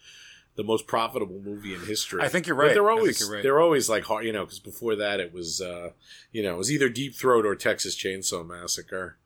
the 0.55 0.63
most 0.63 0.87
profitable 0.87 1.39
movie 1.39 1.73
in 1.73 1.79
history 1.85 2.21
I 2.21 2.27
think 2.27 2.45
you're 2.45 2.55
but 2.57 2.63
right. 2.63 2.73
they're 2.73 2.83
I 2.89 2.93
think 2.95 2.99
always 2.99 3.29
right. 3.29 3.43
they're 3.43 3.59
always 3.61 3.87
like 3.89 4.03
hard, 4.03 4.25
you 4.25 4.33
know, 4.33 4.43
because 4.43 4.59
before 4.59 4.95
that 4.97 5.21
it 5.21 5.33
was 5.33 5.61
uh, 5.61 5.91
you 6.33 6.43
know 6.43 6.55
it 6.55 6.57
was 6.57 6.69
either 6.71 6.89
Deep 6.89 7.15
Throat 7.15 7.45
or 7.45 7.55
Texas 7.55 7.95
Chainsaw 7.95 8.45
Massacre. 8.45 9.17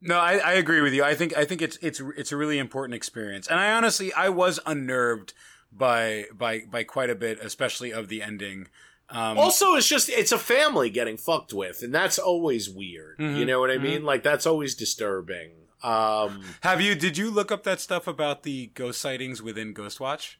No, 0.00 0.18
I, 0.18 0.34
I 0.38 0.52
agree 0.52 0.80
with 0.80 0.94
you. 0.94 1.02
I 1.02 1.14
think 1.16 1.36
I 1.36 1.44
think 1.44 1.60
it's 1.60 1.76
it's 1.82 2.00
it's 2.16 2.30
a 2.30 2.36
really 2.36 2.58
important 2.58 2.94
experience, 2.94 3.48
and 3.48 3.58
I 3.58 3.72
honestly 3.72 4.12
I 4.12 4.28
was 4.28 4.60
unnerved 4.64 5.32
by 5.72 6.26
by 6.32 6.60
by 6.70 6.84
quite 6.84 7.10
a 7.10 7.14
bit, 7.16 7.38
especially 7.40 7.92
of 7.92 8.06
the 8.08 8.22
ending. 8.22 8.68
Um, 9.08 9.36
also, 9.38 9.74
it's 9.74 9.86
just 9.88 10.08
it's 10.08 10.32
a 10.32 10.38
family 10.38 10.88
getting 10.88 11.16
fucked 11.18 11.52
with, 11.52 11.82
and 11.82 11.94
that's 11.94 12.18
always 12.18 12.70
weird. 12.70 13.18
Mhm, 13.18 13.36
You 13.38 13.44
know 13.44 13.60
what 13.60 13.70
I 13.70 13.76
mean? 13.78 14.04
Like 14.04 14.22
that's 14.22 14.46
always 14.46 14.74
disturbing. 14.74 15.50
Um, 15.82 16.42
have 16.62 16.80
you 16.80 16.94
did 16.94 17.18
you 17.18 17.30
look 17.30 17.50
up 17.52 17.64
that 17.64 17.80
stuff 17.80 18.06
about 18.06 18.42
the 18.44 18.68
ghost 18.74 19.00
sightings 19.00 19.42
within 19.42 19.74
Ghostwatch? 19.74 20.36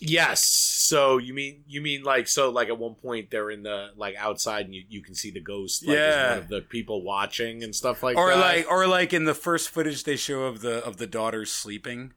yes. 0.00 0.42
So 0.44 1.18
you 1.18 1.32
mean 1.34 1.62
you 1.68 1.80
mean 1.80 2.02
like 2.02 2.26
so 2.26 2.50
like 2.50 2.68
at 2.68 2.78
one 2.78 2.94
point 2.94 3.30
they're 3.30 3.50
in 3.50 3.62
the 3.62 3.90
like 3.96 4.16
outside 4.16 4.64
and 4.66 4.74
you, 4.74 4.82
you 4.88 5.02
can 5.02 5.14
see 5.14 5.30
the 5.30 5.40
ghost 5.40 5.86
like 5.86 5.96
Yeah. 5.96 6.30
one 6.30 6.38
of 6.38 6.48
the 6.48 6.60
people 6.62 7.02
watching 7.04 7.62
and 7.62 7.74
stuff 7.74 8.02
like 8.02 8.16
or 8.16 8.30
that. 8.30 8.38
like 8.38 8.70
or 8.70 8.86
like 8.86 9.12
in 9.12 9.24
the 9.24 9.34
first 9.34 9.68
footage 9.68 10.04
they 10.04 10.16
show 10.16 10.44
of 10.44 10.60
the 10.60 10.84
of 10.84 10.96
the 10.96 11.06
daughters 11.06 11.52
sleeping 11.52 12.14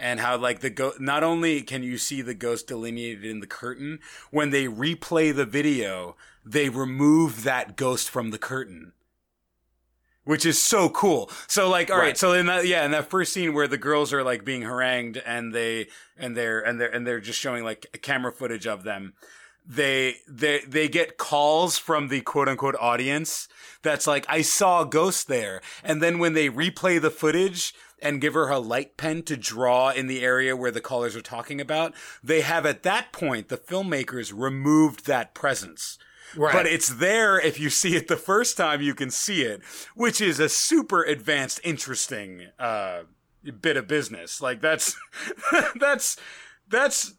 and 0.00 0.20
how 0.20 0.36
like 0.36 0.60
the 0.60 0.70
ghost 0.70 1.00
not 1.00 1.22
only 1.22 1.62
can 1.62 1.82
you 1.82 1.98
see 1.98 2.22
the 2.22 2.34
ghost 2.34 2.66
delineated 2.66 3.24
in 3.24 3.40
the 3.40 3.46
curtain 3.46 3.98
when 4.30 4.50
they 4.50 4.66
replay 4.66 5.34
the 5.34 5.44
video 5.44 6.16
they 6.44 6.68
remove 6.68 7.44
that 7.44 7.76
ghost 7.76 8.08
from 8.08 8.30
the 8.30 8.38
curtain. 8.38 8.92
Which 10.24 10.44
is 10.46 10.60
so 10.60 10.88
cool. 10.90 11.30
So 11.48 11.68
like 11.68 11.90
all 11.90 11.96
right, 11.98 12.08
Right. 12.08 12.18
so 12.18 12.32
in 12.32 12.46
that 12.46 12.66
yeah 12.66 12.84
in 12.84 12.90
that 12.92 13.10
first 13.10 13.32
scene 13.32 13.52
where 13.54 13.66
the 13.68 13.78
girls 13.78 14.12
are 14.12 14.22
like 14.22 14.44
being 14.44 14.62
harangued 14.62 15.16
and 15.18 15.52
they 15.52 15.88
and 16.18 16.36
they're 16.36 16.60
and 16.60 16.80
they're 16.80 16.94
and 16.94 17.06
they're 17.06 17.20
just 17.20 17.38
showing 17.38 17.64
like 17.64 17.98
camera 18.02 18.30
footage 18.32 18.66
of 18.66 18.82
them 18.84 19.14
they 19.66 20.16
they 20.28 20.60
they 20.66 20.88
get 20.88 21.16
calls 21.18 21.78
from 21.78 22.08
the 22.08 22.20
quote 22.20 22.48
unquote 22.48 22.76
audience 22.80 23.48
that's 23.82 24.06
like 24.06 24.26
I 24.28 24.42
saw 24.42 24.82
a 24.82 24.86
ghost 24.86 25.26
there. 25.28 25.62
And 25.82 26.02
then 26.02 26.18
when 26.18 26.34
they 26.34 26.48
replay 26.48 27.00
the 27.00 27.10
footage 27.10 27.74
and 28.02 28.20
give 28.20 28.34
her 28.34 28.48
a 28.48 28.58
light 28.58 28.96
pen 28.96 29.22
to 29.22 29.36
draw 29.36 29.90
in 29.90 30.06
the 30.06 30.22
area 30.22 30.56
where 30.56 30.70
the 30.70 30.80
callers 30.80 31.16
are 31.16 31.20
talking 31.20 31.60
about 31.60 31.94
they 32.22 32.40
have 32.40 32.66
at 32.66 32.82
that 32.82 33.12
point 33.12 33.48
the 33.48 33.56
filmmakers 33.56 34.32
removed 34.34 35.06
that 35.06 35.34
presence 35.34 35.98
right. 36.36 36.52
but 36.52 36.66
it's 36.66 36.88
there 36.88 37.38
if 37.40 37.58
you 37.58 37.70
see 37.70 37.96
it 37.96 38.08
the 38.08 38.16
first 38.16 38.56
time 38.56 38.80
you 38.80 38.94
can 38.94 39.10
see 39.10 39.42
it 39.42 39.62
which 39.94 40.20
is 40.20 40.40
a 40.40 40.48
super 40.48 41.02
advanced 41.02 41.60
interesting 41.64 42.46
uh 42.58 43.02
bit 43.60 43.76
of 43.76 43.86
business 43.86 44.40
like 44.40 44.60
that's 44.60 44.96
that's 45.80 46.16
that's 46.68 47.14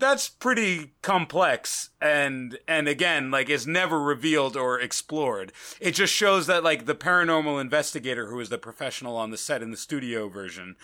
that's 0.00 0.28
pretty 0.28 0.92
complex 1.02 1.90
and 2.00 2.58
and 2.66 2.88
again 2.88 3.30
like 3.30 3.48
is 3.48 3.66
never 3.66 4.00
revealed 4.00 4.56
or 4.56 4.80
explored 4.80 5.52
it 5.80 5.92
just 5.92 6.12
shows 6.12 6.46
that 6.46 6.64
like 6.64 6.86
the 6.86 6.94
paranormal 6.94 7.60
investigator 7.60 8.26
who 8.28 8.40
is 8.40 8.48
the 8.48 8.58
professional 8.58 9.16
on 9.16 9.30
the 9.30 9.36
set 9.36 9.62
in 9.62 9.70
the 9.70 9.76
studio 9.76 10.28
version 10.28 10.74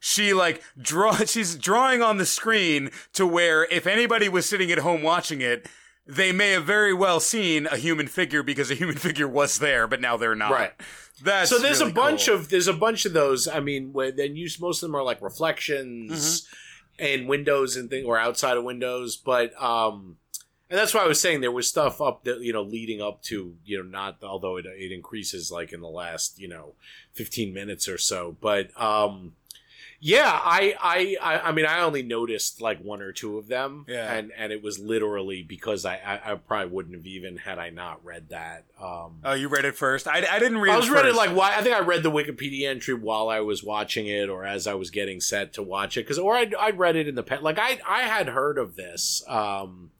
she 0.00 0.32
like 0.32 0.62
draw 0.80 1.16
she's 1.26 1.56
drawing 1.56 2.00
on 2.02 2.16
the 2.18 2.26
screen 2.26 2.90
to 3.12 3.26
where 3.26 3.64
if 3.64 3.86
anybody 3.86 4.28
was 4.28 4.48
sitting 4.48 4.70
at 4.72 4.78
home 4.78 5.02
watching 5.02 5.40
it 5.40 5.68
they 6.06 6.32
may 6.32 6.50
have 6.50 6.64
very 6.64 6.92
well 6.92 7.20
seen 7.20 7.66
a 7.66 7.76
human 7.76 8.06
figure 8.08 8.42
because 8.42 8.70
a 8.70 8.74
human 8.74 8.96
figure 9.06 9.28
was 9.28 9.58
there 9.58 9.86
but 9.86 10.00
now 10.00 10.16
they're 10.16 10.34
not 10.34 10.50
Right. 10.50 10.72
that's 11.22 11.50
so 11.50 11.58
there's 11.58 11.78
really 11.80 11.92
a 11.92 11.94
bunch 11.94 12.26
cool. 12.26 12.34
of 12.36 12.48
there's 12.48 12.66
a 12.68 12.72
bunch 12.72 13.04
of 13.04 13.12
those. 13.12 13.46
I 13.46 13.60
mean, 13.60 13.92
then 13.94 14.34
use 14.34 14.58
most 14.60 14.82
of 14.82 14.88
them 14.88 14.96
are 14.96 15.04
like 15.04 15.22
reflections 15.22 16.10
Mm-hmm. 16.42 16.56
And 17.02 17.28
windows 17.28 17.76
and 17.76 17.90
thing 17.90 18.04
or 18.06 18.18
outside 18.18 18.56
of 18.56 18.64
windows, 18.64 19.16
but 19.16 19.52
um, 19.62 20.16
and 20.70 20.78
that's 20.78 20.94
why 20.94 21.02
I 21.02 21.06
was 21.08 21.20
saying 21.20 21.40
there 21.40 21.52
was 21.52 21.68
stuff 21.68 22.00
up 22.00 22.24
that 22.24 22.40
you 22.40 22.52
know 22.52 22.62
leading 22.62 23.02
up 23.02 23.22
to 23.24 23.56
you 23.64 23.82
know 23.82 23.88
not 23.88 24.18
although 24.22 24.56
it 24.56 24.66
it 24.66 24.92
increases 24.92 25.50
like 25.50 25.72
in 25.72 25.80
the 25.80 25.88
last 25.88 26.38
you 26.38 26.48
know 26.48 26.74
15 27.14 27.52
minutes 27.52 27.88
or 27.88 27.98
so, 27.98 28.36
but 28.40 28.70
um. 28.80 29.34
Yeah, 30.04 30.28
I, 30.32 30.74
I, 30.80 31.16
I, 31.22 31.38
I 31.48 31.52
mean, 31.52 31.64
I 31.64 31.82
only 31.82 32.02
noticed 32.02 32.60
like 32.60 32.80
one 32.82 33.00
or 33.00 33.12
two 33.12 33.38
of 33.38 33.46
them, 33.46 33.86
Yeah. 33.88 34.12
and 34.12 34.32
and 34.36 34.52
it 34.52 34.60
was 34.60 34.80
literally 34.80 35.44
because 35.44 35.84
I, 35.84 35.94
I, 35.94 36.32
I 36.32 36.34
probably 36.34 36.72
wouldn't 36.74 36.96
have 36.96 37.06
even 37.06 37.36
had 37.36 37.60
I 37.60 37.70
not 37.70 38.04
read 38.04 38.30
that. 38.30 38.64
Um, 38.82 39.20
oh 39.22 39.34
you 39.34 39.46
read 39.46 39.64
it 39.64 39.76
first 39.76 40.08
i, 40.08 40.16
I 40.28 40.40
didn't 40.40 40.58
read 40.58 40.72
it. 40.72 40.74
I 40.74 40.76
was 40.78 40.88
it 40.88 40.92
reading 40.92 41.14
like 41.14 41.30
why 41.36 41.54
I 41.56 41.62
think 41.62 41.76
I 41.76 41.80
read 41.80 42.02
the 42.02 42.10
Wikipedia 42.10 42.68
entry 42.68 42.94
while 42.94 43.28
I 43.28 43.38
was 43.40 43.62
watching 43.62 44.08
it 44.08 44.28
or 44.28 44.44
as 44.44 44.66
I 44.66 44.74
was 44.74 44.90
getting 44.90 45.20
set 45.20 45.52
to 45.52 45.62
watch 45.62 45.96
it 45.96 46.00
because 46.00 46.18
or 46.18 46.34
I 46.34 46.50
I 46.58 46.70
read 46.70 46.96
it 46.96 47.06
in 47.06 47.14
the 47.14 47.22
pen 47.22 47.42
like 47.42 47.60
I 47.60 47.78
I 47.88 48.02
had 48.02 48.26
heard 48.26 48.58
of 48.58 48.74
this 48.74 49.22
um 49.28 49.92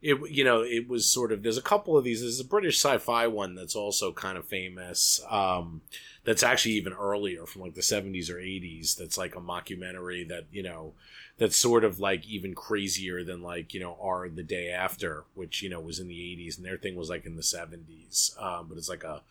it 0.00 0.16
you 0.30 0.44
know 0.44 0.60
it 0.62 0.86
was 0.88 1.10
sort 1.10 1.32
of 1.32 1.42
there's 1.42 1.58
a 1.58 1.62
couple 1.62 1.98
of 1.98 2.04
these 2.04 2.20
there's 2.20 2.38
a 2.38 2.44
British 2.44 2.76
sci-fi 2.78 3.26
one 3.26 3.56
that's 3.56 3.74
also 3.74 4.12
kind 4.12 4.38
of 4.38 4.44
famous 4.46 5.20
um 5.28 5.80
that's 6.24 6.42
actually 6.42 6.74
even 6.74 6.92
earlier 6.92 7.46
from 7.46 7.62
like 7.62 7.74
the 7.74 7.80
70s 7.80 8.30
or 8.30 8.34
80s 8.34 8.96
that's 8.96 9.16
like 9.16 9.34
a 9.36 9.40
mockumentary 9.40 10.26
that 10.28 10.44
you 10.52 10.62
know 10.62 10.92
that's 11.38 11.56
sort 11.56 11.84
of 11.84 11.98
like 11.98 12.26
even 12.26 12.54
crazier 12.54 13.24
than 13.24 13.42
like 13.42 13.72
you 13.72 13.80
know 13.80 13.96
are 14.00 14.28
the 14.28 14.42
day 14.42 14.70
after 14.70 15.24
which 15.34 15.62
you 15.62 15.70
know 15.70 15.80
was 15.80 15.98
in 15.98 16.08
the 16.08 16.14
80s 16.14 16.56
and 16.56 16.66
their 16.66 16.76
thing 16.76 16.94
was 16.94 17.08
like 17.08 17.24
in 17.24 17.36
the 17.36 17.42
70s 17.42 18.40
um, 18.42 18.66
but 18.68 18.76
it's 18.76 18.88
like 18.88 19.04
a 19.04 19.22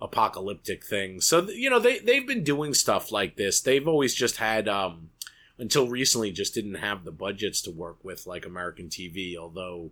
apocalyptic 0.00 0.84
thing. 0.84 1.20
So 1.20 1.48
you 1.48 1.70
know 1.70 1.78
they, 1.78 1.98
they've 1.98 2.26
been 2.26 2.44
doing 2.44 2.74
stuff 2.74 3.10
like 3.10 3.36
this. 3.36 3.60
They've 3.60 3.88
always 3.88 4.14
just 4.14 4.36
had 4.36 4.68
um 4.68 5.10
until 5.58 5.88
recently 5.88 6.30
just 6.30 6.54
didn't 6.54 6.76
have 6.76 7.04
the 7.04 7.10
budgets 7.10 7.60
to 7.62 7.70
work 7.72 7.96
with 8.04 8.28
like 8.28 8.46
american 8.46 8.88
tv 8.88 9.36
although 9.36 9.90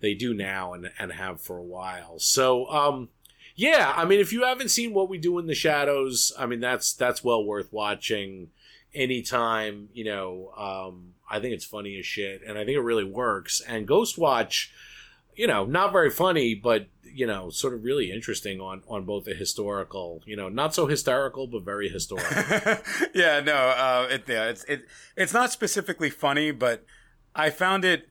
they 0.00 0.12
do 0.12 0.34
now 0.34 0.72
and, 0.72 0.90
and 0.98 1.12
have 1.12 1.40
for 1.40 1.56
a 1.56 1.62
while. 1.62 2.18
So 2.18 2.68
um 2.68 3.08
yeah 3.54 3.92
i 3.96 4.04
mean 4.04 4.20
if 4.20 4.32
you 4.32 4.42
haven't 4.42 4.70
seen 4.70 4.92
what 4.92 5.08
we 5.08 5.18
do 5.18 5.38
in 5.38 5.46
the 5.46 5.54
shadows 5.54 6.32
i 6.38 6.46
mean 6.46 6.60
that's 6.60 6.92
that's 6.92 7.22
well 7.22 7.44
worth 7.44 7.72
watching 7.72 8.50
anytime 8.94 9.88
you 9.92 10.04
know 10.04 10.52
um 10.56 11.14
i 11.30 11.40
think 11.40 11.54
it's 11.54 11.64
funny 11.64 11.98
as 11.98 12.06
shit 12.06 12.42
and 12.46 12.58
i 12.58 12.64
think 12.64 12.76
it 12.76 12.80
really 12.80 13.04
works 13.04 13.60
and 13.66 13.86
ghost 13.86 14.18
watch 14.18 14.72
you 15.36 15.46
know, 15.46 15.64
not 15.64 15.92
very 15.92 16.10
funny, 16.10 16.54
but 16.54 16.86
you 17.02 17.26
know, 17.26 17.50
sort 17.50 17.74
of 17.74 17.84
really 17.84 18.10
interesting 18.10 18.60
on 18.60 18.82
on 18.88 19.04
both 19.04 19.24
the 19.24 19.34
historical, 19.34 20.22
you 20.26 20.36
know, 20.36 20.48
not 20.48 20.74
so 20.74 20.86
hysterical, 20.86 21.46
but 21.46 21.62
very 21.62 21.88
historical. 21.88 22.76
yeah, 23.14 23.40
no, 23.40 23.54
uh, 23.54 24.08
it, 24.10 24.24
yeah, 24.28 24.48
it's 24.48 24.64
it, 24.64 24.84
it's 25.16 25.32
not 25.32 25.52
specifically 25.52 26.10
funny, 26.10 26.50
but 26.50 26.84
I 27.34 27.50
found 27.50 27.84
it. 27.84 28.08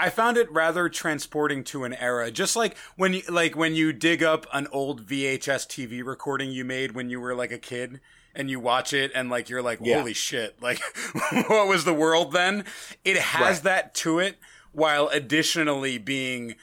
I 0.00 0.10
found 0.10 0.36
it 0.36 0.50
rather 0.50 0.88
transporting 0.88 1.62
to 1.64 1.84
an 1.84 1.92
era, 1.94 2.30
just 2.30 2.56
like 2.56 2.76
when 2.96 3.12
you 3.14 3.22
like 3.28 3.54
when 3.56 3.74
you 3.74 3.92
dig 3.92 4.22
up 4.22 4.46
an 4.52 4.66
old 4.72 5.06
VHS 5.06 5.66
TV 5.66 6.04
recording 6.04 6.50
you 6.50 6.64
made 6.64 6.92
when 6.92 7.10
you 7.10 7.20
were 7.20 7.34
like 7.34 7.52
a 7.52 7.58
kid, 7.58 8.00
and 8.34 8.48
you 8.50 8.58
watch 8.60 8.92
it 8.92 9.10
and 9.14 9.28
like 9.28 9.48
you're 9.48 9.62
like, 9.62 9.78
Yeah. 9.82 9.98
holy 9.98 10.14
shit, 10.14 10.60
like 10.62 10.80
what 11.48 11.68
was 11.68 11.84
the 11.84 11.94
world 11.94 12.32
then? 12.32 12.64
It 13.04 13.16
has 13.18 13.56
Right. 13.58 13.62
that 13.64 13.94
to 13.96 14.18
it, 14.20 14.38
while 14.72 15.08
additionally 15.08 15.98
being 15.98 16.54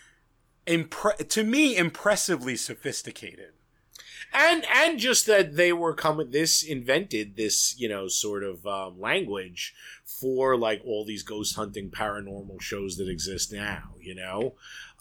impre- 0.65 1.27
to 1.29 1.43
me 1.43 1.75
impressively 1.77 2.55
sophisticated. 2.55 3.53
And 4.33 4.65
and 4.73 4.99
just 4.99 5.25
that 5.25 5.55
they 5.55 5.73
were 5.73 5.93
coming 5.93 6.31
this 6.31 6.63
invented 6.63 7.35
this 7.35 7.75
you 7.79 7.87
know 7.87 8.07
sort 8.07 8.43
of 8.43 8.65
um, 8.65 8.99
language 8.99 9.73
for 10.05 10.57
like 10.57 10.81
all 10.85 11.05
these 11.05 11.23
ghost 11.23 11.55
hunting 11.55 11.89
paranormal 11.89 12.61
shows 12.61 12.97
that 12.97 13.09
exist 13.09 13.51
now 13.51 13.83
you 13.99 14.15
know? 14.15 14.53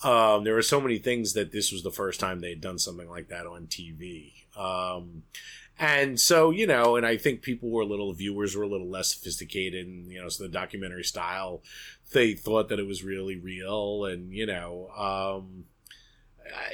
Um, 0.04 0.44
there 0.44 0.56
are 0.58 0.62
so 0.62 0.80
many 0.80 0.98
things 0.98 1.32
that 1.34 1.52
this 1.52 1.72
was 1.72 1.82
the 1.82 1.90
first 1.90 2.20
time 2.20 2.40
they 2.40 2.50
had 2.50 2.60
done 2.60 2.78
something 2.78 3.08
like 3.08 3.28
that 3.28 3.46
on 3.46 3.66
tv 3.66 4.32
um, 4.56 5.22
and 5.78 6.18
so 6.18 6.50
you 6.50 6.66
know 6.66 6.96
and 6.96 7.06
i 7.06 7.16
think 7.16 7.42
people 7.42 7.70
were 7.70 7.82
a 7.82 7.86
little 7.86 8.12
viewers 8.12 8.56
were 8.56 8.62
a 8.62 8.68
little 8.68 8.88
less 8.88 9.14
sophisticated 9.14 9.86
and 9.86 10.10
you 10.10 10.20
know 10.20 10.28
so 10.28 10.42
the 10.42 10.48
documentary 10.48 11.04
style 11.04 11.62
they 12.12 12.34
thought 12.34 12.68
that 12.68 12.78
it 12.78 12.86
was 12.86 13.04
really 13.04 13.36
real 13.36 14.04
and 14.04 14.32
you 14.32 14.46
know 14.46 14.88
um 14.96 15.64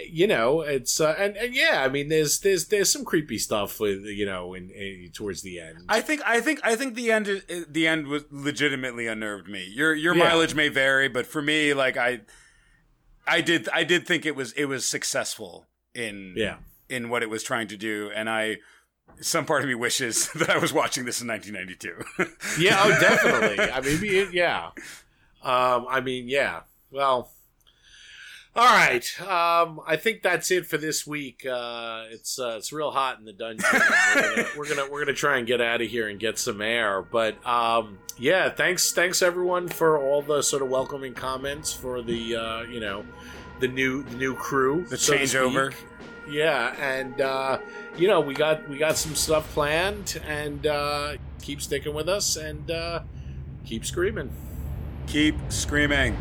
you 0.08 0.26
know 0.26 0.60
it's 0.62 1.00
uh, 1.00 1.14
and, 1.18 1.36
and 1.36 1.54
yeah 1.54 1.82
i 1.84 1.88
mean 1.88 2.08
there's 2.08 2.40
there's 2.40 2.66
there's 2.68 2.90
some 2.92 3.04
creepy 3.04 3.38
stuff 3.38 3.80
with 3.80 4.04
you 4.04 4.26
know 4.26 4.54
in, 4.54 4.70
in 4.70 5.10
towards 5.12 5.42
the 5.42 5.58
end 5.60 5.78
I 5.88 6.00
think 6.00 6.20
I 6.24 6.40
think 6.40 6.60
I 6.62 6.76
think 6.76 6.94
the 6.94 7.10
end 7.12 7.42
the 7.68 7.86
end 7.86 8.06
was 8.06 8.24
legitimately 8.30 9.06
unnerved 9.06 9.48
me. 9.48 9.64
Your 9.74 9.94
your 9.94 10.14
Yeah. 10.14 10.24
mileage 10.28 10.54
may 10.54 10.68
vary, 10.68 11.08
but 11.08 11.26
for 11.26 11.42
me, 11.42 11.74
like 11.74 11.96
I 11.96 12.20
I 13.26 13.40
did 13.40 13.68
I 13.72 13.84
did 13.84 14.06
think 14.06 14.26
it 14.26 14.34
was 14.36 14.52
it 14.52 14.66
was 14.66 14.84
successful 14.86 15.66
in 15.94 16.34
yeah 16.36 16.56
in 16.88 17.08
what 17.08 17.22
it 17.22 17.30
was 17.30 17.42
trying 17.42 17.68
to 17.68 17.76
do, 17.76 18.10
and 18.14 18.28
I 18.28 18.58
some 19.20 19.44
part 19.46 19.62
of 19.62 19.68
me 19.68 19.74
wishes 19.74 20.28
that 20.34 20.50
I 20.50 20.58
was 20.58 20.72
watching 20.72 21.04
this 21.04 21.20
in 21.20 21.28
1992. 21.28 22.62
yeah 22.62 22.80
oh 22.84 22.90
definitely 23.00 23.58
i 23.72 23.80
mean 23.80 24.30
yeah 24.32 24.70
um 25.42 25.86
i 25.90 26.00
mean 26.00 26.28
yeah 26.28 26.60
well 26.90 27.31
all 28.54 28.66
right 28.66 29.18
um 29.22 29.80
i 29.86 29.96
think 29.96 30.22
that's 30.22 30.50
it 30.50 30.66
for 30.66 30.76
this 30.76 31.06
week 31.06 31.46
uh 31.46 32.04
it's 32.10 32.38
uh 32.38 32.54
it's 32.58 32.70
real 32.70 32.90
hot 32.90 33.18
in 33.18 33.24
the 33.24 33.32
dungeon 33.32 33.64
we're 33.72 34.20
gonna, 34.34 34.48
we're 34.58 34.68
gonna 34.68 34.90
we're 34.90 35.00
gonna 35.00 35.14
try 35.16 35.38
and 35.38 35.46
get 35.46 35.60
out 35.62 35.80
of 35.80 35.88
here 35.88 36.06
and 36.08 36.20
get 36.20 36.38
some 36.38 36.60
air 36.60 37.00
but 37.00 37.34
um 37.46 37.98
yeah 38.18 38.50
thanks 38.50 38.92
thanks 38.92 39.22
everyone 39.22 39.68
for 39.68 39.98
all 39.98 40.20
the 40.20 40.42
sort 40.42 40.60
of 40.60 40.68
welcoming 40.68 41.14
comments 41.14 41.72
for 41.72 42.02
the 42.02 42.36
uh 42.36 42.60
you 42.64 42.78
know 42.78 43.02
the 43.60 43.68
new 43.68 44.02
the 44.02 44.16
new 44.16 44.34
crew 44.34 44.84
The 44.84 44.98
so 44.98 45.14
changeover. 45.14 45.72
yeah 46.28 46.74
and 46.78 47.18
uh 47.22 47.58
you 47.96 48.06
know 48.06 48.20
we 48.20 48.34
got 48.34 48.68
we 48.68 48.76
got 48.76 48.98
some 48.98 49.14
stuff 49.14 49.50
planned 49.54 50.20
and 50.26 50.66
uh 50.66 51.14
keep 51.40 51.62
sticking 51.62 51.94
with 51.94 52.08
us 52.08 52.36
and 52.36 52.70
uh 52.70 53.00
keep 53.64 53.86
screaming 53.86 54.30
Keep 55.08 55.34
screaming. 55.48 56.16